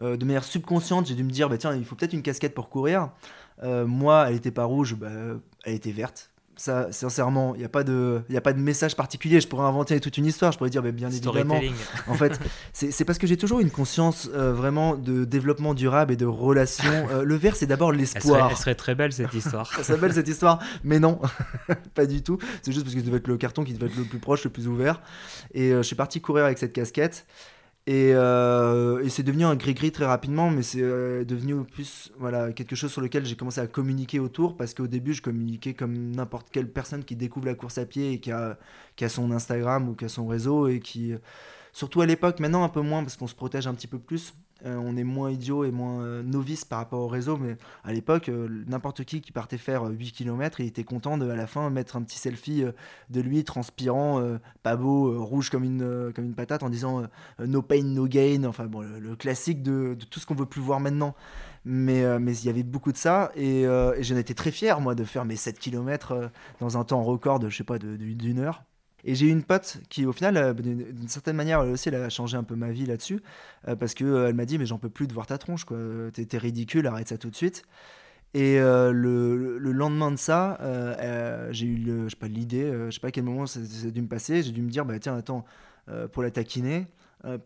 de 0.00 0.24
manière 0.24 0.44
subconsciente, 0.44 1.06
j'ai 1.06 1.14
dû 1.14 1.24
me 1.24 1.30
dire 1.30 1.48
bah, 1.48 1.58
tiens, 1.58 1.74
il 1.74 1.84
faut 1.84 1.94
peut-être 1.94 2.12
une 2.12 2.22
casquette 2.22 2.54
pour 2.54 2.68
courir. 2.68 3.10
moi, 3.62 4.26
elle 4.28 4.34
n'était 4.34 4.50
pas 4.50 4.64
rouge, 4.64 4.94
bah, 4.94 5.10
elle 5.64 5.74
était 5.74 5.92
verte 5.92 6.30
ça, 6.58 6.90
sincèrement, 6.90 7.54
il 7.54 7.60
n'y 7.60 7.64
a, 7.64 7.68
pas 7.68 7.84
de, 7.84 8.20
a 8.34 8.40
pas 8.40 8.52
de 8.52 8.58
message 8.58 8.96
particulier. 8.96 9.40
Je 9.40 9.46
pourrais 9.46 9.64
inventer 9.64 10.00
toute 10.00 10.18
une 10.18 10.26
histoire. 10.26 10.50
Je 10.50 10.58
pourrais 10.58 10.70
dire, 10.70 10.82
mais 10.82 10.90
bien 10.90 11.08
évidemment. 11.08 11.60
En 12.08 12.14
fait, 12.14 12.38
c'est 12.72 13.04
parce 13.04 13.18
que 13.18 13.28
j'ai 13.28 13.36
toujours 13.36 13.60
une 13.60 13.70
conscience 13.70 14.28
euh, 14.34 14.52
vraiment 14.52 14.96
de 14.96 15.24
développement 15.24 15.72
durable 15.72 16.12
et 16.12 16.16
de 16.16 16.26
relations. 16.26 16.88
Euh, 17.08 17.22
le 17.22 17.36
vert, 17.36 17.56
c'est 17.56 17.66
d'abord 17.66 17.92
l'espoir. 17.92 18.48
Elle, 18.50 18.56
serait 18.56 18.74
très 18.74 18.94
belle 18.94 19.12
cette 19.12 19.32
histoire. 19.32 19.70
Elle 19.78 19.84
serait 19.84 19.98
belle 19.98 20.12
cette 20.12 20.28
histoire, 20.28 20.58
mais 20.84 20.98
non, 20.98 21.20
pas 21.94 22.06
du 22.06 22.22
tout. 22.22 22.38
C'est 22.60 22.72
juste 22.72 22.84
parce 22.84 22.94
que 22.94 23.00
ça 23.00 23.06
devait 23.06 23.18
être 23.18 23.28
le 23.28 23.38
carton 23.38 23.64
qui 23.64 23.72
devait 23.72 23.86
être 23.86 23.96
le 23.96 24.04
plus 24.04 24.18
proche, 24.18 24.44
le 24.44 24.50
plus 24.50 24.68
ouvert. 24.68 25.00
Et 25.54 25.70
euh, 25.70 25.78
je 25.78 25.82
suis 25.86 25.96
parti 25.96 26.20
courir 26.20 26.44
avec 26.44 26.58
cette 26.58 26.72
casquette. 26.72 27.24
Euh, 27.88 29.02
et, 29.02 29.08
c'est 29.08 29.22
devenu 29.22 29.44
un 29.44 29.56
gris-gris 29.56 29.92
très 29.92 30.04
rapidement, 30.04 30.50
mais 30.50 30.62
c'est 30.62 30.82
euh, 30.82 31.24
devenu 31.24 31.64
plus 31.64 32.12
voilà, 32.18 32.52
quelque 32.52 32.76
chose 32.76 32.92
sur 32.92 33.00
lequel 33.00 33.24
j'ai 33.24 33.34
commencé 33.34 33.60
à 33.60 33.66
communiquer 33.66 34.20
autour, 34.20 34.56
parce 34.56 34.74
qu'au 34.74 34.86
début, 34.86 35.14
je 35.14 35.22
communiquais 35.22 35.72
comme 35.72 36.10
n'importe 36.10 36.48
quelle 36.50 36.70
personne 36.70 37.04
qui 37.04 37.16
découvre 37.16 37.46
la 37.46 37.54
course 37.54 37.78
à 37.78 37.86
pied 37.86 38.12
et 38.12 38.20
qui 38.20 38.30
a, 38.30 38.58
qui 38.96 39.04
a 39.04 39.08
son 39.08 39.30
Instagram 39.32 39.88
ou 39.88 39.94
qui 39.94 40.04
a 40.04 40.08
son 40.08 40.26
réseau, 40.26 40.68
et 40.68 40.80
qui, 40.80 41.14
surtout 41.72 42.00
à 42.00 42.06
l'époque, 42.06 42.40
maintenant 42.40 42.64
un 42.64 42.68
peu 42.68 42.80
moins, 42.80 43.02
parce 43.02 43.16
qu'on 43.16 43.26
se 43.26 43.34
protège 43.34 43.66
un 43.66 43.74
petit 43.74 43.86
peu 43.86 43.98
plus, 43.98 44.34
euh, 44.66 44.76
on 44.76 44.96
est 44.96 45.04
moins 45.04 45.30
idiot 45.30 45.64
et 45.64 45.70
moins 45.70 46.02
euh, 46.02 46.22
novice 46.24 46.64
par 46.64 46.80
rapport 46.80 46.98
au 47.00 47.06
réseau, 47.06 47.36
mais 47.36 47.56
à 47.84 47.92
l'époque, 47.92 48.28
euh, 48.28 48.48
n'importe 48.66 49.04
qui 49.04 49.20
qui 49.20 49.30
partait 49.30 49.56
faire 49.56 49.84
8 49.84 50.10
km, 50.10 50.60
il 50.60 50.66
était 50.66 50.82
content 50.82 51.16
de, 51.16 51.30
à 51.30 51.36
la 51.36 51.46
fin, 51.46 51.70
mettre 51.70 51.94
un 51.94 52.02
petit 52.02 52.18
selfie 52.18 52.64
de 53.10 53.20
lui 53.20 53.44
transpirant, 53.44 54.20
pas 54.62 54.76
beau, 54.76 55.24
rouge 55.24 55.50
comme 55.50 55.64
une, 55.64 56.12
comme 56.14 56.24
une 56.24 56.34
patate, 56.34 56.62
en 56.62 56.70
disant 56.70 57.04
no 57.38 57.62
pain, 57.62 57.82
no 57.82 58.06
gain, 58.06 58.44
enfin 58.44 58.66
bon, 58.66 58.80
le, 58.80 59.16
classique 59.16 59.62
de, 59.62 59.96
tout 60.10 60.20
ce 60.20 60.26
qu'on 60.26 60.34
veut 60.34 60.46
plus 60.46 60.60
voir 60.60 60.80
maintenant. 60.80 61.14
Mais, 61.64 62.02
il 62.02 62.44
y 62.44 62.48
avait 62.48 62.62
beaucoup 62.62 62.92
de 62.92 62.96
ça, 62.96 63.30
et, 63.36 63.62
et 63.62 64.02
j'en 64.02 64.16
étais 64.16 64.34
très 64.34 64.50
fier, 64.50 64.80
moi, 64.80 64.94
de 64.94 65.04
faire 65.04 65.24
mes 65.24 65.36
7 65.36 65.58
km 65.58 66.30
dans 66.60 66.78
un 66.78 66.84
temps 66.84 67.02
record 67.02 67.38
de, 67.38 67.48
je 67.48 67.56
sais 67.56 67.64
pas, 67.64 67.78
d'une 67.78 68.40
heure. 68.40 68.64
Et 69.04 69.14
j'ai 69.14 69.26
eu 69.26 69.30
une 69.30 69.44
pote 69.44 69.78
qui, 69.88 70.06
au 70.06 70.12
final, 70.12 70.36
euh, 70.36 70.52
d'une 70.52 71.08
certaine 71.08 71.36
manière, 71.36 71.62
elle 71.62 71.70
aussi, 71.70 71.88
elle 71.88 71.94
a 71.96 72.08
changé 72.08 72.36
un 72.36 72.42
peu 72.42 72.56
ma 72.56 72.70
vie 72.70 72.86
là-dessus. 72.86 73.20
Euh, 73.68 73.76
parce 73.76 73.94
qu'elle 73.94 74.08
euh, 74.08 74.32
m'a 74.32 74.44
dit, 74.44 74.58
mais 74.58 74.66
j'en 74.66 74.78
peux 74.78 74.88
plus 74.88 75.06
de 75.06 75.12
voir 75.12 75.26
ta 75.26 75.38
tronche, 75.38 75.64
quoi. 75.64 75.78
T'es 76.12 76.38
ridicule, 76.38 76.86
arrête 76.86 77.08
ça 77.08 77.18
tout 77.18 77.30
de 77.30 77.36
suite. 77.36 77.62
Et 78.34 78.58
le, 78.58 79.58
le, 79.58 79.72
lendemain 79.72 80.10
de 80.10 80.16
ça, 80.16 80.58
j'ai 81.50 81.66
eu 81.66 81.76
le, 81.76 82.04
je 82.04 82.10
sais 82.10 82.16
pas 82.16 82.28
l'idée, 82.28 82.70
je 82.86 82.90
sais 82.90 83.00
pas 83.00 83.08
à 83.08 83.10
quel 83.10 83.24
moment 83.24 83.46
ça, 83.46 83.60
a 83.60 83.90
dû 83.90 84.02
me 84.02 84.06
passer. 84.06 84.42
J'ai 84.42 84.52
dû 84.52 84.60
me 84.60 84.70
dire, 84.70 84.84
bah 84.84 84.98
tiens, 84.98 85.16
attends, 85.16 85.46
pour 86.12 86.22
la 86.22 86.30
taquiner, 86.30 86.86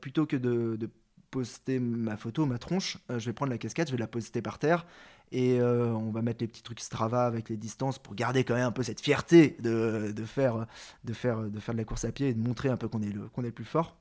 plutôt 0.01 0.27
que 0.27 0.37
de, 0.37 0.91
poster 1.33 1.81
ma 1.81 2.16
photo, 2.16 2.47
ma 2.47 2.59
tronche, 2.59 2.99
je 3.09 3.25
vais 3.27 3.33
prendre 3.33 3.51
la 3.51 3.59
casquette, 3.59 3.88
je 3.88 3.92
vais 3.92 3.99
la 3.99 4.07
poster 4.07 4.40
par 4.40 4.61
terre 4.61 4.87
et 5.33 5.59
euh, 5.59 5.87
on 5.95 6.11
va 6.11 6.23
mettre 6.23 6.42
les 6.42 6.47
petits 6.47 6.62
trucs 6.62 6.81
Strava 6.81 7.25
avec 7.25 7.49
les 7.49 7.57
distances 7.57 7.99
pour 7.99 8.14
garder 8.14 8.45
quand 8.45 8.55
même 8.55 8.66
un 8.66 8.73
peu 8.73 8.83
cette 8.83 9.01
fierté 9.01 9.57
de, 9.61 10.12
faire, 10.27 10.66
de, 11.05 11.12
faire, 11.12 11.38
de 11.38 11.59
faire 11.59 11.75
de 11.75 11.79
la 11.79 11.85
course 11.85 12.05
à 12.05 12.12
pied 12.12 12.29
et 12.29 12.35
de 12.35 12.40
montrer 12.40 12.68
un 12.68 12.77
peu 12.77 12.87
qu'on 12.87 13.03
est, 13.03 13.11
le, 13.11 13.29
qu'on 13.29 13.42
est 13.42 13.47
le 13.47 13.53
plus 13.53 13.64
fort, 13.64 13.97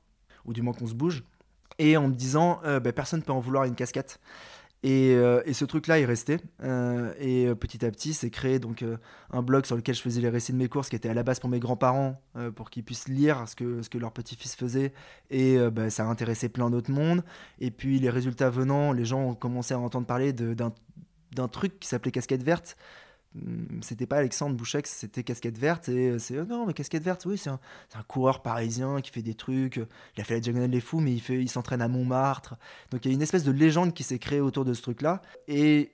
ou 0.46 0.54
du 0.54 0.62
moins 0.62 0.74
qu'on 0.74 0.88
se 0.88 0.94
bouge. 0.94 1.24
Et 1.80 1.96
en 1.96 2.10
me 2.10 2.14
disant, 2.14 2.60
euh, 2.66 2.80
bah, 2.82 2.92
personne 2.92 3.22
ne 3.22 3.26
peut 3.26 3.32
en 3.32 3.40
vouloir 3.40 3.64
une 3.64 3.76
casquette. 3.76 4.20
Et, 4.84 5.14
euh, 5.14 5.44
et, 5.46 5.54
ce 5.54 5.64
truc-là 5.64 6.00
est 6.00 6.06
resté. 6.06 6.38
et 7.20 7.48
petit 7.60 7.86
à 7.86 7.92
petit, 7.92 8.14
c'est 8.14 8.30
créé 8.30 8.58
donc 8.60 8.84
un 9.32 9.42
blog 9.42 9.66
sur 9.66 9.76
lequel 9.76 9.94
je 9.94 10.02
faisais 10.02 10.22
les 10.22 10.30
récits 10.30 10.54
de 10.54 10.58
mes 10.58 10.68
courses, 10.68 10.90
qui 10.90 10.96
était 10.96 11.10
à 11.10 11.14
la 11.14 11.24
base 11.24 11.40
pour 11.40 11.50
mes 11.50 11.60
grands-parents, 11.60 12.20
pour 12.56 12.70
qu'ils 12.70 12.84
puissent 12.84 13.08
lire 13.08 13.48
ce 13.48 13.56
que, 13.56 13.82
ce 13.84 13.90
que 13.90 13.98
leur 13.98 14.12
petit-fils 14.12 14.56
faisait. 14.56 14.92
Et 15.30 15.58
bah, 15.72 15.90
ça 15.90 16.04
a 16.04 16.08
intéressé 16.08 16.50
plein 16.50 16.70
d'autres 16.70 16.92
mondes. 16.92 17.24
Et 17.60 17.70
puis 17.70 18.00
les 18.00 18.10
résultats 18.10 18.50
venant, 18.50 18.92
les 18.92 19.06
gens 19.06 19.22
ont 19.22 19.36
commencé 19.36 19.74
à 19.74 19.80
entendre 19.80 20.08
parler 20.08 20.34
d'un 20.34 21.48
truc 21.48 21.80
qui 21.80 21.88
s'appelait 21.88 22.12
Casquette 22.12 22.44
Verte. 22.44 22.76
Hmm, 23.34 23.82
c'était 23.82 24.06
pas 24.06 24.18
Alexandre 24.18 24.56
Bouchex, 24.56 24.90
c'était 24.90 25.24
Casquette 25.24 25.58
Verte. 25.58 25.90
Et 25.90 26.10
euh, 26.10 26.20
c'est, 26.20 26.40
oh 26.40 26.46
non, 26.46 26.66
mais 26.66 26.74
Casquette 26.74 27.04
Verte, 27.04 27.26
oui, 27.26 27.38
c'est 27.38 27.50
un, 27.50 27.60
coureur 28.08 28.42
parisien 28.42 29.02
qui 29.02 29.12
fait 29.12 29.22
des 29.22 29.36
trucs. 29.36 29.78
Il 30.18 30.22
a 30.22 30.24
fait 30.24 30.36
la 30.36 30.40
Diagonale 30.42 30.72
des 30.72 30.82
Fous, 30.82 31.00
mais 31.00 31.14
il, 31.14 31.22
fait, 31.22 31.46
s'entraîne 31.48 31.82
à 31.82 31.88
Montmartre. 31.88 32.56
Donc 32.92 33.06
il 33.06 33.10
y 33.10 33.12
a 33.12 33.16
une 33.16 33.22
espèce 33.22 33.44
de 33.44 33.52
légende 33.52 33.94
qui 33.94 34.04
s'est 34.04 34.20
créée 34.20 34.42
autour 34.42 34.66
de 34.66 34.74
ce 34.74 34.82
truc-là. 34.82 35.22
Et 35.48 35.94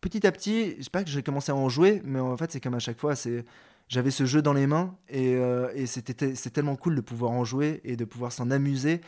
petit 0.00 0.26
à 0.26 0.32
petit, 0.32 0.76
je 0.78 0.84
sais 0.84 0.90
pas 0.90 1.04
que 1.04 1.10
j'ai 1.10 1.22
commencé 1.22 1.52
à 1.52 1.56
en 1.56 1.68
jouer, 1.68 2.00
mais 2.04 2.20
en 2.20 2.36
fait, 2.36 2.52
c'est 2.52 2.60
comme 2.60 2.74
à 2.74 2.78
chaque 2.78 2.98
fois, 2.98 3.14
c'est 3.14 3.44
j'avais 3.88 4.10
ce 4.10 4.24
jeu 4.24 4.40
dans 4.40 4.54
les 4.54 4.66
mains 4.66 4.96
et, 5.10 5.34
euh, 5.34 5.70
et 5.74 5.84
c'était 5.84 6.34
c'est 6.34 6.50
tellement 6.50 6.74
cool 6.74 6.96
de 6.96 7.02
pouvoir 7.02 7.32
en 7.32 7.44
jouer 7.44 7.82
et 7.84 7.96
de 7.96 8.04
pouvoir 8.06 8.32
s'en 8.32 8.50
amuser 8.50 9.02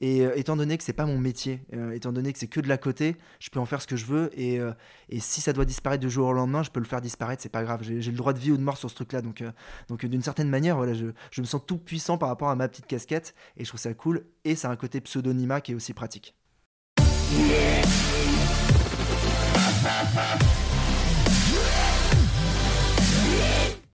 et 0.00 0.20
euh, 0.20 0.36
étant 0.36 0.56
donné 0.56 0.78
que 0.78 0.84
c'est 0.84 0.92
pas 0.92 1.06
mon 1.06 1.18
métier, 1.18 1.62
euh, 1.74 1.90
étant 1.90 2.12
donné 2.12 2.32
que 2.32 2.38
c'est 2.38 2.46
que 2.46 2.60
de 2.60 2.68
la 2.68 2.78
côté, 2.78 3.16
je 3.40 3.50
peux 3.50 3.58
en 3.58 3.66
faire 3.66 3.82
ce 3.82 3.86
que 3.86 3.96
je 3.96 4.06
veux. 4.06 4.30
Et, 4.38 4.60
euh, 4.60 4.72
et, 5.08 5.18
si 5.18 5.40
ça 5.40 5.52
doit 5.52 5.64
disparaître 5.64 6.00
du 6.00 6.10
jour 6.10 6.28
au 6.28 6.32
lendemain, 6.32 6.62
je 6.62 6.70
peux 6.70 6.80
le 6.80 6.86
faire 6.86 7.00
disparaître, 7.00 7.42
c'est 7.42 7.48
pas 7.48 7.64
grave. 7.64 7.82
J'ai 7.82 8.10
le 8.10 8.16
droit 8.16 8.32
de 8.32 8.38
vie 8.38 8.52
ou 8.52 8.56
de 8.56 8.62
mort 8.62 8.76
sur 8.76 8.90
ce 8.90 8.94
truc-là. 8.94 9.22
Donc, 9.22 9.42
donc 9.88 10.06
d'une 10.06 10.22
certaine 10.22 10.48
manière, 10.48 10.76
voilà, 10.76 10.94
je, 10.94 11.06
je, 11.30 11.40
me 11.40 11.46
sens 11.46 11.62
tout 11.66 11.78
puissant 11.78 12.16
par 12.16 12.28
rapport 12.28 12.48
à 12.48 12.54
ma 12.54 12.68
petite 12.68 12.86
casquette. 12.86 13.34
Et 13.56 13.64
je 13.64 13.68
trouve 13.68 13.80
ça 13.80 13.92
cool. 13.94 14.24
Et 14.44 14.54
ça 14.54 14.68
a 14.68 14.72
un 14.72 14.76
côté 14.76 15.00
pseudonymat 15.00 15.60
qui 15.60 15.72
est 15.72 15.74
aussi 15.74 15.94
pratique. 15.94 16.34